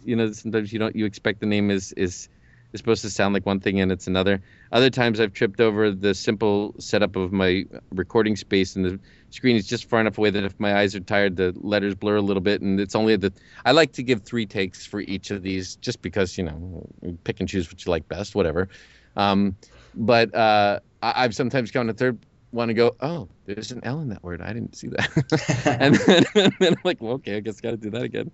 you 0.04 0.16
know 0.16 0.32
sometimes 0.32 0.72
you 0.72 0.78
don't 0.78 0.94
you 0.94 1.04
expect 1.04 1.40
the 1.40 1.46
name 1.46 1.70
is 1.70 1.92
is 1.92 2.28
is 2.72 2.78
supposed 2.80 3.02
to 3.02 3.10
sound 3.10 3.34
like 3.34 3.46
one 3.46 3.60
thing 3.60 3.80
and 3.80 3.92
it's 3.92 4.06
another. 4.06 4.42
Other 4.72 4.90
times 4.90 5.20
I've 5.20 5.32
tripped 5.32 5.60
over 5.60 5.90
the 5.90 6.14
simple 6.14 6.74
setup 6.78 7.16
of 7.16 7.32
my 7.32 7.64
recording 7.92 8.36
space 8.36 8.76
and 8.76 8.84
the 8.84 9.00
screen 9.30 9.56
is 9.56 9.66
just 9.66 9.88
far 9.88 10.00
enough 10.00 10.18
away 10.18 10.30
that 10.30 10.44
if 10.44 10.58
my 10.58 10.76
eyes 10.78 10.94
are 10.94 11.00
tired, 11.00 11.36
the 11.36 11.52
letters 11.56 11.94
blur 11.94 12.16
a 12.16 12.22
little 12.22 12.42
bit. 12.42 12.60
And 12.62 12.80
it's 12.80 12.94
only 12.94 13.16
the 13.16 13.32
I 13.64 13.72
like 13.72 13.92
to 13.92 14.02
give 14.02 14.22
three 14.22 14.46
takes 14.46 14.86
for 14.86 15.00
each 15.00 15.30
of 15.30 15.42
these, 15.42 15.76
just 15.76 16.02
because 16.02 16.36
you 16.36 16.44
know 16.44 16.86
pick 17.24 17.40
and 17.40 17.48
choose 17.48 17.70
what 17.70 17.84
you 17.84 17.90
like 17.90 18.08
best, 18.08 18.34
whatever. 18.34 18.68
Um, 19.16 19.56
but 19.94 20.34
uh, 20.34 20.80
I, 21.02 21.24
I've 21.24 21.34
sometimes 21.34 21.70
gone 21.70 21.88
a 21.88 21.94
third 21.94 22.18
one 22.50 22.70
and 22.70 22.76
go, 22.76 22.96
oh, 23.00 23.28
there's 23.44 23.70
an 23.72 23.80
L 23.84 24.00
in 24.00 24.08
that 24.08 24.22
word. 24.22 24.40
I 24.40 24.52
didn't 24.52 24.76
see 24.76 24.88
that. 24.88 25.66
and, 25.80 25.94
then, 25.94 26.24
and 26.34 26.52
then 26.58 26.72
I'm 26.74 26.80
like, 26.84 27.00
well, 27.00 27.14
okay, 27.14 27.36
I 27.36 27.40
guess 27.40 27.58
I 27.58 27.60
got 27.62 27.70
to 27.70 27.76
do 27.76 27.90
that 27.90 28.02
again. 28.02 28.30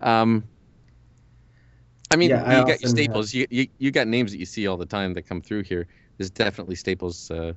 Um, 0.00 0.44
I 2.14 2.16
mean, 2.16 2.30
Yeah, 2.30 2.44
I 2.46 2.58
you 2.58 2.64
got 2.64 2.80
your 2.80 2.88
staples. 2.88 3.34
You, 3.34 3.44
you 3.50 3.66
you 3.78 3.90
got 3.90 4.06
names 4.06 4.30
that 4.30 4.38
you 4.38 4.46
see 4.46 4.68
all 4.68 4.76
the 4.76 4.86
time 4.86 5.14
that 5.14 5.22
come 5.22 5.42
through 5.42 5.64
here. 5.64 5.88
There's 6.16 6.30
definitely 6.30 6.76
staples. 6.76 7.28
Uh, 7.28 7.54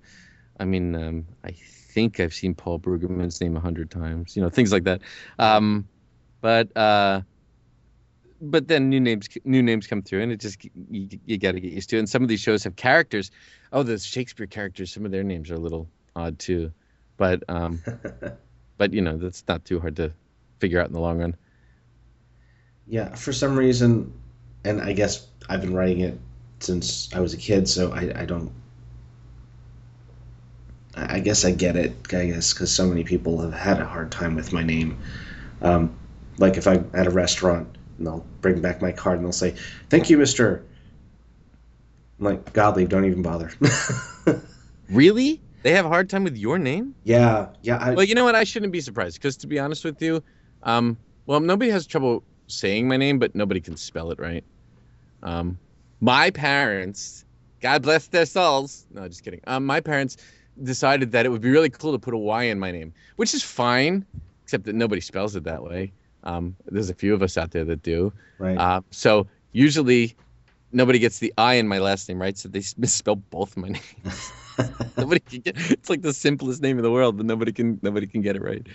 I 0.59 0.65
mean, 0.65 0.95
um, 0.95 1.27
I 1.43 1.51
think 1.51 2.19
I've 2.19 2.33
seen 2.33 2.55
Paul 2.55 2.79
Brueggemann's 2.79 3.39
name 3.39 3.55
a 3.55 3.59
hundred 3.59 3.91
times. 3.91 4.35
You 4.35 4.41
know, 4.41 4.49
things 4.49 4.71
like 4.71 4.85
that. 4.85 5.01
Um, 5.37 5.87
but 6.41 6.75
uh, 6.75 7.21
but 8.41 8.67
then 8.67 8.89
new 8.89 8.99
names 8.99 9.29
new 9.45 9.61
names 9.61 9.85
come 9.85 10.01
through, 10.01 10.23
and 10.23 10.31
it 10.31 10.39
just 10.39 10.63
you, 10.89 11.07
you 11.25 11.37
got 11.37 11.51
to 11.51 11.59
get 11.59 11.71
used 11.73 11.91
to. 11.91 11.97
it. 11.97 11.99
And 11.99 12.09
some 12.09 12.23
of 12.23 12.27
these 12.27 12.39
shows 12.39 12.63
have 12.63 12.75
characters. 12.75 13.29
Oh, 13.71 13.83
the 13.83 13.99
Shakespeare 13.99 14.47
characters. 14.47 14.91
Some 14.91 15.05
of 15.05 15.11
their 15.11 15.23
names 15.23 15.51
are 15.51 15.55
a 15.55 15.59
little 15.59 15.87
odd 16.15 16.39
too, 16.39 16.71
but 17.17 17.43
um, 17.47 17.83
but 18.79 18.91
you 18.91 19.03
know 19.03 19.17
that's 19.17 19.43
not 19.47 19.65
too 19.65 19.79
hard 19.79 19.95
to 19.97 20.11
figure 20.59 20.81
out 20.81 20.87
in 20.87 20.93
the 20.93 20.99
long 20.99 21.19
run. 21.19 21.35
Yeah, 22.87 23.13
for 23.15 23.33
some 23.33 23.57
reason, 23.57 24.13
and 24.67 24.81
I 24.81 24.93
guess 24.93 25.27
I've 25.49 25.61
been 25.61 25.73
writing 25.73 26.01
it 26.01 26.19
since 26.59 27.13
I 27.13 27.19
was 27.19 27.33
a 27.33 27.37
kid, 27.37 27.67
so 27.67 27.91
I, 27.91 28.21
I 28.21 28.25
don't. 28.25 28.51
I 30.95 31.15
I 31.15 31.19
guess 31.19 31.45
I 31.45 31.51
get 31.51 31.75
it, 31.75 31.93
I 32.13 32.27
guess, 32.27 32.53
because 32.53 32.73
so 32.73 32.87
many 32.87 33.03
people 33.03 33.41
have 33.41 33.53
had 33.53 33.79
a 33.79 33.85
hard 33.85 34.11
time 34.11 34.35
with 34.35 34.51
my 34.53 34.63
name. 34.63 34.97
Um, 35.61 35.95
like 36.37 36.57
if 36.57 36.67
I'm 36.67 36.89
at 36.93 37.07
a 37.07 37.11
restaurant 37.11 37.77
and 37.97 38.07
they'll 38.07 38.25
bring 38.41 38.61
back 38.61 38.81
my 38.81 38.91
card 38.91 39.17
and 39.17 39.25
they'll 39.25 39.31
say, 39.31 39.55
"Thank 39.89 40.09
you, 40.09 40.17
Mister." 40.17 40.63
I'm 42.19 42.25
like, 42.25 42.51
Gottlieb, 42.51 42.89
don't 42.89 43.05
even 43.05 43.21
bother. 43.21 43.51
Really? 44.89 45.41
They 45.63 45.71
have 45.73 45.85
a 45.85 45.89
hard 45.89 46.09
time 46.09 46.23
with 46.23 46.37
your 46.37 46.57
name? 46.57 46.95
yeah, 47.03 47.49
yeah. 47.61 47.77
I, 47.77 47.93
Well, 47.93 48.05
you 48.05 48.15
know 48.15 48.23
what? 48.23 48.35
I 48.35 48.43
shouldn't 48.43 48.71
be 48.71 48.79
surprised 48.81 49.17
because, 49.17 49.35
to 49.37 49.47
be 49.47 49.59
honest 49.59 49.83
with 49.83 50.01
you, 50.01 50.23
um, 50.63 50.97
well, 51.25 51.39
nobody 51.39 51.69
has 51.71 51.85
trouble 51.85 52.23
saying 52.47 52.87
my 52.87 52.97
name, 52.97 53.19
but 53.19 53.35
nobody 53.35 53.59
can 53.59 53.75
spell 53.75 54.11
it 54.11 54.19
right. 54.19 54.45
Um, 55.23 55.57
my 55.99 56.29
parents, 56.29 57.25
God 57.61 57.81
bless 57.83 58.07
their 58.07 58.25
souls. 58.25 58.85
No, 58.91 59.07
just 59.07 59.23
kidding. 59.23 59.41
Um, 59.47 59.65
my 59.65 59.79
parents 59.79 60.17
decided 60.63 61.11
that 61.11 61.25
it 61.25 61.29
would 61.29 61.41
be 61.41 61.49
really 61.49 61.69
cool 61.69 61.91
to 61.91 61.99
put 61.99 62.13
a 62.13 62.17
Y 62.17 62.43
in 62.43 62.59
my 62.59 62.71
name, 62.71 62.93
which 63.15 63.33
is 63.33 63.43
fine, 63.43 64.05
except 64.43 64.65
that 64.65 64.75
nobody 64.75 65.01
spells 65.01 65.35
it 65.35 65.43
that 65.43 65.63
way. 65.63 65.91
Um, 66.23 66.55
there's 66.65 66.89
a 66.89 66.93
few 66.95 67.13
of 67.13 67.21
us 67.21 67.37
out 67.37 67.51
there 67.51 67.65
that 67.65 67.83
do. 67.83 68.11
right. 68.37 68.57
Uh, 68.57 68.81
so 68.91 69.27
usually 69.51 70.15
nobody 70.71 70.99
gets 70.99 71.19
the 71.19 71.33
I 71.37 71.55
in 71.55 71.67
my 71.67 71.79
last 71.79 72.09
name, 72.09 72.19
right? 72.19 72.37
So 72.37 72.49
they 72.49 72.63
misspell 72.77 73.15
both 73.15 73.55
my 73.55 73.69
names. 74.03 74.31
nobody 74.97 75.19
can 75.19 75.41
get 75.41 75.55
it's 75.71 75.89
like 75.89 76.01
the 76.01 76.13
simplest 76.13 76.61
name 76.61 76.77
in 76.77 76.83
the 76.83 76.91
world, 76.91 77.17
but 77.17 77.25
nobody 77.25 77.51
can 77.51 77.79
nobody 77.81 78.07
can 78.07 78.21
get 78.21 78.35
it 78.35 78.41
right. 78.41 78.65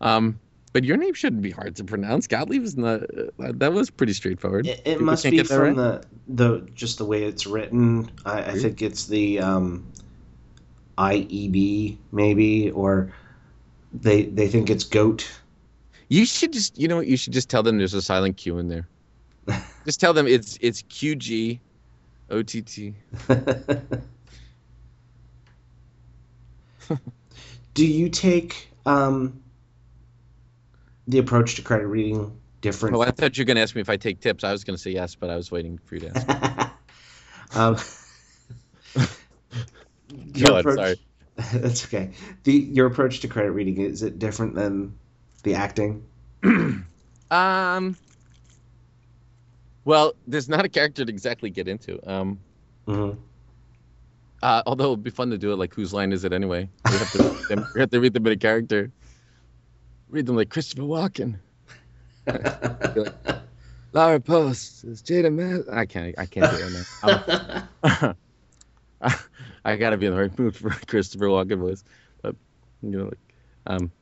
Um, 0.00 0.38
but 0.72 0.84
your 0.84 0.96
name 0.96 1.14
shouldn't 1.14 1.42
be 1.42 1.50
hard 1.50 1.76
to 1.76 1.84
pronounce. 1.84 2.26
Gottlieb 2.26 2.62
is 2.62 2.76
not. 2.76 3.02
Uh, 3.02 3.52
that 3.54 3.72
was 3.72 3.90
pretty 3.90 4.12
straightforward. 4.12 4.66
It, 4.66 4.82
it 4.84 5.00
must 5.00 5.24
be 5.24 5.42
from 5.42 5.58
right? 5.58 5.76
the 5.76 6.04
the 6.28 6.68
just 6.74 6.98
the 6.98 7.04
way 7.04 7.24
it's 7.24 7.46
written. 7.46 8.10
I, 8.24 8.42
I 8.42 8.52
think 8.52 8.82
it's 8.82 9.06
the 9.06 9.40
um, 9.40 9.84
IEB 10.98 11.96
maybe, 12.12 12.70
or 12.70 13.12
they 13.92 14.24
they 14.24 14.48
think 14.48 14.70
it's 14.70 14.84
goat. 14.84 15.28
You 16.08 16.24
should 16.24 16.52
just 16.52 16.78
you 16.78 16.86
know 16.88 16.96
what, 16.96 17.06
you 17.06 17.16
should 17.16 17.32
just 17.32 17.50
tell 17.50 17.62
them 17.62 17.78
there's 17.78 17.94
a 17.94 18.02
silent 18.02 18.36
Q 18.36 18.58
in 18.58 18.68
there. 18.68 18.86
just 19.84 19.98
tell 19.98 20.12
them 20.12 20.26
it's 20.28 20.56
it's 20.60 20.82
QG, 20.82 21.58
OTT. 22.30 22.94
Do 27.74 27.86
you 27.86 28.08
take 28.08 28.68
um, 28.84 29.40
the 31.10 31.18
approach 31.18 31.56
to 31.56 31.62
credit 31.62 31.86
reading 31.86 32.40
different? 32.60 32.96
Oh, 32.96 33.02
I 33.02 33.10
thought 33.10 33.36
you 33.36 33.42
were 33.42 33.46
gonna 33.46 33.60
ask 33.60 33.74
me 33.74 33.80
if 33.80 33.90
I 33.90 33.96
take 33.96 34.20
tips. 34.20 34.44
I 34.44 34.52
was 34.52 34.64
gonna 34.64 34.78
say 34.78 34.92
yes, 34.92 35.14
but 35.14 35.30
I 35.30 35.36
was 35.36 35.50
waiting 35.50 35.78
for 35.78 35.96
you 35.96 36.00
to 36.02 36.12
ask. 36.16 36.76
um, 37.56 37.76
Go 40.32 40.56
on, 40.56 40.64
sorry. 40.64 40.96
That's 41.54 41.84
okay. 41.86 42.10
The 42.44 42.52
your 42.52 42.86
approach 42.86 43.20
to 43.20 43.28
credit 43.28 43.52
reading 43.52 43.78
is 43.80 44.02
it 44.02 44.18
different 44.18 44.54
than 44.54 44.98
the 45.42 45.54
acting? 45.54 46.04
Um. 47.30 47.96
Well, 49.84 50.14
there's 50.26 50.48
not 50.48 50.64
a 50.64 50.68
character 50.68 51.04
to 51.04 51.10
exactly 51.10 51.48
get 51.48 51.68
into. 51.68 52.00
Um. 52.10 52.40
hmm 52.86 53.12
Uh, 54.42 54.62
although 54.66 54.92
it'd 54.92 55.04
be 55.04 55.10
fun 55.10 55.30
to 55.30 55.38
do 55.38 55.52
it 55.52 55.56
like 55.56 55.72
whose 55.72 55.92
line 55.92 56.12
is 56.12 56.24
it 56.24 56.32
anyway? 56.32 56.68
We 56.90 56.98
have 56.98 57.12
to 57.12 57.20
we 57.72 57.80
have 57.80 57.90
to 57.90 58.00
read 58.00 58.14
them 58.14 58.26
in 58.26 58.32
a 58.32 58.36
character. 58.36 58.90
Read 60.10 60.26
them 60.26 60.36
like 60.36 60.50
Christopher 60.50 60.82
Walken. 60.82 61.38
Laura 63.92 64.20
Post 64.20 64.84
is 64.84 65.02
Jada 65.02 65.32
Mass. 65.32 65.62
I 65.72 65.86
can't. 65.86 66.14
I 66.18 66.26
can't 66.26 66.50
do 66.50 66.56
it 66.56 66.86
now. 67.82 68.14
I 69.64 69.76
gotta 69.76 69.96
be 69.96 70.06
in 70.06 70.14
the 70.14 70.20
right 70.20 70.38
mood 70.38 70.56
for 70.56 70.70
Christopher 70.86 71.26
Walken 71.26 71.58
voice, 71.58 71.84
but 72.22 72.34
you 72.82 72.90
know, 72.90 73.04
like, 73.04 73.18
um, 73.66 73.92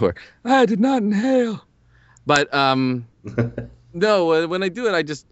or 0.00 0.14
I 0.44 0.66
did 0.66 0.80
not 0.80 1.02
inhale. 1.02 1.64
But 2.26 2.52
um, 2.52 3.06
no, 3.94 4.32
uh, 4.32 4.46
when 4.48 4.62
I 4.62 4.68
do 4.68 4.86
it, 4.88 4.94
I 4.94 5.02
just, 5.02 5.26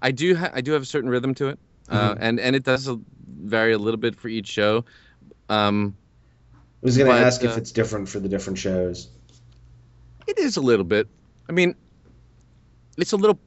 I 0.00 0.10
do, 0.10 0.34
ha- 0.34 0.50
I 0.54 0.60
do 0.62 0.72
have 0.72 0.82
a 0.82 0.86
certain 0.86 1.10
rhythm 1.10 1.34
to 1.34 1.48
it, 1.48 1.58
uh, 1.90 2.14
Mhm. 2.14 2.18
and 2.20 2.40
and 2.40 2.56
it 2.56 2.62
does 2.64 2.88
vary 3.44 3.72
a 3.72 3.78
little 3.78 4.00
bit 4.00 4.16
for 4.16 4.28
each 4.28 4.48
show. 4.48 4.84
Um, 5.48 5.96
I 6.54 6.56
was 6.82 6.96
going 6.96 7.10
to 7.10 7.16
ask 7.18 7.44
if 7.44 7.50
uh, 7.52 7.56
it's 7.58 7.72
different 7.72 8.08
for 8.08 8.20
the 8.20 8.28
different 8.28 8.58
shows. 8.58 9.08
It 10.30 10.38
is 10.38 10.56
a 10.56 10.60
little 10.60 10.84
bit. 10.84 11.08
I 11.48 11.52
mean, 11.52 11.74
it's 12.96 13.10
a 13.12 13.16
little. 13.16 13.38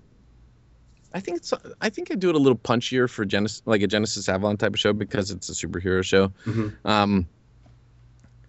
I 1.13 1.21
think 1.21 1.37
it's. 1.37 1.53
I 1.79 1.89
think 1.89 2.11
I 2.11 2.15
do 2.15 2.27
it 2.29 2.35
a 2.35 2.39
little 2.39 2.57
punchier 2.57 3.09
for 3.09 3.23
Genesis, 3.23 3.61
like 3.65 3.81
a 3.81 3.87
Genesis 3.87 4.27
Avalon 4.27 4.57
type 4.57 4.73
of 4.73 4.79
show 4.79 4.91
because 4.91 5.31
it's 5.31 5.47
a 5.49 5.53
superhero 5.53 6.03
show. 6.03 6.33
Mhm. 6.45 6.75
Um. 6.83 7.27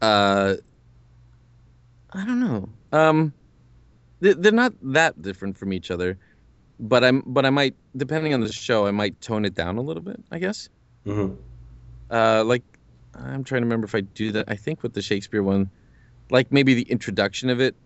Uh. 0.03 0.57
I 2.12 2.24
don't 2.24 2.41
know. 2.41 2.68
Um. 2.93 3.32
They, 4.18 4.32
they're 4.32 4.51
not 4.51 4.72
that 4.82 5.22
different 5.22 5.57
from 5.57 5.72
each 5.72 5.93
other, 5.93 6.18
but 6.80 7.05
I'm. 7.05 7.22
But 7.24 7.47
I 7.47 7.51
might, 7.51 7.76
depending 7.97 8.35
on 8.35 8.41
the 8.41 8.51
show, 8.53 8.87
I 8.87 8.91
might 8.91 9.20
tone 9.20 9.45
it 9.45 9.55
down 9.55 9.76
a 9.76 9.82
little 9.82 10.03
bit. 10.03 10.20
I 10.32 10.41
guess. 10.41 10.68
Mm-hmm. 11.07 11.35
Uh, 12.11 12.43
like 12.45 12.64
I'm 13.14 13.45
trying 13.45 13.62
to 13.62 13.66
remember 13.66 13.85
if 13.85 13.95
I 13.95 14.01
do 14.01 14.32
that. 14.32 14.47
I 14.49 14.57
think 14.57 14.82
with 14.82 14.95
the 14.95 15.03
Shakespeare 15.03 15.45
one, 15.45 15.70
like 16.30 16.51
maybe 16.51 16.74
the 16.74 16.82
introduction 16.91 17.51
of 17.51 17.61
it. 17.61 17.76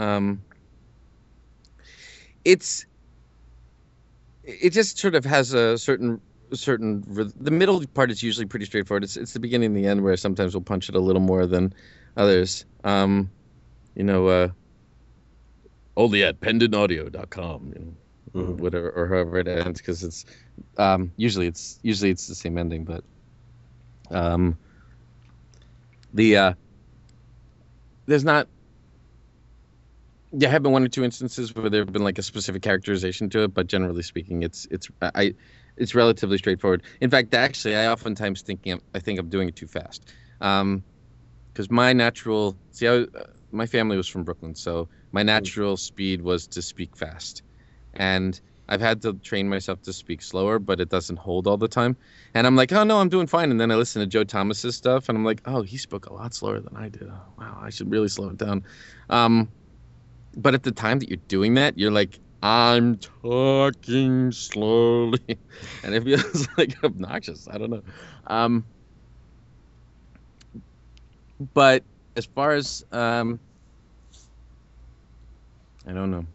Um, 0.00 0.44
it's 2.44 2.86
it 4.44 4.70
just 4.70 4.98
sort 4.98 5.14
of 5.14 5.24
has 5.24 5.52
a 5.54 5.78
certain 5.78 6.20
certain 6.52 7.02
the 7.36 7.50
middle 7.50 7.84
part 7.94 8.10
is 8.10 8.22
usually 8.22 8.46
pretty 8.46 8.66
straightforward. 8.66 9.04
It's 9.04 9.16
it's 9.16 9.34
the 9.34 9.40
beginning 9.40 9.66
and 9.68 9.76
the 9.76 9.86
end 9.86 10.02
where 10.02 10.16
sometimes 10.16 10.54
we'll 10.54 10.62
punch 10.62 10.88
it 10.88 10.96
a 10.96 11.00
little 11.00 11.22
more 11.22 11.46
than 11.46 11.74
others. 12.16 12.66
Um, 12.84 13.30
you 13.94 14.04
know, 14.04 14.26
uh, 14.28 14.48
only 15.96 16.24
at 16.24 16.40
pendantaudio.com, 16.40 17.72
you 17.76 17.80
know 17.84 17.94
Mhm. 18.34 18.58
whatever 18.58 18.90
or 18.90 19.08
however 19.08 19.38
it 19.38 19.48
ends 19.48 19.80
because 19.80 20.04
it's 20.04 20.24
um 20.78 21.12
usually 21.16 21.46
it's 21.48 21.78
usually 21.82 22.10
it's 22.10 22.26
the 22.28 22.34
same 22.34 22.58
ending 22.58 22.84
but 22.84 23.04
um 24.10 24.58
the 26.12 26.36
uh 26.36 26.54
there's 28.06 28.24
not 28.24 28.48
there 30.32 30.50
have 30.50 30.62
been 30.62 30.72
one 30.72 30.84
or 30.84 30.88
two 30.88 31.04
instances 31.04 31.54
where 31.54 31.68
there 31.68 31.80
have 31.80 31.92
been 31.92 32.04
like 32.04 32.18
a 32.18 32.22
specific 32.22 32.62
characterization 32.62 33.28
to 33.30 33.44
it 33.44 33.54
but 33.54 33.66
generally 33.66 34.02
speaking 34.02 34.42
it's 34.42 34.66
it's 34.70 34.88
i 35.02 35.34
it's 35.76 35.94
relatively 35.94 36.38
straightforward 36.38 36.82
in 37.00 37.10
fact 37.10 37.34
actually 37.34 37.74
i 37.76 37.86
oftentimes 37.86 38.42
thinking 38.42 38.80
i 38.94 38.98
think 38.98 39.18
i'm 39.18 39.28
doing 39.28 39.48
it 39.48 39.56
too 39.56 39.66
fast 39.66 40.12
um 40.40 40.82
because 41.52 41.70
my 41.70 41.92
natural 41.92 42.56
see 42.70 42.86
I, 42.86 42.92
uh, 42.92 43.06
my 43.50 43.66
family 43.66 43.96
was 43.96 44.06
from 44.06 44.24
brooklyn 44.24 44.54
so 44.54 44.88
my 45.12 45.22
natural 45.22 45.76
speed 45.76 46.22
was 46.22 46.46
to 46.48 46.62
speak 46.62 46.96
fast 46.96 47.42
and 47.94 48.40
I've 48.70 48.80
had 48.80 49.02
to 49.02 49.14
train 49.14 49.48
myself 49.48 49.82
to 49.82 49.92
speak 49.92 50.22
slower, 50.22 50.60
but 50.60 50.80
it 50.80 50.88
doesn't 50.88 51.18
hold 51.18 51.48
all 51.48 51.56
the 51.56 51.66
time. 51.66 51.96
And 52.34 52.46
I'm 52.46 52.54
like, 52.54 52.72
oh 52.72 52.84
no, 52.84 53.00
I'm 53.00 53.08
doing 53.08 53.26
fine. 53.26 53.50
And 53.50 53.60
then 53.60 53.72
I 53.72 53.74
listen 53.74 54.00
to 54.00 54.06
Joe 54.06 54.22
Thomas's 54.22 54.76
stuff, 54.76 55.08
and 55.08 55.18
I'm 55.18 55.24
like, 55.24 55.42
oh, 55.44 55.62
he 55.62 55.76
spoke 55.76 56.06
a 56.06 56.12
lot 56.12 56.34
slower 56.34 56.60
than 56.60 56.76
I 56.76 56.88
did. 56.88 57.08
Oh, 57.10 57.32
wow, 57.36 57.58
I 57.60 57.70
should 57.70 57.90
really 57.90 58.06
slow 58.06 58.28
it 58.28 58.36
down. 58.36 58.62
Um, 59.08 59.50
but 60.36 60.54
at 60.54 60.62
the 60.62 60.72
time 60.72 60.98
that 61.00 61.08
you're 61.08 61.18
doing 61.28 61.54
that, 61.54 61.78
you're 61.78 61.90
like, 61.90 62.18
I'm 62.42 62.96
talking 62.96 64.32
slowly, 64.32 65.20
and 65.82 65.94
it 65.94 66.04
feels 66.04 66.48
like 66.58 66.82
obnoxious. 66.82 67.48
I 67.50 67.58
don't 67.58 67.70
know. 67.70 67.82
Um, 68.26 68.64
but 71.54 71.82
as 72.16 72.26
far 72.26 72.52
as 72.52 72.84
um, 72.92 73.38
I 75.86 75.92
don't 75.92 76.10
know. 76.10 76.26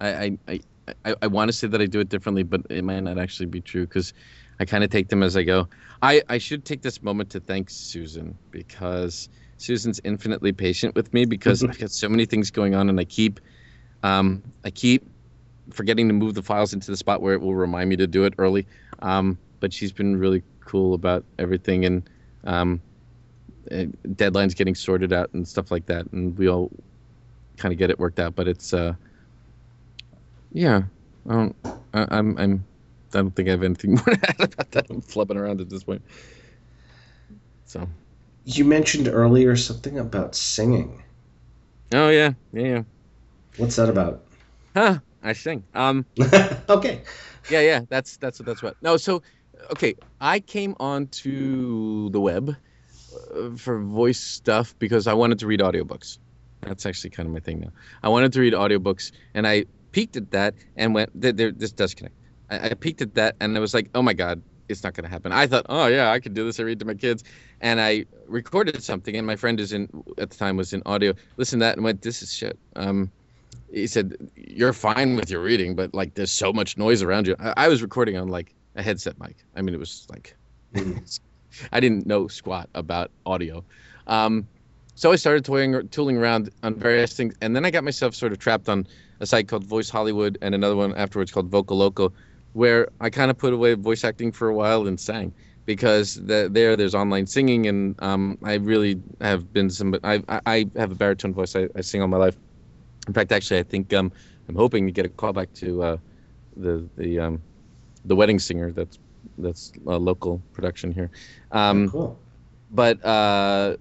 I 0.00 0.38
I, 0.48 0.60
I, 1.04 1.14
I, 1.22 1.26
want 1.26 1.48
to 1.48 1.52
say 1.52 1.66
that 1.68 1.80
I 1.80 1.86
do 1.86 2.00
it 2.00 2.08
differently, 2.08 2.42
but 2.42 2.62
it 2.70 2.84
might 2.84 3.00
not 3.00 3.18
actually 3.18 3.46
be 3.46 3.60
true 3.60 3.86
because 3.86 4.12
I 4.60 4.64
kind 4.64 4.84
of 4.84 4.90
take 4.90 5.08
them 5.08 5.22
as 5.22 5.36
I 5.36 5.42
go. 5.42 5.68
I, 6.02 6.22
I 6.28 6.38
should 6.38 6.64
take 6.64 6.82
this 6.82 7.02
moment 7.02 7.30
to 7.30 7.40
thank 7.40 7.70
Susan 7.70 8.36
because 8.50 9.28
Susan's 9.62 10.00
infinitely 10.04 10.52
patient 10.52 10.94
with 10.94 11.12
me 11.14 11.24
because 11.24 11.62
I've 11.64 11.78
got 11.78 11.90
so 11.90 12.08
many 12.08 12.26
things 12.26 12.50
going 12.50 12.74
on 12.74 12.88
and 12.88 12.98
I 12.98 13.04
keep 13.04 13.40
um 14.02 14.42
I 14.64 14.70
keep 14.70 15.06
forgetting 15.70 16.08
to 16.08 16.14
move 16.14 16.34
the 16.34 16.42
files 16.42 16.72
into 16.72 16.90
the 16.90 16.96
spot 16.96 17.22
where 17.22 17.34
it 17.34 17.40
will 17.40 17.54
remind 17.54 17.88
me 17.88 17.96
to 17.96 18.06
do 18.06 18.24
it 18.24 18.34
early. 18.38 18.66
Um, 19.00 19.38
but 19.60 19.72
she's 19.72 19.92
been 19.92 20.16
really 20.16 20.42
cool 20.60 20.94
about 20.94 21.24
everything 21.38 21.84
and 21.84 22.10
um, 22.44 22.80
uh, 23.70 23.84
deadlines 24.08 24.56
getting 24.56 24.74
sorted 24.74 25.12
out 25.12 25.32
and 25.34 25.46
stuff 25.46 25.70
like 25.70 25.86
that, 25.86 26.10
and 26.12 26.36
we 26.36 26.48
all 26.48 26.70
kind 27.56 27.72
of 27.72 27.78
get 27.78 27.90
it 27.90 27.98
worked 27.98 28.18
out. 28.18 28.34
But 28.34 28.48
it's 28.48 28.74
uh, 28.74 28.94
yeah, 30.52 30.82
I 31.28 31.32
don't, 31.32 31.56
I, 31.94 32.06
I'm 32.10 32.36
I'm 32.38 32.64
I 33.14 33.18
don't 33.18 33.36
think 33.36 33.48
I 33.48 33.52
have 33.52 33.62
anything 33.62 33.90
more 33.94 34.04
to 34.04 34.28
add 34.28 34.52
about 34.52 34.70
that. 34.72 34.90
I'm 34.90 35.00
flubbing 35.00 35.36
around 35.36 35.60
at 35.60 35.70
this 35.70 35.84
point. 35.84 36.02
So. 37.66 37.88
You 38.44 38.64
mentioned 38.64 39.08
earlier 39.08 39.56
something 39.56 39.98
about 39.98 40.34
singing. 40.34 41.02
Oh 41.92 42.08
yeah, 42.08 42.32
yeah, 42.52 42.62
yeah. 42.62 42.82
What's 43.56 43.76
that 43.76 43.88
about? 43.88 44.22
Huh? 44.74 44.98
I 45.22 45.32
sing. 45.32 45.64
Um. 45.74 46.04
okay. 46.68 47.02
Yeah, 47.50 47.60
yeah. 47.60 47.80
That's 47.88 48.16
that's 48.16 48.38
what 48.38 48.46
that's 48.46 48.62
what. 48.62 48.76
No, 48.82 48.96
so 48.96 49.22
okay. 49.70 49.94
I 50.20 50.40
came 50.40 50.74
onto 50.80 52.10
the 52.10 52.20
web 52.20 52.56
uh, 53.34 53.56
for 53.56 53.80
voice 53.80 54.18
stuff 54.20 54.74
because 54.78 55.06
I 55.06 55.14
wanted 55.14 55.38
to 55.40 55.46
read 55.46 55.60
audiobooks. 55.60 56.18
That's 56.62 56.86
actually 56.86 57.10
kind 57.10 57.26
of 57.26 57.32
my 57.32 57.40
thing 57.40 57.60
now. 57.60 57.72
I 58.02 58.08
wanted 58.08 58.32
to 58.32 58.40
read 58.40 58.54
audiobooks, 58.54 59.12
and 59.34 59.46
I 59.46 59.66
peeked 59.92 60.16
at 60.16 60.30
that 60.32 60.54
and 60.76 60.94
went, 60.94 61.10
there, 61.14 61.32
there, 61.32 61.52
this 61.52 61.72
does 61.72 61.94
connect. 61.94 62.14
I, 62.50 62.70
I 62.70 62.74
peeked 62.74 63.02
at 63.02 63.14
that 63.14 63.36
and 63.40 63.56
I 63.56 63.60
was 63.60 63.74
like, 63.74 63.90
oh 63.94 64.02
my 64.02 64.14
God, 64.14 64.42
it's 64.72 64.82
not 64.82 64.94
going 64.94 65.04
to 65.04 65.10
happen. 65.10 65.32
I 65.32 65.46
thought, 65.46 65.66
oh 65.68 65.86
yeah, 65.86 66.10
I 66.10 66.18
could 66.18 66.34
do 66.34 66.44
this. 66.44 66.58
I 66.58 66.64
read 66.64 66.78
to 66.80 66.84
my 66.84 66.94
kids. 66.94 67.24
And 67.60 67.80
I 67.80 68.06
recorded 68.26 68.82
something 68.82 69.16
and 69.16 69.26
my 69.26 69.36
friend 69.36 69.60
is 69.60 69.72
in, 69.72 69.88
at 70.18 70.30
the 70.30 70.36
time 70.36 70.56
was 70.56 70.72
in 70.72 70.82
audio, 70.86 71.14
listened 71.36 71.60
to 71.60 71.66
that 71.66 71.76
and 71.76 71.84
went, 71.84 72.02
this 72.02 72.22
is 72.22 72.32
shit. 72.32 72.58
Um, 72.74 73.10
he 73.70 73.86
said, 73.86 74.16
you're 74.36 74.72
fine 74.72 75.16
with 75.16 75.30
your 75.30 75.42
reading, 75.42 75.74
but 75.74 75.94
like 75.94 76.14
there's 76.14 76.32
so 76.32 76.52
much 76.52 76.76
noise 76.76 77.02
around 77.02 77.26
you. 77.26 77.36
I, 77.38 77.54
I 77.56 77.68
was 77.68 77.82
recording 77.82 78.16
on 78.16 78.28
like 78.28 78.54
a 78.74 78.82
headset 78.82 79.18
mic. 79.20 79.36
I 79.54 79.62
mean, 79.62 79.74
it 79.74 79.78
was 79.78 80.06
like, 80.10 80.36
I 81.72 81.80
didn't 81.80 82.06
know 82.06 82.28
squat 82.28 82.68
about 82.74 83.10
audio. 83.26 83.64
Um, 84.06 84.48
so 84.94 85.12
I 85.12 85.16
started 85.16 85.44
toying, 85.44 85.88
tooling 85.88 86.16
around 86.16 86.50
on 86.62 86.74
various 86.74 87.14
things, 87.14 87.34
and 87.40 87.56
then 87.56 87.64
I 87.64 87.70
got 87.70 87.84
myself 87.84 88.14
sort 88.14 88.32
of 88.32 88.38
trapped 88.38 88.68
on 88.68 88.86
a 89.20 89.26
site 89.26 89.48
called 89.48 89.64
Voice 89.64 89.88
Hollywood 89.88 90.36
and 90.42 90.54
another 90.54 90.76
one 90.76 90.94
afterwards 90.94 91.32
called 91.32 91.48
Vocal 91.48 91.78
Loco, 91.78 92.12
where 92.52 92.88
I 93.00 93.10
kind 93.10 93.30
of 93.30 93.38
put 93.38 93.52
away 93.52 93.74
voice 93.74 94.04
acting 94.04 94.32
for 94.32 94.48
a 94.48 94.54
while 94.54 94.86
and 94.86 94.98
sang 94.98 95.34
because 95.66 96.14
the, 96.14 96.48
there 96.50 96.76
there's 96.76 96.94
online 96.94 97.26
singing, 97.26 97.66
and 97.66 98.00
um, 98.02 98.38
I 98.42 98.54
really 98.54 99.00
have 99.20 99.52
been 99.52 99.70
some. 99.70 99.94
I 100.04 100.22
I 100.46 100.66
have 100.76 100.92
a 100.92 100.96
baritone 100.96 101.34
voice. 101.34 101.54
I, 101.56 101.68
I 101.76 101.80
sing 101.80 102.02
all 102.02 102.08
my 102.08 102.16
life. 102.18 102.36
In 103.08 103.14
fact, 103.14 103.32
actually, 103.32 103.60
I 103.60 103.64
think 103.64 103.92
um, 103.94 104.12
I'm 104.48 104.56
hoping 104.56 104.86
to 104.86 104.92
get 104.92 105.06
a 105.06 105.08
call 105.08 105.32
back 105.32 105.52
to 105.54 105.82
uh, 105.82 105.96
the 106.56 106.88
the 106.96 107.18
um, 107.18 107.42
the 108.04 108.14
wedding 108.16 108.38
singer 108.38 108.72
that's 108.72 108.98
that's 109.38 109.72
a 109.86 109.98
local 109.98 110.42
production 110.52 110.92
here. 110.92 111.10
Um, 111.50 111.86
Oh, 111.86 111.90
cool. 111.90 112.20
but 112.70 113.04
uh, 113.04 113.76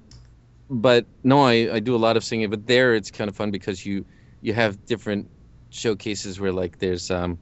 but 0.69 1.05
no, 1.24 1.41
I, 1.41 1.76
I 1.76 1.80
do 1.80 1.95
a 1.95 1.97
lot 1.97 2.17
of 2.17 2.24
singing. 2.24 2.49
But 2.49 2.65
there, 2.67 2.95
it's 2.95 3.11
kind 3.11 3.30
of 3.30 3.36
fun 3.36 3.51
because 3.51 3.86
you 3.86 4.05
you 4.41 4.53
have 4.53 4.86
different 4.86 5.30
showcases 5.69 6.39
where 6.39 6.51
like 6.51 6.78
there's 6.80 7.09
um 7.11 7.39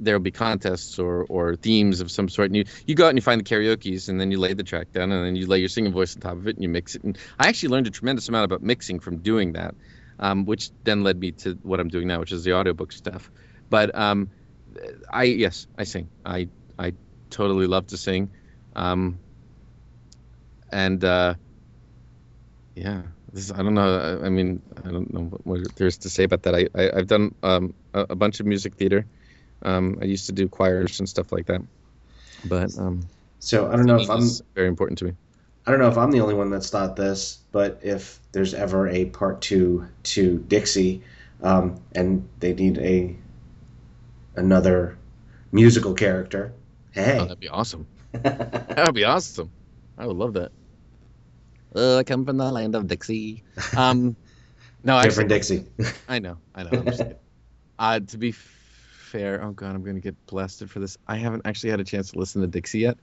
there'll 0.00 0.20
be 0.20 0.30
contests 0.30 0.98
or 0.98 1.24
or 1.28 1.56
themes 1.56 2.00
of 2.00 2.10
some 2.10 2.28
sort, 2.28 2.46
and 2.46 2.56
you 2.56 2.64
you 2.86 2.94
go 2.94 3.06
out 3.06 3.10
and 3.10 3.18
you 3.18 3.22
find 3.22 3.40
the 3.40 3.44
karaoke's, 3.44 4.08
and 4.08 4.20
then 4.20 4.30
you 4.30 4.38
lay 4.38 4.54
the 4.54 4.62
track 4.62 4.92
down, 4.92 5.12
and 5.12 5.24
then 5.26 5.36
you 5.36 5.46
lay 5.46 5.58
your 5.58 5.68
singing 5.68 5.92
voice 5.92 6.14
on 6.16 6.22
top 6.22 6.32
of 6.32 6.46
it, 6.48 6.56
and 6.56 6.62
you 6.62 6.68
mix 6.68 6.94
it. 6.94 7.04
And 7.04 7.18
I 7.38 7.48
actually 7.48 7.70
learned 7.70 7.86
a 7.86 7.90
tremendous 7.90 8.28
amount 8.28 8.44
about 8.44 8.62
mixing 8.62 9.00
from 9.00 9.18
doing 9.18 9.52
that, 9.52 9.74
um, 10.18 10.44
which 10.44 10.70
then 10.84 11.02
led 11.02 11.18
me 11.18 11.32
to 11.32 11.58
what 11.62 11.80
I'm 11.80 11.88
doing 11.88 12.08
now, 12.08 12.20
which 12.20 12.32
is 12.32 12.44
the 12.44 12.54
audiobook 12.54 12.92
stuff. 12.92 13.30
But 13.68 13.94
um, 13.94 14.30
I 15.10 15.24
yes, 15.24 15.66
I 15.78 15.84
sing. 15.84 16.08
I 16.24 16.48
I 16.78 16.94
totally 17.30 17.66
love 17.66 17.88
to 17.88 17.96
sing. 17.96 18.30
Um, 18.74 19.18
and 20.72 21.04
uh, 21.04 21.34
yeah, 22.74 23.02
this, 23.32 23.52
I 23.52 23.58
don't 23.58 23.74
know. 23.74 24.20
I, 24.22 24.28
mean, 24.28 24.62
I 24.84 24.90
don't 24.90 25.12
know 25.12 25.24
what, 25.44 25.74
there's 25.76 25.98
to 25.98 26.10
say 26.10 26.24
about 26.24 26.42
that. 26.44 26.54
I, 26.54 26.68
I 26.74 26.98
I've 26.98 27.06
done 27.06 27.34
um, 27.42 27.74
a, 27.94 28.06
a 28.10 28.16
bunch 28.16 28.40
of 28.40 28.46
music 28.46 28.74
theater. 28.74 29.06
Um, 29.62 29.98
I 30.00 30.04
used 30.04 30.26
to 30.26 30.32
do 30.32 30.48
choirs 30.48 30.98
and 31.00 31.08
stuff 31.08 31.32
like 31.32 31.46
that. 31.46 31.60
But 32.44 32.76
um, 32.78 33.00
So 33.38 33.70
I 33.70 33.76
don't 33.76 33.86
know 33.86 34.00
if 34.00 34.08
I'm 34.10 34.28
very 34.54 34.68
important 34.68 34.98
to 35.00 35.04
me. 35.06 35.12
I 35.66 35.70
don't 35.70 35.80
know 35.80 35.88
if 35.88 35.98
I'm 35.98 36.10
the 36.10 36.20
only 36.20 36.34
one 36.34 36.50
that's 36.50 36.70
thought 36.70 36.96
this, 36.96 37.38
but 37.52 37.78
if 37.82 38.18
there's 38.32 38.54
ever 38.54 38.88
a 38.88 39.04
part 39.06 39.42
two 39.42 39.86
to 40.04 40.38
Dixie, 40.48 41.02
um, 41.42 41.80
and 41.94 42.26
they 42.40 42.54
need 42.54 42.78
a 42.78 43.14
another 44.36 44.96
musical 45.52 45.94
character, 45.94 46.52
Oh, 46.96 47.02
hey, 47.02 47.18
that'd 47.18 47.40
be 47.40 47.48
awesome. 47.48 47.86
That 48.22 48.84
would 48.86 48.94
be 48.94 49.04
awesome. 49.04 49.50
I 49.98 50.06
would 50.06 50.16
love 50.16 50.32
that. 50.34 50.50
Uh, 51.74 51.98
I 51.98 52.02
come 52.04 52.24
from 52.24 52.36
the 52.36 52.50
land 52.50 52.74
of 52.74 52.88
Dixie. 52.88 53.44
Um, 53.76 54.16
no, 54.82 54.96
actually, 54.96 55.08
different 55.10 55.28
Dixie. 55.28 55.64
I 56.08 56.18
know, 56.18 56.38
I 56.54 56.64
know. 56.64 56.70
I'm 56.72 56.86
just 56.86 56.98
kidding. 56.98 57.16
uh, 57.78 58.00
to 58.00 58.18
be 58.18 58.32
fair, 59.10 59.42
oh 59.42 59.52
god, 59.52 59.74
I'm 59.74 59.82
gonna 59.82 60.00
get 60.00 60.14
blasted 60.26 60.70
for 60.70 60.80
this. 60.80 60.96
I 61.06 61.16
haven't 61.16 61.42
actually 61.44 61.70
had 61.70 61.80
a 61.80 61.84
chance 61.84 62.12
to 62.12 62.18
listen 62.18 62.42
to 62.42 62.46
Dixie 62.46 62.80
yet. 62.80 62.96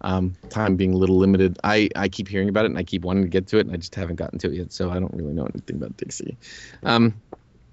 Um, 0.00 0.36
time 0.48 0.76
being 0.76 0.94
a 0.94 0.96
little 0.96 1.18
limited. 1.18 1.58
I 1.64 1.90
I 1.96 2.08
keep 2.08 2.28
hearing 2.28 2.48
about 2.48 2.64
it 2.64 2.70
and 2.70 2.78
I 2.78 2.84
keep 2.84 3.02
wanting 3.02 3.24
to 3.24 3.28
get 3.28 3.48
to 3.48 3.58
it, 3.58 3.66
and 3.66 3.72
I 3.72 3.76
just 3.76 3.94
haven't 3.94 4.16
gotten 4.16 4.38
to 4.40 4.48
it 4.48 4.54
yet. 4.54 4.72
So 4.72 4.90
I 4.90 5.00
don't 5.00 5.12
really 5.14 5.34
know 5.34 5.46
anything 5.46 5.76
about 5.76 5.96
Dixie. 5.96 6.36
Um, 6.84 7.14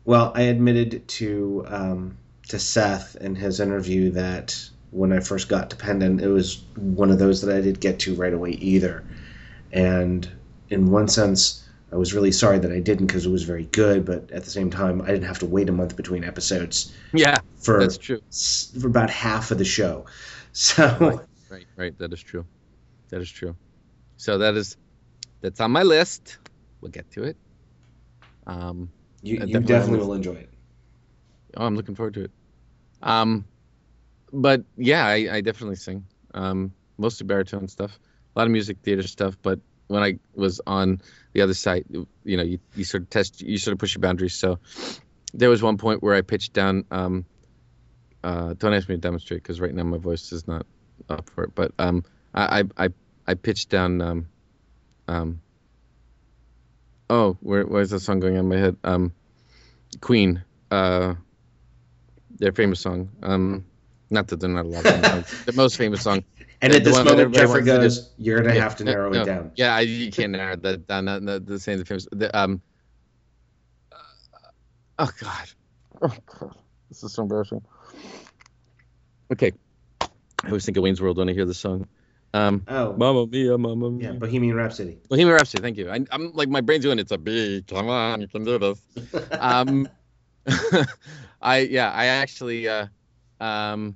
Well, 0.06 0.32
I 0.36 0.44
admitted 0.44 1.08
to 1.08 1.66
um, 1.68 2.18
to 2.50 2.60
Seth 2.60 3.16
in 3.18 3.36
his 3.36 3.60
interview 3.60 4.12
that 4.12 4.70
when 4.92 5.12
I 5.12 5.20
first 5.20 5.50
got 5.50 5.70
to 5.70 5.76
dependent, 5.76 6.22
it 6.22 6.30
was 6.30 6.64
one 6.76 7.12
of 7.12 7.20
those 7.20 7.42
that 7.42 7.56
I 7.56 7.62
didn't 7.62 7.80
get 7.82 8.00
to 8.02 8.16
right 8.16 8.34
away 8.34 8.52
either. 8.52 9.04
And 9.72 10.28
in 10.70 10.90
one 10.90 11.08
sense, 11.08 11.65
I 11.96 11.98
was 11.98 12.14
really 12.14 12.34
sorry 12.34 12.60
that 12.60 12.74
I 12.74 12.82
didn't 12.82 13.08
because 13.08 13.26
it 13.26 13.30
was 13.30 13.44
very 13.44 13.64
good. 13.72 14.04
But 14.04 14.30
at 14.32 14.44
the 14.44 14.50
same 14.50 14.70
time, 14.70 15.02
I 15.02 15.08
didn't 15.08 15.24
have 15.24 15.40
to 15.40 15.46
wait 15.46 15.70
a 15.70 15.72
month 15.72 15.96
between 15.96 16.26
episodes 16.26 16.94
yeah, 17.14 17.38
for 17.56 17.80
that's 17.80 17.98
true. 17.98 18.20
for 18.82 18.88
about 18.88 19.10
half 19.10 19.52
of 19.52 19.58
the 19.58 19.66
show. 19.66 20.06
So 20.58 20.98
Right. 21.02 21.20
Right, 21.50 21.66
right. 21.76 21.98
That 22.00 22.14
is 22.14 22.22
true. 22.22 22.46
That 23.10 23.20
is 23.20 23.30
true. 23.30 23.58
So 24.16 24.38
that 24.38 24.56
is 24.56 24.78
that's 25.42 25.60
on 25.60 25.72
my 25.72 25.84
list. 25.84 26.38
We'll 26.80 26.92
get 26.92 27.12
to 27.12 27.26
it. 27.26 27.36
Um, 28.48 28.90
you, 29.22 29.34
you 29.34 29.40
definitely 29.40 29.66
definitely 29.66 30.00
will. 30.00 30.08
will 30.08 30.14
enjoy 30.14 30.36
it. 30.36 30.50
Oh, 31.58 31.66
I'm 31.66 31.76
looking 31.76 31.94
forward 31.94 32.14
to 32.14 32.22
it. 32.22 32.32
Um, 33.04 33.44
but 34.32 34.64
yeah, 34.78 35.06
I, 35.06 35.28
I 35.30 35.42
definitely 35.42 35.76
sing. 35.76 36.06
Um, 36.34 36.72
mostly 36.98 37.28
baritone 37.28 37.68
stuff, 37.68 38.00
a 38.34 38.40
lot 38.40 38.46
of 38.46 38.52
music 38.52 38.78
theater 38.82 39.04
stuff. 39.04 39.38
But 39.42 39.60
when 39.88 40.04
I 40.04 40.20
was 40.34 40.62
on 40.66 41.02
the 41.34 41.42
other 41.42 41.54
side, 41.54 41.86
you 41.90 42.38
know, 42.38 42.44
you, 42.44 42.60
you 42.76 42.84
sort 42.84 43.04
of 43.04 43.10
test, 43.10 43.42
you 43.42 43.58
sort 43.58 43.74
of 43.74 43.80
push 43.80 43.96
your 43.96 44.02
boundaries. 44.02 44.36
So 44.36 44.60
there 45.34 45.50
was 45.50 45.62
one 45.62 45.78
point 45.78 46.02
where 46.02 46.16
I 46.16 46.22
pitched 46.22 46.54
down. 46.54 46.86
Um, 46.92 47.26
uh, 48.24 48.54
don't 48.58 48.74
ask 48.74 48.90
me 48.90 48.96
to 48.96 49.02
demonstrate 49.02 49.44
because 49.44 49.62
right 49.62 49.74
now 49.74 49.84
my 49.84 49.98
voice 49.98 50.32
is 50.32 50.48
not 50.48 50.66
up 51.10 51.30
for 51.30 51.44
it. 51.44 51.54
But 51.54 51.74
um, 51.78 52.04
I 52.34 52.62
I 52.62 52.86
I, 52.86 52.90
I 53.28 53.34
pitched 53.36 53.70
down. 53.70 54.02
Um, 54.02 54.28
um, 55.08 55.42
oh, 57.10 57.38
where 57.42 57.66
where's 57.66 57.92
the 57.92 58.00
song 58.00 58.20
going 58.20 58.38
on 58.38 58.46
in 58.46 58.50
my 58.50 58.58
head? 58.58 58.78
Um, 58.84 59.14
Queen. 60.02 60.44
Uh, 60.72 61.16
their 62.38 62.52
famous 62.52 62.80
song. 62.82 63.12
Um, 63.24 63.66
not 64.16 64.28
that 64.30 64.40
they're 64.40 64.50
not 64.50 64.66
a 64.66 64.70
lot 64.70 64.86
of 64.86 65.06
songs. 65.06 65.46
The 65.46 65.54
most 65.54 65.78
famous 65.78 66.02
song. 66.02 66.24
And 66.62 66.72
The 66.74 66.78
at 66.78 66.84
this 66.86 67.04
moment, 67.04 67.36
Jeffrey 67.36 67.62
to 67.62 67.66
goes, 67.66 68.14
"You're 68.18 68.42
gonna 68.42 68.56
Yeah, 68.56 68.64
have 68.64 68.78
to 68.78 68.84
narrow 68.86 69.12
no. 69.12 69.22
it 69.22 69.26
down." 69.26 69.52
Yeah, 69.56 69.76
I, 69.76 69.82
you 69.82 70.10
can't 70.10 70.32
narrow 70.32 70.56
that 70.56 70.88
down. 70.88 71.06
Not, 71.06 71.22
not 71.22 71.46
the 71.46 71.60
same. 71.60 71.78
The 71.78 71.86
famous. 71.86 72.08
The, 72.12 72.36
um. 72.36 72.62
uh, 73.92 73.98
oh 75.00 75.12
God. 75.20 75.48
Oh 76.02 76.16
God. 76.40 76.56
This 76.90 77.04
is 77.04 77.14
so 77.14 77.24
embarrassing. 77.24 77.62
Okay. 79.32 79.52
I 80.02 80.48
always 80.48 80.66
think 80.66 80.78
of 80.78 80.84
Wayne's 80.84 81.02
World 81.02 81.18
when 81.18 81.30
I 81.30 81.34
hear 81.34 81.46
this 81.46 81.58
song. 81.60 81.88
Um. 82.34 82.64
Oh, 82.68 82.94
Mamma 82.94 83.28
Mia, 83.28 83.58
Mamma 83.58 83.92
Mia. 83.92 84.14
yeah, 84.14 84.18
Bohemian 84.18 84.56
Rhapsody. 84.56 84.98
Bohemian 85.10 85.36
Rhapsody. 85.36 85.62
Thank 85.62 85.78
you. 85.78 85.92
I, 85.92 86.00
I'm 86.12 86.32
like 86.34 86.50
my 86.50 86.62
brain's 86.62 86.84
doing 86.84 87.00
it's 87.00 87.12
a 87.12 87.18
B. 87.18 87.64
Come 87.68 87.90
on, 87.90 88.22
you 88.22 88.28
can 88.28 88.44
do 88.46 88.58
this. 88.58 88.82
Um, 89.40 89.88
I 91.42 91.60
yeah, 91.60 91.92
I 91.92 92.06
actually 92.08 92.68
uh, 92.68 92.88
um, 93.40 93.96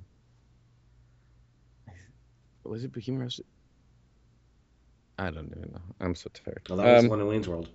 was 2.70 2.84
it 2.84 2.92
Bohemian 2.92 3.22
Rhapsody? 3.22 3.48
I 5.18 5.30
don't 5.30 5.52
even 5.56 5.70
know. 5.72 5.80
I'm 6.00 6.14
so 6.14 6.30
tired. 6.32 6.62
well, 6.68 6.78
that 6.78 6.86
was 6.86 6.98
Um, 7.00 7.04
the 7.04 7.10
one 7.10 7.20
in 7.20 7.26
Wayne's 7.26 7.48
World. 7.48 7.68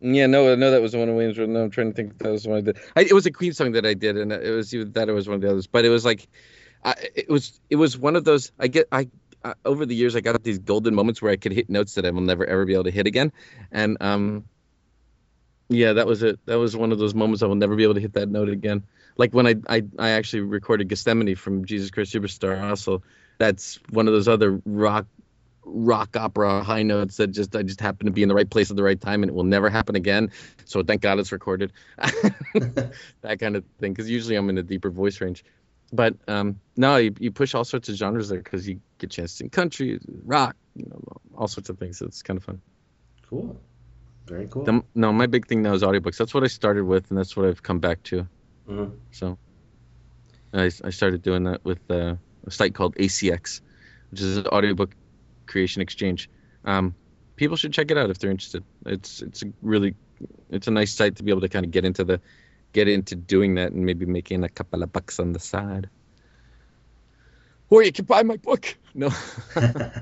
yeah, 0.00 0.26
no, 0.26 0.54
no, 0.56 0.70
that 0.72 0.82
was 0.82 0.92
the 0.92 0.98
one 0.98 1.08
of 1.08 1.14
Wayne's 1.14 1.38
World. 1.38 1.50
No, 1.50 1.62
I'm 1.62 1.70
trying 1.70 1.90
to 1.90 1.94
think 1.94 2.12
if 2.12 2.18
that 2.18 2.30
was 2.30 2.46
one 2.46 2.58
I 2.58 2.60
did. 2.62 2.78
I, 2.96 3.02
it 3.02 3.12
was 3.12 3.26
a 3.26 3.30
Queen 3.30 3.52
song 3.52 3.72
that 3.72 3.86
I 3.86 3.94
did, 3.94 4.16
and 4.16 4.32
it 4.32 4.50
was 4.50 4.74
either 4.74 4.86
that 4.86 5.08
or 5.08 5.12
it 5.12 5.14
was 5.14 5.28
one 5.28 5.36
of 5.36 5.42
the 5.42 5.50
others. 5.50 5.66
But 5.68 5.84
it 5.84 5.90
was 5.90 6.04
like, 6.04 6.26
I, 6.84 6.94
it 7.14 7.28
was 7.28 7.60
it 7.70 7.76
was 7.76 7.96
one 7.96 8.16
of 8.16 8.24
those. 8.24 8.52
I 8.58 8.68
get 8.68 8.88
I. 8.90 9.08
Uh, 9.44 9.54
over 9.64 9.84
the 9.84 9.94
years, 9.94 10.14
I 10.14 10.20
got 10.20 10.40
these 10.44 10.60
golden 10.60 10.94
moments 10.94 11.20
where 11.20 11.32
I 11.32 11.36
could 11.36 11.50
hit 11.50 11.68
notes 11.68 11.94
that 11.94 12.06
I 12.06 12.10
will 12.10 12.20
never 12.20 12.46
ever 12.46 12.64
be 12.64 12.74
able 12.74 12.84
to 12.84 12.92
hit 12.92 13.08
again, 13.08 13.32
and 13.72 13.96
um, 14.00 14.44
yeah, 15.68 15.94
that 15.94 16.06
was 16.06 16.22
it. 16.22 16.38
That 16.46 16.60
was 16.60 16.76
one 16.76 16.92
of 16.92 16.98
those 16.98 17.12
moments 17.12 17.42
I 17.42 17.46
will 17.46 17.56
never 17.56 17.74
be 17.74 17.82
able 17.82 17.94
to 17.94 18.00
hit 18.00 18.12
that 18.12 18.28
note 18.28 18.48
again. 18.48 18.84
Like 19.16 19.34
when 19.34 19.48
I 19.48 19.56
I, 19.68 19.82
I 19.98 20.10
actually 20.10 20.42
recorded 20.42 20.88
Gethsemane 20.88 21.34
from 21.34 21.64
Jesus 21.64 21.90
Christ 21.90 22.14
Superstar. 22.14 22.62
Also, 22.62 23.02
that's 23.42 23.80
one 23.90 24.06
of 24.06 24.14
those 24.14 24.28
other 24.28 24.62
rock 24.64 25.04
rock 25.64 26.16
opera 26.16 26.62
high 26.62 26.84
notes 26.84 27.16
that 27.16 27.28
just 27.28 27.56
I 27.56 27.62
just 27.64 27.80
happen 27.80 28.06
to 28.06 28.12
be 28.12 28.22
in 28.22 28.28
the 28.28 28.36
right 28.36 28.48
place 28.48 28.70
at 28.70 28.76
the 28.76 28.84
right 28.84 29.00
time 29.00 29.24
and 29.24 29.30
it 29.30 29.34
will 29.34 29.42
never 29.42 29.68
happen 29.68 29.96
again. 29.96 30.30
So 30.64 30.82
thank 30.84 31.02
God 31.02 31.18
it's 31.18 31.32
recorded. 31.32 31.72
that 31.98 33.38
kind 33.40 33.56
of 33.56 33.64
thing 33.80 33.92
because 33.92 34.08
usually 34.08 34.36
I'm 34.36 34.48
in 34.48 34.58
a 34.58 34.62
deeper 34.62 34.90
voice 34.90 35.20
range. 35.20 35.44
But 35.92 36.14
um, 36.28 36.60
no, 36.76 36.96
you, 36.96 37.14
you 37.18 37.32
push 37.32 37.54
all 37.54 37.64
sorts 37.64 37.88
of 37.88 37.96
genres 37.96 38.28
there 38.28 38.38
because 38.38 38.66
you 38.68 38.80
get 38.98 39.12
a 39.12 39.16
chance 39.16 39.32
to 39.32 39.36
sing 39.38 39.50
country, 39.50 39.98
rock, 40.24 40.56
you 40.76 40.86
know, 40.88 41.02
all 41.36 41.48
sorts 41.48 41.68
of 41.68 41.78
things. 41.78 41.98
So 41.98 42.06
It's 42.06 42.22
kind 42.22 42.38
of 42.38 42.44
fun. 42.44 42.62
Cool. 43.28 43.60
Very 44.26 44.46
cool. 44.48 44.64
The, 44.64 44.82
no, 44.94 45.12
my 45.12 45.26
big 45.26 45.48
thing 45.48 45.62
now 45.62 45.74
is 45.74 45.82
audiobooks. 45.82 46.16
That's 46.16 46.32
what 46.32 46.44
I 46.44 46.46
started 46.46 46.84
with, 46.84 47.10
and 47.10 47.18
that's 47.18 47.36
what 47.36 47.46
I've 47.46 47.62
come 47.62 47.80
back 47.80 48.02
to. 48.04 48.26
Mhm. 48.68 48.92
So 49.10 49.36
I, 50.54 50.70
I 50.84 50.90
started 50.90 51.22
doing 51.22 51.42
that 51.44 51.64
with 51.64 51.80
uh, 51.90 52.14
a 52.46 52.50
site 52.50 52.74
called 52.74 52.96
ACX, 52.96 53.60
which 54.10 54.20
is 54.20 54.38
an 54.38 54.46
audiobook 54.46 54.94
creation 55.46 55.82
exchange. 55.82 56.28
Um, 56.64 56.94
people 57.36 57.56
should 57.56 57.72
check 57.72 57.90
it 57.90 57.98
out 57.98 58.10
if 58.10 58.18
they're 58.18 58.30
interested. 58.30 58.64
It's 58.86 59.22
it's 59.22 59.42
a 59.42 59.52
really 59.62 59.94
it's 60.50 60.68
a 60.68 60.70
nice 60.70 60.92
site 60.92 61.16
to 61.16 61.22
be 61.22 61.30
able 61.30 61.40
to 61.42 61.48
kind 61.48 61.64
of 61.64 61.70
get 61.70 61.84
into 61.84 62.04
the 62.04 62.20
get 62.72 62.88
into 62.88 63.16
doing 63.16 63.56
that 63.56 63.72
and 63.72 63.84
maybe 63.84 64.06
making 64.06 64.44
a 64.44 64.48
couple 64.48 64.82
of 64.82 64.92
bucks 64.92 65.20
on 65.20 65.32
the 65.32 65.40
side. 65.40 65.88
Or 67.70 67.82
you 67.82 67.92
can 67.92 68.04
buy 68.04 68.22
my 68.22 68.36
book. 68.36 68.76
No. 68.94 69.10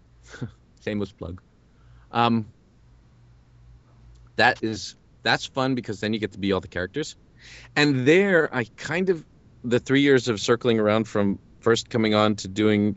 Shameless 0.84 1.12
plug. 1.12 1.40
Um, 2.10 2.46
that 4.36 4.62
is 4.62 4.96
that's 5.22 5.46
fun 5.46 5.74
because 5.74 6.00
then 6.00 6.12
you 6.12 6.20
get 6.20 6.32
to 6.32 6.38
be 6.38 6.52
all 6.52 6.60
the 6.60 6.68
characters. 6.68 7.16
And 7.76 8.06
there, 8.06 8.54
I 8.54 8.64
kind 8.64 9.10
of 9.10 9.24
the 9.64 9.80
three 9.80 10.00
years 10.02 10.28
of 10.28 10.40
circling 10.40 10.78
around 10.78 11.08
from 11.08 11.38
first 11.68 11.90
coming 11.90 12.14
on 12.14 12.34
to 12.34 12.48
doing 12.48 12.96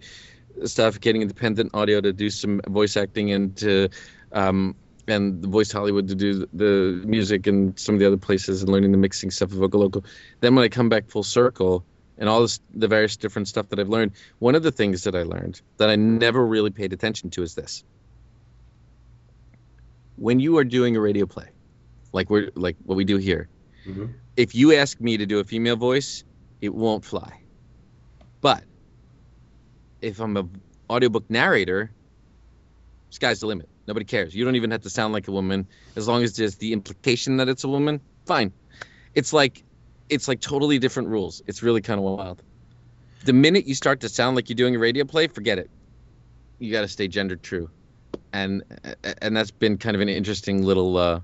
stuff, 0.64 1.02
getting 1.02 1.22
in 1.22 1.30
Pendant 1.30 1.70
audio 1.74 2.00
to 2.00 2.14
do 2.14 2.30
some 2.30 2.62
voice 2.70 2.96
acting 2.96 3.32
and 3.36 3.58
to 3.58 3.90
um, 4.32 4.76
and 5.10 5.42
the 5.42 5.50
voice 5.50 5.72
Hollywood 5.74 6.08
to 6.08 6.16
do 6.16 6.48
the 6.54 7.02
music 7.06 7.48
and 7.48 7.78
some 7.78 7.96
of 7.96 8.00
the 8.00 8.08
other 8.08 8.22
places 8.30 8.62
and 8.62 8.72
learning 8.72 8.94
the 8.94 8.98
mixing 8.98 9.30
stuff 9.30 9.52
of 9.52 9.58
Vocal 9.58 9.82
Loco. 9.82 10.04
Then 10.40 10.56
when 10.56 10.64
I 10.64 10.70
come 10.70 10.88
back 10.88 11.10
full 11.10 11.24
circle 11.24 11.84
and 12.18 12.30
all 12.30 12.42
this, 12.42 12.62
the 12.74 12.88
various 12.88 13.18
different 13.18 13.50
stuff 13.50 13.68
that 13.70 13.80
I've 13.80 13.90
learned, 13.90 14.14
one 14.40 14.56
of 14.56 14.64
the 14.64 14.72
things 14.72 15.04
that 15.04 15.16
I 15.16 15.24
learned 15.24 15.62
that 15.78 15.90
I 15.90 15.98
never 15.98 16.46
really 16.46 16.72
paid 16.72 16.94
attention 16.94 17.30
to 17.32 17.44
is 17.44 17.56
this: 17.56 17.84
when 20.16 20.40
you 20.40 20.58
are 20.60 20.64
doing 20.64 20.96
a 20.96 21.02
radio 21.02 21.26
play, 21.26 21.50
like 22.14 22.30
we're 22.30 22.52
like 22.56 22.78
what 22.86 22.96
we 22.96 23.04
do 23.04 23.18
here, 23.18 23.50
Mhm. 23.86 24.14
if 24.38 24.56
you 24.56 24.74
ask 24.76 25.02
me 25.02 25.18
to 25.18 25.26
do 25.26 25.40
a 25.40 25.44
female 25.44 25.76
voice, 25.76 26.24
it 26.62 26.74
won't 26.74 27.04
fly. 27.04 27.42
But 28.42 28.64
if 30.02 30.20
I'm 30.20 30.36
a 30.38 30.48
audiobook 30.90 31.30
narrator, 31.30 31.92
sky's 33.10 33.40
the 33.40 33.48
limit. 33.48 33.70
Nobody 33.88 34.06
cares. 34.06 34.36
You 34.36 34.46
don't 34.46 34.56
even 34.56 34.72
have 34.72 34.82
to 34.82 34.90
sound 34.90 35.14
like 35.14 35.28
a 35.28 35.32
woman 35.32 35.68
as 35.96 36.08
long 36.08 36.24
as 36.24 36.36
there's 36.36 36.56
the 36.58 36.74
implication 36.74 37.38
that 37.38 37.50
it's 37.50 37.64
a 37.64 37.68
woman. 37.70 38.02
Fine. 38.26 38.54
It's 39.14 39.34
like 39.34 39.64
it's 40.10 40.28
like 40.28 40.42
totally 40.42 40.80
different 40.80 41.10
rules. 41.10 41.42
It's 41.48 41.64
really 41.64 41.82
kind 41.82 42.00
of 42.00 42.04
wild. 42.04 42.44
The 43.24 43.34
minute 43.34 43.68
you 43.68 43.76
start 43.76 44.02
to 44.02 44.10
sound 44.10 44.36
like 44.36 44.50
you're 44.50 44.56
doing 44.56 44.76
a 44.76 44.80
radio 44.80 45.06
play, 45.06 45.28
forget 45.28 45.60
it. 45.60 45.70
You 46.60 46.72
got 46.72 46.82
to 46.82 46.88
stay 46.88 47.08
gender 47.08 47.36
true. 47.36 47.70
And 48.34 48.64
and 49.22 49.36
that's 49.36 49.52
been 49.52 49.78
kind 49.78 49.96
of 49.96 50.02
an 50.02 50.10
interesting 50.10 50.64
little 50.64 50.98
uh 50.98 51.22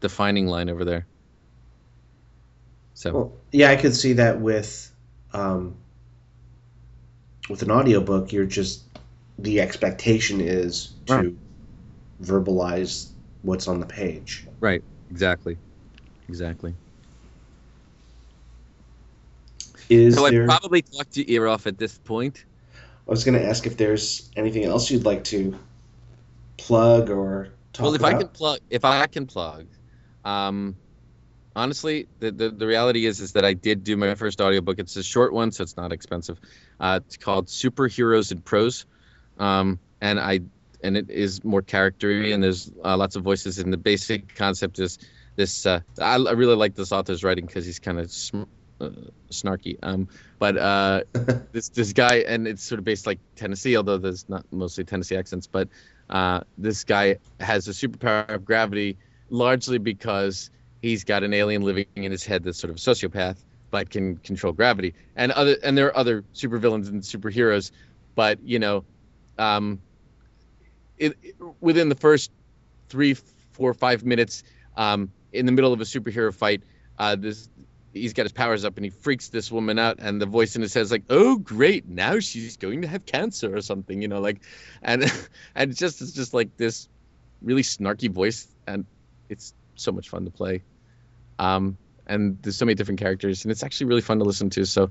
defining 0.00 0.46
line 0.46 0.68
over 0.68 0.84
there. 0.84 1.06
So 2.94 3.12
Well, 3.12 3.32
yeah, 3.52 3.70
I 3.70 3.76
could 3.76 3.94
see 3.94 4.14
that 4.14 4.40
with 4.40 4.92
um, 5.32 5.76
with 7.48 7.62
an 7.62 7.70
audiobook, 7.70 8.32
you're 8.32 8.44
just 8.44 8.84
the 9.38 9.60
expectation 9.60 10.40
is 10.40 10.94
to 11.06 11.14
Right. 11.14 11.34
verbalize 12.22 13.10
what's 13.42 13.68
on 13.68 13.80
the 13.80 13.86
page. 13.86 14.46
Right. 14.60 14.82
Exactly. 15.10 15.56
Exactly. 16.28 16.74
Is 19.88 20.16
so 20.16 20.28
there? 20.28 20.42
I'd 20.42 20.48
probably 20.48 20.82
talked 20.82 21.16
your 21.16 21.26
ear 21.28 21.46
off 21.46 21.66
at 21.66 21.78
this 21.78 21.98
point. 21.98 22.44
I 23.06 23.10
was 23.10 23.24
going 23.24 23.38
to 23.40 23.46
ask 23.46 23.66
if 23.66 23.76
there's 23.78 24.30
anything 24.36 24.64
else 24.64 24.90
you'd 24.90 25.06
like 25.06 25.24
to 25.24 25.58
plug 26.58 27.08
or 27.08 27.48
talk 27.72 27.84
well, 27.84 27.94
if 27.94 28.02
about. 28.02 28.14
I 28.14 28.18
can 28.18 28.28
plug, 28.28 28.58
if 28.68 28.84
I 28.84 29.06
can 29.06 29.26
plug, 29.26 29.68
um, 30.24 30.76
honestly, 31.58 32.06
the, 32.20 32.30
the 32.30 32.50
the 32.50 32.66
reality 32.66 33.04
is 33.04 33.20
is 33.20 33.32
that 33.32 33.44
I 33.44 33.52
did 33.54 33.84
do 33.84 33.96
my 33.96 34.14
first 34.14 34.40
audiobook. 34.40 34.78
It's 34.78 34.96
a 34.96 35.02
short 35.02 35.32
one, 35.32 35.52
so 35.52 35.62
it's 35.62 35.76
not 35.76 35.92
expensive. 35.92 36.38
Uh, 36.78 37.00
it's 37.04 37.16
called 37.16 37.46
Superheroes 37.46 38.32
in 38.32 38.40
Prose, 38.40 38.86
um, 39.38 39.78
and 40.00 40.20
I 40.20 40.40
and 40.82 40.96
it 40.96 41.10
is 41.10 41.42
more 41.44 41.62
charactery 41.62 42.32
and 42.32 42.42
there's 42.42 42.70
uh, 42.84 42.96
lots 42.96 43.16
of 43.16 43.24
voices. 43.24 43.58
And 43.58 43.72
the 43.72 43.76
basic 43.76 44.34
concept 44.36 44.78
is 44.78 44.98
this. 45.36 45.66
Uh, 45.66 45.80
I, 46.00 46.14
I 46.16 46.32
really 46.32 46.54
like 46.56 46.74
this 46.74 46.92
author's 46.92 47.24
writing 47.24 47.46
because 47.46 47.66
he's 47.66 47.80
kind 47.80 47.98
of 47.98 48.10
sm- 48.10 48.44
uh, 48.80 48.90
snarky. 49.30 49.76
Um, 49.82 50.08
but 50.38 50.56
uh, 50.56 51.02
this 51.52 51.70
this 51.70 51.92
guy, 51.92 52.18
and 52.18 52.46
it's 52.46 52.62
sort 52.62 52.78
of 52.78 52.84
based 52.84 53.06
like 53.06 53.18
Tennessee, 53.36 53.76
although 53.76 53.98
there's 53.98 54.28
not 54.28 54.46
mostly 54.52 54.84
Tennessee 54.84 55.16
accents. 55.16 55.48
But 55.48 55.68
uh, 56.08 56.40
this 56.56 56.84
guy 56.84 57.18
has 57.40 57.66
a 57.68 57.72
superpower 57.72 58.28
of 58.28 58.44
gravity, 58.44 58.98
largely 59.30 59.78
because 59.78 60.50
he's 60.82 61.04
got 61.04 61.22
an 61.22 61.34
alien 61.34 61.62
living 61.62 61.86
in 61.96 62.10
his 62.10 62.24
head 62.24 62.44
that's 62.44 62.58
sort 62.58 62.70
of 62.70 62.76
a 62.76 62.78
sociopath, 62.78 63.36
but 63.70 63.90
can 63.90 64.16
control 64.18 64.52
gravity. 64.52 64.94
And 65.16 65.32
other 65.32 65.56
and 65.62 65.76
there 65.76 65.86
are 65.86 65.96
other 65.96 66.22
supervillains 66.34 66.88
and 66.88 67.02
superheroes, 67.02 67.70
but 68.14 68.40
you 68.42 68.58
know, 68.58 68.84
um, 69.38 69.80
it, 70.96 71.16
within 71.60 71.88
the 71.88 71.94
first 71.94 72.30
three, 72.88 73.14
four, 73.52 73.74
five 73.74 74.04
minutes, 74.04 74.42
um, 74.76 75.10
in 75.32 75.46
the 75.46 75.52
middle 75.52 75.72
of 75.72 75.80
a 75.80 75.84
superhero 75.84 76.34
fight, 76.34 76.62
uh, 76.98 77.16
this 77.16 77.48
he's 77.92 78.12
got 78.12 78.24
his 78.24 78.32
powers 78.32 78.64
up 78.64 78.76
and 78.76 78.84
he 78.84 78.90
freaks 78.90 79.28
this 79.28 79.50
woman 79.50 79.78
out 79.78 79.96
and 79.98 80.20
the 80.20 80.26
voice 80.26 80.56
in 80.56 80.62
his 80.62 80.74
head 80.74 80.82
is 80.82 80.90
like 80.90 81.04
oh 81.08 81.36
great 81.36 81.88
now 81.88 82.18
she's 82.18 82.56
going 82.56 82.82
to 82.82 82.88
have 82.88 83.04
cancer 83.06 83.56
or 83.56 83.60
something 83.60 84.02
you 84.02 84.08
know 84.08 84.20
like 84.20 84.40
and 84.82 85.04
and 85.54 85.74
just 85.74 86.00
it's 86.00 86.12
just 86.12 86.34
like 86.34 86.56
this 86.56 86.88
really 87.42 87.62
snarky 87.62 88.10
voice 88.10 88.46
and 88.66 88.84
it's 89.28 89.54
so 89.80 89.92
much 89.92 90.08
fun 90.08 90.24
to 90.24 90.30
play 90.30 90.62
um 91.38 91.76
and 92.06 92.38
there's 92.42 92.56
so 92.56 92.64
many 92.64 92.74
different 92.74 92.98
characters 93.00 93.44
and 93.44 93.52
it's 93.52 93.62
actually 93.62 93.86
really 93.86 94.00
fun 94.00 94.18
to 94.18 94.24
listen 94.24 94.50
to 94.50 94.64
so 94.64 94.90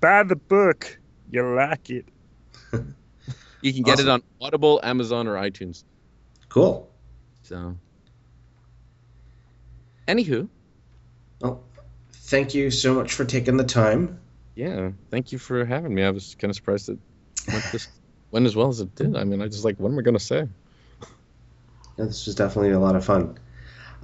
Buy 0.00 0.22
the 0.22 0.36
book. 0.36 0.96
You 1.30 1.54
like 1.56 1.90
it. 1.90 2.06
you 3.62 3.72
can 3.74 3.82
get 3.82 3.98
it 4.00 4.08
on 4.08 4.22
audible 4.40 4.80
amazon 4.82 5.26
or 5.26 5.34
itunes 5.34 5.84
Cool. 6.48 6.88
so 7.42 7.76
anywho 10.06 10.48
Well, 11.40 11.62
thank 12.12 12.54
you 12.54 12.70
so 12.70 12.94
much 12.94 13.12
for 13.12 13.24
taking 13.24 13.56
the 13.56 13.64
time. 13.64 14.18
yeah 14.54 14.90
thank 15.10 15.32
you 15.32 15.38
for 15.38 15.64
having 15.64 15.94
me 15.94 16.02
i 16.04 16.10
was 16.10 16.34
kind 16.36 16.50
of 16.50 16.56
surprised 16.56 16.86
that 16.88 16.98
went 17.52 17.64
this 17.72 17.88
went 18.30 18.46
as 18.46 18.54
well 18.56 18.68
as 18.68 18.80
it 18.80 18.94
did 18.94 19.16
i 19.16 19.24
mean 19.24 19.42
i 19.42 19.46
just 19.48 19.64
like 19.64 19.78
what 19.78 19.90
am 19.90 19.98
i 19.98 20.02
going 20.02 20.16
to 20.16 20.20
say 20.24 20.46
This 21.96 22.26
was 22.26 22.34
definitely 22.36 22.70
a 22.70 22.78
lot 22.78 22.94
of 22.94 23.04
fun. 23.04 23.38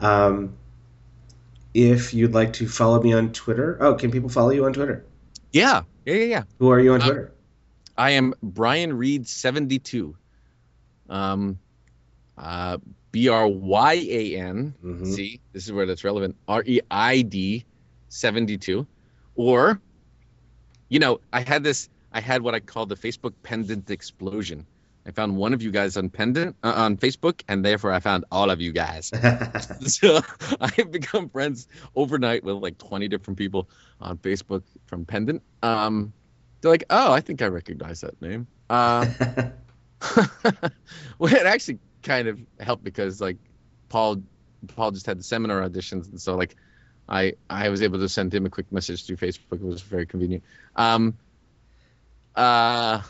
Um, 0.00 0.56
if 1.72 2.14
you'd 2.14 2.34
like 2.34 2.52
to 2.54 2.68
follow 2.68 3.00
me 3.02 3.12
on 3.12 3.32
Twitter, 3.32 3.76
oh, 3.80 3.94
can 3.94 4.10
people 4.10 4.28
follow 4.28 4.50
you 4.50 4.64
on 4.64 4.72
Twitter? 4.72 5.04
yeah 5.52 5.82
yeah 6.04 6.14
yeah 6.14 6.24
yeah 6.24 6.42
Who 6.58 6.70
are 6.70 6.80
you 6.80 6.94
on 6.94 7.00
Uh, 7.02 7.04
Twitter? 7.06 7.32
I 7.96 8.10
am 8.10 8.34
Brian 8.42 8.92
Reed 8.92 9.28
seventy 9.28 9.78
two. 9.78 10.16
Um, 11.08 11.58
uh, 12.36 12.78
B 13.12 13.28
R 13.28 13.46
Y 13.46 13.94
A 14.10 14.36
N. 14.36 14.74
Mhm. 14.84 15.06
See, 15.14 15.40
this 15.52 15.64
is 15.66 15.72
where 15.72 15.86
that's 15.86 16.02
relevant. 16.02 16.34
R 16.48 16.64
E 16.66 16.80
I 16.90 17.22
D 17.22 17.64
seventy 18.08 18.58
two, 18.58 18.86
or, 19.36 19.80
you 20.88 20.98
know, 20.98 21.20
I 21.32 21.40
had 21.40 21.62
this. 21.62 21.88
I 22.12 22.20
had 22.20 22.42
what 22.42 22.54
I 22.54 22.60
call 22.60 22.86
the 22.86 22.96
Facebook 22.96 23.32
pendant 23.44 23.90
explosion. 23.90 24.66
I 25.06 25.10
found 25.10 25.36
one 25.36 25.52
of 25.52 25.62
you 25.62 25.70
guys 25.70 25.96
on 25.96 26.08
pendant 26.08 26.56
uh, 26.62 26.72
on 26.76 26.96
Facebook, 26.96 27.42
and 27.46 27.64
therefore 27.64 27.92
I 27.92 28.00
found 28.00 28.24
all 28.32 28.50
of 28.50 28.60
you 28.60 28.72
guys. 28.72 29.08
so 29.86 30.20
I 30.60 30.70
have 30.76 30.90
become 30.90 31.28
friends 31.28 31.68
overnight 31.94 32.42
with 32.42 32.56
like 32.56 32.78
20 32.78 33.08
different 33.08 33.38
people 33.38 33.68
on 34.00 34.16
Facebook 34.18 34.62
from 34.86 35.04
Pendant. 35.04 35.42
Um, 35.62 36.12
they're 36.60 36.70
like, 36.70 36.84
oh, 36.88 37.12
I 37.12 37.20
think 37.20 37.42
I 37.42 37.46
recognize 37.46 38.00
that 38.00 38.20
name. 38.22 38.46
Uh, 38.70 39.06
well, 41.18 41.34
it 41.34 41.46
actually 41.46 41.78
kind 42.02 42.28
of 42.28 42.40
helped 42.58 42.82
because 42.82 43.20
like 43.20 43.36
Paul, 43.90 44.22
Paul 44.74 44.90
just 44.90 45.04
had 45.04 45.18
the 45.18 45.22
seminar 45.22 45.60
auditions, 45.68 46.08
and 46.08 46.20
so 46.20 46.34
like 46.34 46.56
I 47.06 47.34
I 47.50 47.68
was 47.68 47.82
able 47.82 47.98
to 47.98 48.08
send 48.08 48.32
him 48.32 48.46
a 48.46 48.50
quick 48.50 48.72
message 48.72 49.06
through 49.06 49.16
Facebook. 49.16 49.60
It 49.60 49.62
was 49.62 49.82
very 49.82 50.06
convenient. 50.06 50.44
Um, 50.74 51.18
uh, 52.34 53.02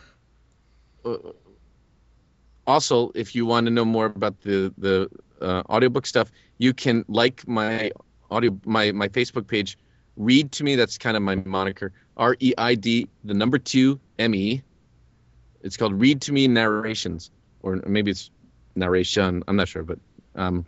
also, 2.66 3.10
if 3.14 3.34
you 3.34 3.46
want 3.46 3.66
to 3.66 3.70
know 3.70 3.84
more 3.84 4.06
about 4.06 4.40
the 4.42 4.72
the 4.78 5.08
uh, 5.40 5.62
audiobook 5.68 6.06
stuff, 6.06 6.30
you 6.58 6.72
can 6.72 7.04
like 7.08 7.46
my 7.46 7.90
audio 8.30 8.58
my 8.64 8.92
my 8.92 9.08
Facebook 9.08 9.46
page. 9.46 9.78
Read 10.16 10.52
to 10.52 10.64
me. 10.64 10.76
That's 10.76 10.98
kind 10.98 11.16
of 11.16 11.22
my 11.22 11.36
moniker. 11.36 11.92
R 12.16 12.36
E 12.38 12.54
I 12.56 12.74
D 12.74 13.08
the 13.24 13.34
number 13.34 13.58
two 13.58 14.00
M 14.18 14.34
E. 14.34 14.62
It's 15.62 15.76
called 15.76 15.94
Read 15.94 16.20
to 16.22 16.32
Me 16.32 16.46
Narrations, 16.46 17.30
or 17.62 17.76
maybe 17.86 18.10
it's 18.10 18.30
narration. 18.74 19.42
I'm 19.48 19.56
not 19.56 19.68
sure, 19.68 19.82
but 19.82 19.98
um, 20.34 20.66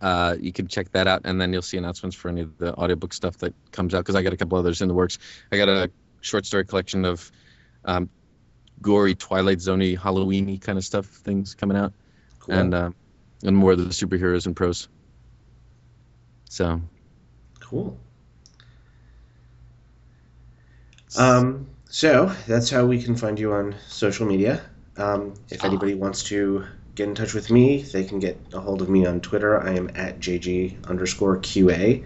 uh, 0.00 0.36
you 0.40 0.52
can 0.52 0.66
check 0.66 0.90
that 0.92 1.06
out, 1.06 1.22
and 1.24 1.40
then 1.40 1.52
you'll 1.52 1.62
see 1.62 1.76
announcements 1.76 2.16
for 2.16 2.28
any 2.28 2.40
of 2.40 2.56
the 2.58 2.74
audiobook 2.74 3.12
stuff 3.12 3.36
that 3.38 3.54
comes 3.72 3.94
out. 3.94 3.98
Because 3.98 4.14
I 4.14 4.22
got 4.22 4.32
a 4.32 4.36
couple 4.36 4.58
others 4.58 4.80
in 4.82 4.88
the 4.88 4.94
works. 4.94 5.18
I 5.52 5.56
got 5.56 5.68
a 5.68 5.90
short 6.20 6.46
story 6.46 6.64
collection 6.64 7.04
of 7.04 7.30
um, 7.84 8.08
gory 8.82 9.14
Twilight 9.14 9.58
Zoney, 9.58 9.96
Halloweeny 9.98 10.60
kind 10.60 10.78
of 10.78 10.84
stuff 10.84 11.06
things 11.06 11.54
coming 11.54 11.76
out, 11.76 11.92
Cool. 12.40 12.54
and 12.54 12.74
uh, 12.74 12.90
and 13.42 13.56
more 13.56 13.72
of 13.72 13.78
the 13.78 13.84
superheroes 13.86 14.46
and 14.46 14.54
pros. 14.56 14.88
So 16.48 16.80
cool. 17.60 17.98
Um, 21.18 21.68
so 21.88 22.32
that's 22.46 22.70
how 22.70 22.84
we 22.84 23.02
can 23.02 23.16
find 23.16 23.38
you 23.38 23.52
on 23.52 23.74
social 23.88 24.26
media. 24.26 24.60
Um, 24.96 25.34
if 25.50 25.64
Ah. 25.64 25.68
anybody 25.68 25.94
wants 25.94 26.22
to 26.24 26.64
get 26.94 27.08
in 27.08 27.14
touch 27.14 27.34
with 27.34 27.50
me, 27.50 27.82
they 27.82 28.04
can 28.04 28.18
get 28.18 28.38
a 28.52 28.60
hold 28.60 28.82
of 28.82 28.88
me 28.88 29.06
on 29.06 29.20
Twitter. 29.20 29.60
I 29.60 29.74
am 29.74 29.90
at 29.94 30.20
JG 30.20 30.76
underscore 30.88 31.38
QA. 31.38 32.04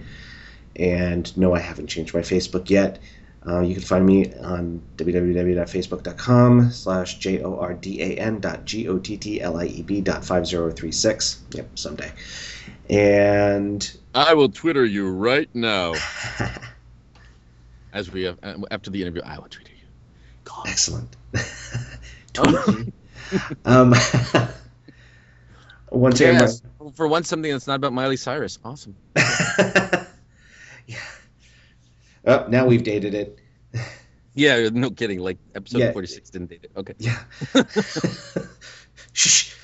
And 0.76 1.36
no, 1.36 1.54
I 1.54 1.60
haven't 1.60 1.88
changed 1.88 2.14
my 2.14 2.20
Facebook 2.20 2.70
yet. 2.70 2.98
Uh, 3.46 3.60
you 3.60 3.74
can 3.74 3.82
find 3.82 4.04
me 4.04 4.34
on 4.34 4.82
www.facebook.com 4.96 6.70
slash 6.72 7.18
j-o-r-d-a-n 7.18 8.40
dot 8.40 8.64
g-o-t-t-l-i-e-b 8.66 10.00
dot 10.02 10.24
5036. 10.24 11.42
Yep, 11.52 11.78
someday. 11.78 12.12
And 12.90 13.96
I 14.14 14.34
will 14.34 14.50
Twitter 14.50 14.84
you 14.84 15.10
right 15.10 15.48
now. 15.54 15.94
As 17.92 18.10
we 18.10 18.24
have, 18.24 18.38
after 18.70 18.90
the 18.90 19.00
interview, 19.00 19.22
I 19.24 19.38
will 19.38 19.48
Twitter 19.48 19.72
you. 19.72 19.86
God. 20.44 20.68
Excellent. 20.68 21.16
um, 23.64 23.94
once 25.90 26.20
again, 26.20 26.34
Yes, 26.34 26.62
for 26.94 27.08
once, 27.08 27.28
something 27.28 27.50
that's 27.50 27.66
not 27.66 27.76
about 27.76 27.92
Miley 27.92 28.16
Cyrus. 28.16 28.58
Awesome. 28.64 28.94
yeah. 29.16 30.04
Oh, 32.26 32.46
now 32.48 32.66
we've 32.66 32.82
dated 32.82 33.14
it. 33.14 33.38
Yeah, 34.34 34.68
no 34.72 34.90
kidding. 34.90 35.20
Like 35.20 35.38
episode 35.54 35.78
Yeah. 35.78 35.92
46 35.92 36.30
didn't 36.30 36.48
date 36.48 36.64
it. 36.64 36.72
Okay. 36.76 36.94
Yeah. 36.98 37.22
Shh. 39.12 39.54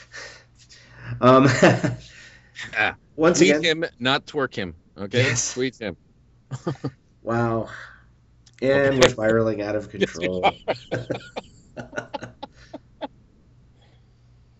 Um. 1.20 1.48
Ah, 2.76 2.94
once 3.16 3.38
Tweet 3.38 3.56
again, 3.56 3.82
him, 3.82 3.90
not 3.98 4.24
twerk 4.26 4.54
him. 4.54 4.74
Okay. 4.96 5.18
Yes. 5.18 5.52
Tweet 5.52 5.76
him. 5.76 5.96
wow. 7.22 7.68
And 8.62 8.94
we're 8.98 9.10
spiraling 9.10 9.60
out 9.60 9.76
of 9.76 9.90
control. 9.90 10.50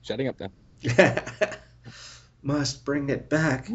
Shutting 0.02 0.28
up 0.28 0.38
now. 0.38 0.50
Must 2.42 2.84
bring 2.84 3.08
it 3.08 3.30
back. 3.30 3.70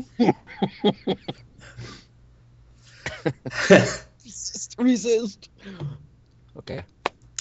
Just 4.32 4.76
resist. 4.78 5.50
Okay. 6.58 6.84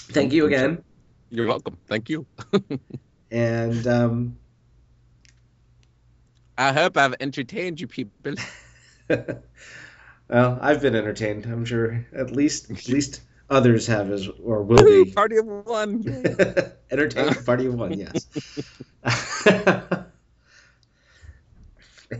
Thank 0.09 0.33
you 0.33 0.45
again. 0.45 0.83
You're 1.29 1.47
welcome. 1.47 1.77
Thank 1.87 2.09
you. 2.09 2.25
And 3.31 3.87
um, 3.87 4.37
I 6.57 6.73
hope 6.73 6.97
I've 6.97 7.15
entertained 7.21 7.79
you 7.79 7.87
people. 7.87 8.33
well, 9.09 10.59
I've 10.61 10.81
been 10.81 10.95
entertained. 10.95 11.45
I'm 11.45 11.63
sure 11.63 12.05
at 12.13 12.31
least 12.31 12.69
at 12.69 12.89
least 12.89 13.21
others 13.49 13.87
have 13.87 14.11
as 14.11 14.27
or 14.27 14.63
will 14.63 14.83
be. 14.83 15.11
Party 15.15 15.37
of 15.37 15.45
one. 15.45 16.03
Entertained 16.91 17.45
party 17.45 17.67
of 17.67 17.75
one, 17.75 17.93
yes. 17.93 18.27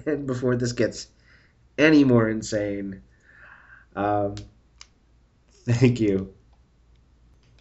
and 0.05 0.25
before 0.25 0.55
this 0.55 0.71
gets 0.71 1.07
any 1.77 2.05
more 2.05 2.29
insane, 2.29 3.01
um, 3.97 4.35
thank 5.73 5.99
you. 5.99 6.33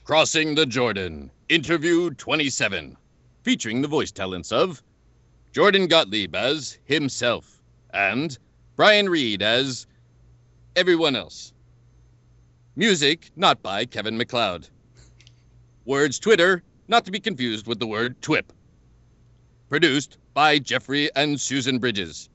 Crossing 0.04 0.54
the 0.54 0.66
Jordan, 0.66 1.30
interview 1.48 2.10
27, 2.10 2.96
featuring 3.42 3.82
the 3.82 3.88
voice 3.88 4.10
talents 4.10 4.50
of 4.52 4.82
Jordan 5.52 5.86
Gottlieb 5.86 6.34
as 6.34 6.78
himself 6.84 7.60
and 7.92 8.38
Brian 8.76 9.08
Reed 9.08 9.42
as 9.42 9.86
everyone 10.76 11.16
else. 11.16 11.52
Music 12.76 13.30
not 13.36 13.62
by 13.62 13.84
Kevin 13.84 14.16
MacLeod. 14.16 14.68
Words 15.84 16.18
Twitter, 16.18 16.62
not 16.88 17.04
to 17.04 17.10
be 17.10 17.20
confused 17.20 17.66
with 17.66 17.78
the 17.78 17.86
word 17.86 18.20
twip. 18.22 18.52
Produced 19.68 20.18
by 20.34 20.58
Jeffrey 20.58 21.10
and 21.14 21.40
Susan 21.40 21.78
Bridges. 21.78 22.28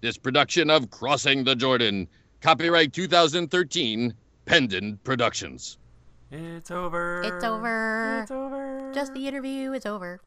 This 0.00 0.16
production 0.16 0.70
of 0.70 0.90
Crossing 0.90 1.44
the 1.44 1.54
Jordan, 1.54 2.08
copyright 2.40 2.92
2013, 2.92 4.14
Pendant 4.44 5.02
Productions. 5.04 5.78
It's 6.30 6.70
over. 6.70 7.22
It's 7.22 7.44
over. 7.44 8.20
It's 8.22 8.30
over. 8.30 8.90
Just 8.94 9.14
the 9.14 9.28
interview 9.28 9.72
is 9.72 9.84
over. 9.86 10.20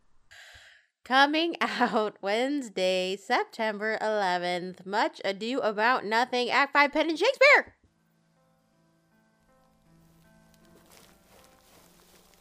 Coming 1.03 1.55
out 1.61 2.17
Wednesday, 2.21 3.15
September 3.17 3.97
11th. 4.01 4.85
Much 4.85 5.21
Ado 5.25 5.59
About 5.59 6.05
Nothing, 6.05 6.49
Act 6.49 6.73
5 6.73 6.91
Pendant 6.91 7.19
Shakespeare. 7.19 7.75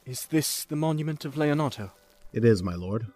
Is 0.06 0.26
this 0.26 0.64
the 0.64 0.76
monument 0.76 1.24
of 1.24 1.34
Leonato? 1.34 1.90
It 2.32 2.44
is, 2.44 2.62
my 2.62 2.74
lord. 2.74 3.06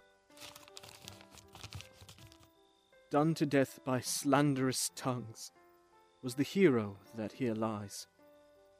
Done 3.11 3.33
to 3.35 3.45
death 3.45 3.79
by 3.85 3.99
slanderous 3.99 4.89
tongues, 4.95 5.51
was 6.23 6.35
the 6.35 6.43
hero 6.43 6.97
that 7.15 7.33
here 7.33 7.53
lies. 7.53 8.07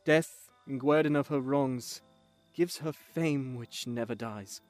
Death, 0.05 0.49
in 0.67 0.79
guerdon 0.79 1.15
of 1.15 1.27
her 1.27 1.39
wrongs, 1.39 2.01
gives 2.53 2.77
her 2.77 2.91
fame 2.91 3.55
which 3.55 3.87
never 3.87 4.15
dies. 4.15 4.61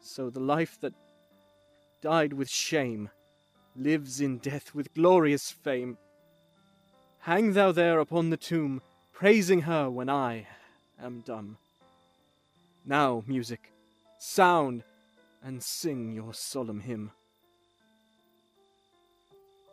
So 0.00 0.30
the 0.30 0.40
life 0.40 0.78
that 0.80 0.94
died 2.02 2.32
with 2.32 2.48
shame 2.48 3.10
lives 3.76 4.20
in 4.20 4.38
death 4.38 4.74
with 4.74 4.94
glorious 4.94 5.50
fame. 5.50 5.96
Hang 7.20 7.54
thou 7.54 7.72
there 7.72 8.00
upon 8.00 8.30
the 8.30 8.36
tomb, 8.36 8.82
praising 9.12 9.62
her 9.62 9.90
when 9.90 10.10
I 10.10 10.46
am 11.02 11.20
dumb. 11.20 11.56
Now, 12.84 13.24
music, 13.26 13.72
sound, 14.18 14.84
and 15.42 15.62
sing 15.62 16.12
your 16.12 16.34
solemn 16.34 16.80
hymn. 16.80 17.10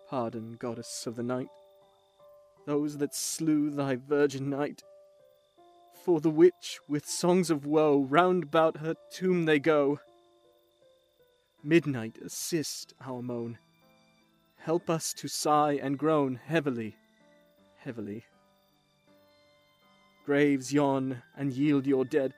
Pardon, 0.10 0.56
goddess 0.60 1.06
of 1.06 1.16
the 1.16 1.24
night, 1.24 1.50
those 2.66 2.98
that 2.98 3.16
slew 3.16 3.70
thy 3.70 3.96
virgin 3.96 4.50
knight. 4.50 4.84
For 6.04 6.20
the 6.20 6.30
which, 6.30 6.80
with 6.88 7.06
songs 7.06 7.50
of 7.50 7.66
woe, 7.66 8.02
round 8.02 8.44
about 8.44 8.78
her 8.78 8.96
tomb 9.12 9.46
they 9.46 9.60
go. 9.60 10.00
Midnight, 11.64 12.18
assist 12.24 12.94
our 13.06 13.22
moan. 13.22 13.58
Help 14.58 14.90
us 14.90 15.14
to 15.14 15.28
sigh 15.28 15.80
and 15.82 15.98
groan 15.98 16.40
heavily, 16.44 16.96
heavily. 17.78 18.26
Graves 20.26 20.72
yawn 20.72 21.22
and 21.36 21.52
yield 21.52 21.86
your 21.86 22.06
dead, 22.06 22.34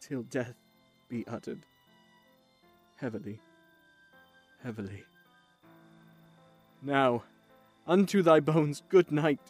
till 0.00 0.22
death 0.22 0.54
be 1.08 1.26
uttered. 1.26 1.64
Heavily, 2.96 3.40
heavily. 4.62 5.04
Now, 6.82 7.22
unto 7.86 8.22
thy 8.22 8.40
bones 8.40 8.82
good 8.88 9.10
night. 9.12 9.40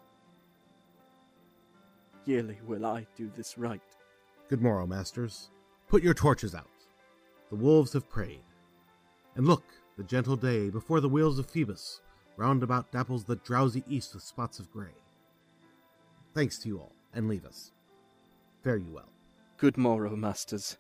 Yearly 2.25 2.59
will 2.67 2.85
I 2.85 3.07
do 3.17 3.31
this 3.37 3.57
rite. 3.57 3.81
Good 4.49 4.61
morrow, 4.61 4.87
masters. 4.87 5.51
Put 5.89 6.03
your 6.03 6.15
torches 6.15 6.55
out. 6.55 6.67
The 7.51 7.57
wolves 7.57 7.93
have 7.93 8.09
preyed. 8.09 8.43
And 9.37 9.47
look, 9.47 9.65
the 9.97 10.05
gentle 10.05 10.37
day 10.37 10.71
before 10.71 11.01
the 11.01 11.09
wheels 11.09 11.39
of 11.39 11.49
Phoebus 11.49 12.01
round 12.37 12.63
about 12.63 12.91
dapples 12.93 13.25
the 13.25 13.37
drowsy 13.37 13.85
east 13.89 14.15
with 14.15 14.23
spots 14.23 14.59
of 14.59 14.71
gray. 14.71 14.95
Thanks 16.35 16.59
to 16.59 16.69
you 16.69 16.79
all, 16.79 16.93
and 17.15 17.29
leave 17.29 17.47
us. 17.47 17.73
Fare 18.63 18.77
you 18.77 18.93
well. 18.93 19.09
Good 19.57 19.79
morrow, 19.79 20.15
masters. 20.17 20.77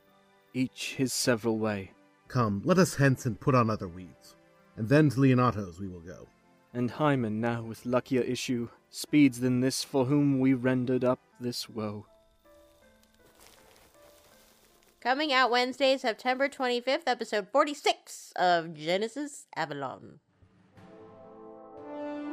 Each 0.52 0.94
his 0.94 1.12
several 1.12 1.58
way. 1.58 1.92
Come, 2.28 2.60
let 2.64 2.78
us 2.78 2.96
hence 2.96 3.24
and 3.24 3.40
put 3.40 3.54
on 3.54 3.70
other 3.70 3.88
weeds, 3.88 4.36
and 4.76 4.88
then 4.88 5.10
to 5.10 5.20
Leonato's 5.20 5.80
we 5.80 5.88
will 5.88 6.00
go. 6.00 6.28
And 6.76 6.90
Hymen 6.90 7.40
now 7.40 7.62
with 7.62 7.86
luckier 7.86 8.20
issue 8.20 8.68
speeds 8.90 9.40
than 9.40 9.60
this 9.60 9.82
for 9.82 10.04
whom 10.04 10.40
we 10.40 10.52
rendered 10.52 11.04
up 11.04 11.20
this 11.40 11.70
woe. 11.70 12.04
Coming 15.00 15.32
out 15.32 15.50
Wednesday, 15.50 15.96
September 15.96 16.50
25th, 16.50 17.04
episode 17.06 17.48
46 17.50 18.34
of 18.36 18.74
Genesis 18.74 19.46
Avalon. 19.56 20.20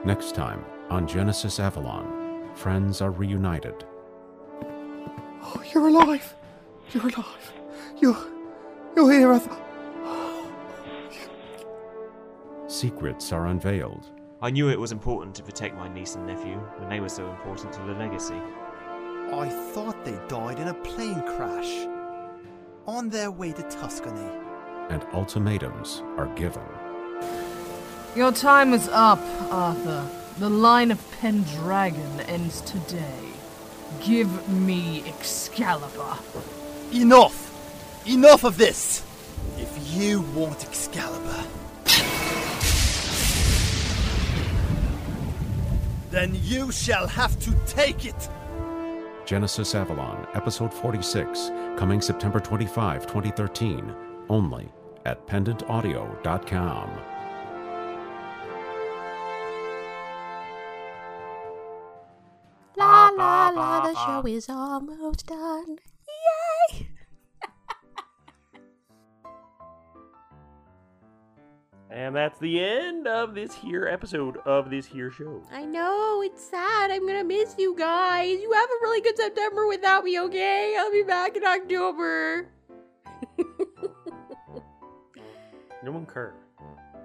Next 0.04 0.36
time 0.36 0.66
on 0.90 1.08
Genesis 1.08 1.58
Avalon, 1.62 2.50
friends 2.54 3.00
are 3.00 3.12
reunited. 3.12 3.86
Oh, 5.42 5.64
you're 5.74 5.88
alive! 5.88 6.36
You're 6.92 7.08
alive! 7.08 7.54
You're. 7.98 8.28
You're 8.94 9.10
here, 9.10 9.32
I 9.32 9.40
thought. 9.40 9.62
Secrets 12.68 13.32
are 13.32 13.48
unveiled. 13.48 14.12
I 14.44 14.50
knew 14.50 14.68
it 14.68 14.78
was 14.78 14.92
important 14.92 15.34
to 15.36 15.42
protect 15.42 15.78
my 15.78 15.88
niece 15.88 16.16
and 16.16 16.28
nephew 16.28 16.58
when 16.76 16.90
they 16.90 17.00
were 17.00 17.08
so 17.08 17.26
important 17.30 17.72
to 17.72 17.80
the 17.84 17.94
legacy. 17.94 18.42
I 19.32 19.48
thought 19.72 20.04
they 20.04 20.20
died 20.28 20.60
in 20.60 20.68
a 20.68 20.74
plane 20.74 21.22
crash. 21.22 21.88
On 22.86 23.08
their 23.08 23.32
way 23.32 23.54
to 23.54 23.64
Tuscany. 23.70 24.30
and 24.90 25.02
ultimatums 25.14 26.04
are 26.18 26.28
given. 26.36 26.66
Your 28.18 28.34
time 28.34 28.74
is 28.74 28.90
up, 28.90 29.22
Arthur. 29.50 30.06
The 30.40 30.50
line 30.50 30.92
of 30.92 31.00
Pendragon 31.22 32.20
ends 32.28 32.60
today. 32.60 33.30
Give 34.04 34.50
me 34.50 35.06
Excalibur. 35.08 36.18
Enough! 36.94 38.06
Enough 38.06 38.44
of 38.44 38.58
this! 38.58 39.06
If 39.58 39.96
you 39.98 40.20
want 40.36 40.66
Excalibur. 40.66 41.46
Then 46.14 46.40
you 46.44 46.72
shall 46.72 47.08
have 47.08 47.40
to 47.40 47.52
take 47.66 48.06
it. 48.06 48.30
Genesis 49.26 49.74
Avalon, 49.74 50.28
Episode 50.36 50.72
46, 50.72 51.50
coming 51.76 52.02
September 52.02 52.40
25, 52.40 53.08
2013, 53.08 53.96
only 54.30 54.70
at 55.06 55.26
pendantaudio.com. 55.26 57.02
La 62.78 63.10
la 63.10 63.50
la, 63.50 63.82
the 63.82 63.96
show 64.06 64.28
is 64.28 64.48
almost 64.50 65.26
done. 65.26 65.80
Yay! 66.70 66.90
And 71.94 72.16
that's 72.16 72.40
the 72.40 72.60
end 72.60 73.08
of 73.08 73.36
this 73.36 73.54
here 73.54 73.88
episode 73.88 74.38
of 74.46 74.72
this 74.72 74.88
here 74.88 75.12
show. 75.12 75.44
I 75.52 75.64
know, 75.64 76.24
it's 76.26 76.44
sad. 76.44 76.90
I'm 76.90 77.06
gonna 77.06 77.24
miss 77.24 77.54
you 77.60 77.76
guys. 77.78 78.40
You 78.42 78.52
have 78.52 78.68
a 78.70 78.82
really 78.82 79.00
good 79.02 79.16
September 79.16 79.68
without 79.68 80.04
me, 80.04 80.20
okay? 80.22 80.76
I'll 80.80 80.92
be 80.92 81.04
back 81.04 81.38
in 81.38 81.44
October. 81.46 82.50
No 85.84 85.92
one 85.92 86.06
care. 86.06 86.34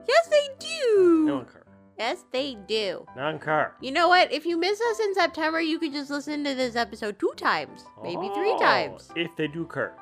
Yes, 0.08 0.28
they 0.28 0.48
do. 0.60 1.24
No 1.26 1.36
one 1.38 1.46
care. 1.46 1.64
Yes, 1.98 2.24
they 2.30 2.54
do. 2.68 3.04
Non 3.16 3.40
care. 3.40 3.74
You 3.80 3.90
know 3.90 4.06
what? 4.08 4.30
If 4.32 4.46
you 4.46 4.56
miss 4.56 4.80
us 4.80 5.00
in 5.00 5.14
September, 5.16 5.60
you 5.60 5.80
could 5.80 5.92
just 5.92 6.10
listen 6.12 6.44
to 6.44 6.54
this 6.54 6.76
episode 6.76 7.18
two 7.18 7.32
times, 7.36 7.84
maybe 8.04 8.30
three 8.36 8.52
Oh, 8.52 8.58
times. 8.60 9.08
If 9.16 9.34
they 9.36 9.48
do 9.48 9.66
care. 9.66 9.94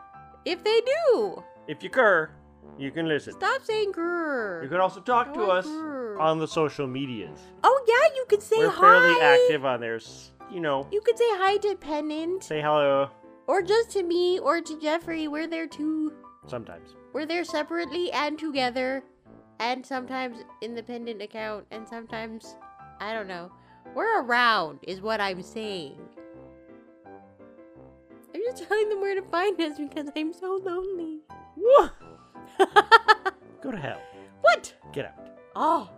If 0.45 0.63
they 0.63 0.83
do. 0.83 1.43
If 1.67 1.83
you 1.83 1.89
care, 1.89 2.33
you 2.79 2.91
can 2.91 3.09
listen. 3.09 3.33
Stop 3.35 3.63
saying 3.63 3.93
grrr. 3.93 4.63
You 4.63 4.69
can 4.69 4.81
also 4.81 5.01
talk 5.01 5.33
to 5.35 5.43
us 5.45 5.67
on 6.19 6.39
the 6.39 6.47
social 6.49 6.87
medias. 6.87 7.39
Oh, 7.65 7.85
yeah, 7.87 8.15
you 8.17 8.25
can 8.29 8.41
say 8.41 8.59
We're 8.59 8.71
hi. 8.71 8.81
fairly 8.81 9.21
active 9.23 9.65
on 9.65 9.81
there. 9.81 10.01
You 10.51 10.61
know, 10.61 10.87
You 10.93 11.01
could 11.01 11.19
say 11.19 11.25
hi 11.31 11.57
to 11.59 11.75
Pendant. 11.77 12.45
say 12.45 12.61
hello 12.61 13.11
Or 13.49 13.63
just 13.63 13.91
to 13.93 14.03
me 14.03 14.39
or 14.39 14.61
to 14.61 14.81
Jeffrey. 14.81 15.27
We're 15.29 15.47
there 15.49 15.67
too. 15.67 16.13
sometimes. 16.47 16.95
We're 17.13 17.27
there 17.27 17.45
separately 17.45 18.13
and 18.13 18.39
together. 18.39 19.03
And 19.59 19.85
sometimes 19.85 20.37
independent 20.61 21.23
account. 21.23 21.67
And 21.71 21.89
sometimes, 21.89 22.57
I 23.01 23.13
don't 23.15 23.27
know. 23.27 23.51
We're 23.95 24.23
around, 24.23 24.81
is 24.83 25.01
what 25.01 25.21
I'm 25.21 25.43
saying. 25.43 25.97
I'm 28.35 28.43
just 28.45 28.65
telling 28.69 28.89
them 28.91 29.01
where 29.01 29.15
to 29.15 29.23
find 29.23 29.59
us 29.61 29.79
because 29.79 30.09
I'm 30.15 30.33
so 30.33 30.61
lonely. 30.63 31.21
What? 31.55 31.93
Go 33.63 33.71
to 33.71 33.79
hell. 33.79 34.01
What? 34.43 34.75
Get 34.93 35.07
out. 35.07 35.15
Oh. 35.55 35.89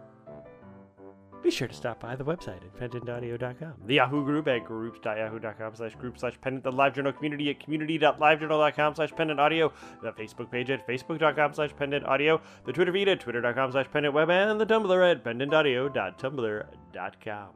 Be 1.42 1.50
sure 1.52 1.68
to 1.68 1.74
stop 1.74 2.00
by 2.00 2.16
the 2.16 2.24
website 2.24 2.62
at 2.64 2.74
pendantaudio.com, 2.78 3.74
the 3.86 3.94
Yahoo 3.94 4.24
group 4.24 4.48
at 4.48 4.64
groups.yahoo.com 4.64 5.74
slash 5.76 5.94
group 5.94 6.18
slash 6.18 6.36
pendant, 6.40 6.64
the 6.64 6.72
live 6.72 6.94
journal 6.94 7.12
community 7.12 7.48
at 7.50 7.61
community.livejournal.com 7.61 8.94
slash 8.96 9.12
pendant 9.16 9.38
audio, 9.38 9.72
the 10.02 10.11
Facebook 10.12 10.50
page 10.50 10.68
at 10.70 10.84
facebook.com 10.86 11.54
slash 11.54 11.70
pendant 11.76 12.04
audio, 12.06 12.40
the 12.64 12.72
Twitter 12.72 12.92
feed 12.92 13.09
at 13.09 13.20
twitter.com 13.20 13.70
slash 13.70 13.86
pendant 13.92 14.14
web, 14.14 14.30
and 14.30 14.61
the 14.61 14.66
Tumblr 14.66 15.11
at 15.11 15.22
pendantaudio.tumblr.com. 15.22 17.48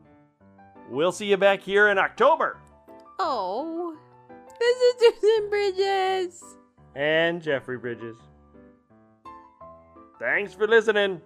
We'll 0.88 1.12
see 1.12 1.26
you 1.26 1.36
back 1.36 1.60
here 1.60 1.88
in 1.88 1.98
October. 1.98 2.58
Oh. 3.18 3.96
This 4.58 4.76
is 4.76 4.94
Susan 5.20 5.50
Bridges. 5.50 6.42
And 6.94 7.42
Jeffrey 7.42 7.78
Bridges. 7.78 8.16
Thanks 10.22 10.54
for 10.54 10.68
listening. 10.68 11.20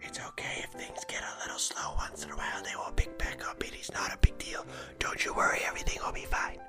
It's 0.00 0.20
okay 0.28 0.62
if 0.62 0.70
things 0.70 1.04
get 1.08 1.22
a 1.22 1.40
little 1.42 1.58
slow 1.58 1.94
once 1.96 2.22
in 2.24 2.30
a 2.30 2.36
while. 2.36 2.62
They 2.62 2.76
will 2.76 2.92
pick 2.94 3.18
back 3.18 3.44
up. 3.48 3.60
It 3.66 3.74
is 3.74 3.90
not 3.92 4.14
a 4.14 4.18
big 4.18 4.38
deal. 4.38 4.64
Don't 5.00 5.24
you 5.24 5.34
worry. 5.34 5.58
Everything 5.66 5.98
will 6.06 6.12
be 6.12 6.24
fine. 6.26 6.60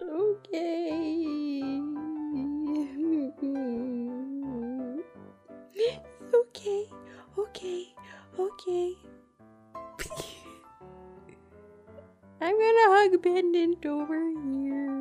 Okay. 0.00 1.82
Okay. 6.34 6.86
Okay. 7.38 7.94
Okay. 8.38 8.94
I'm 12.40 12.58
gonna 12.58 12.88
hug 12.94 13.22
Pendant 13.22 13.84
over 13.86 14.30
here. 14.30 14.95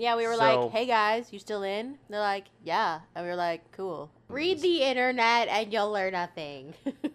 Yeah, 0.00 0.16
we 0.16 0.26
were 0.26 0.32
So- 0.36 0.62
like, 0.64 0.70
hey 0.72 0.86
guys, 0.86 1.30
you 1.30 1.38
still 1.38 1.62
in? 1.62 1.98
They're 2.08 2.20
like, 2.20 2.46
yeah. 2.64 3.00
And 3.14 3.22
we 3.22 3.28
were 3.30 3.36
like, 3.36 3.70
cool. 3.72 4.10
Read 4.28 4.60
the 4.62 4.82
internet 4.82 5.48
and 5.48 5.70
you'll 5.70 5.92
learn 5.92 6.14
nothing. 6.14 6.72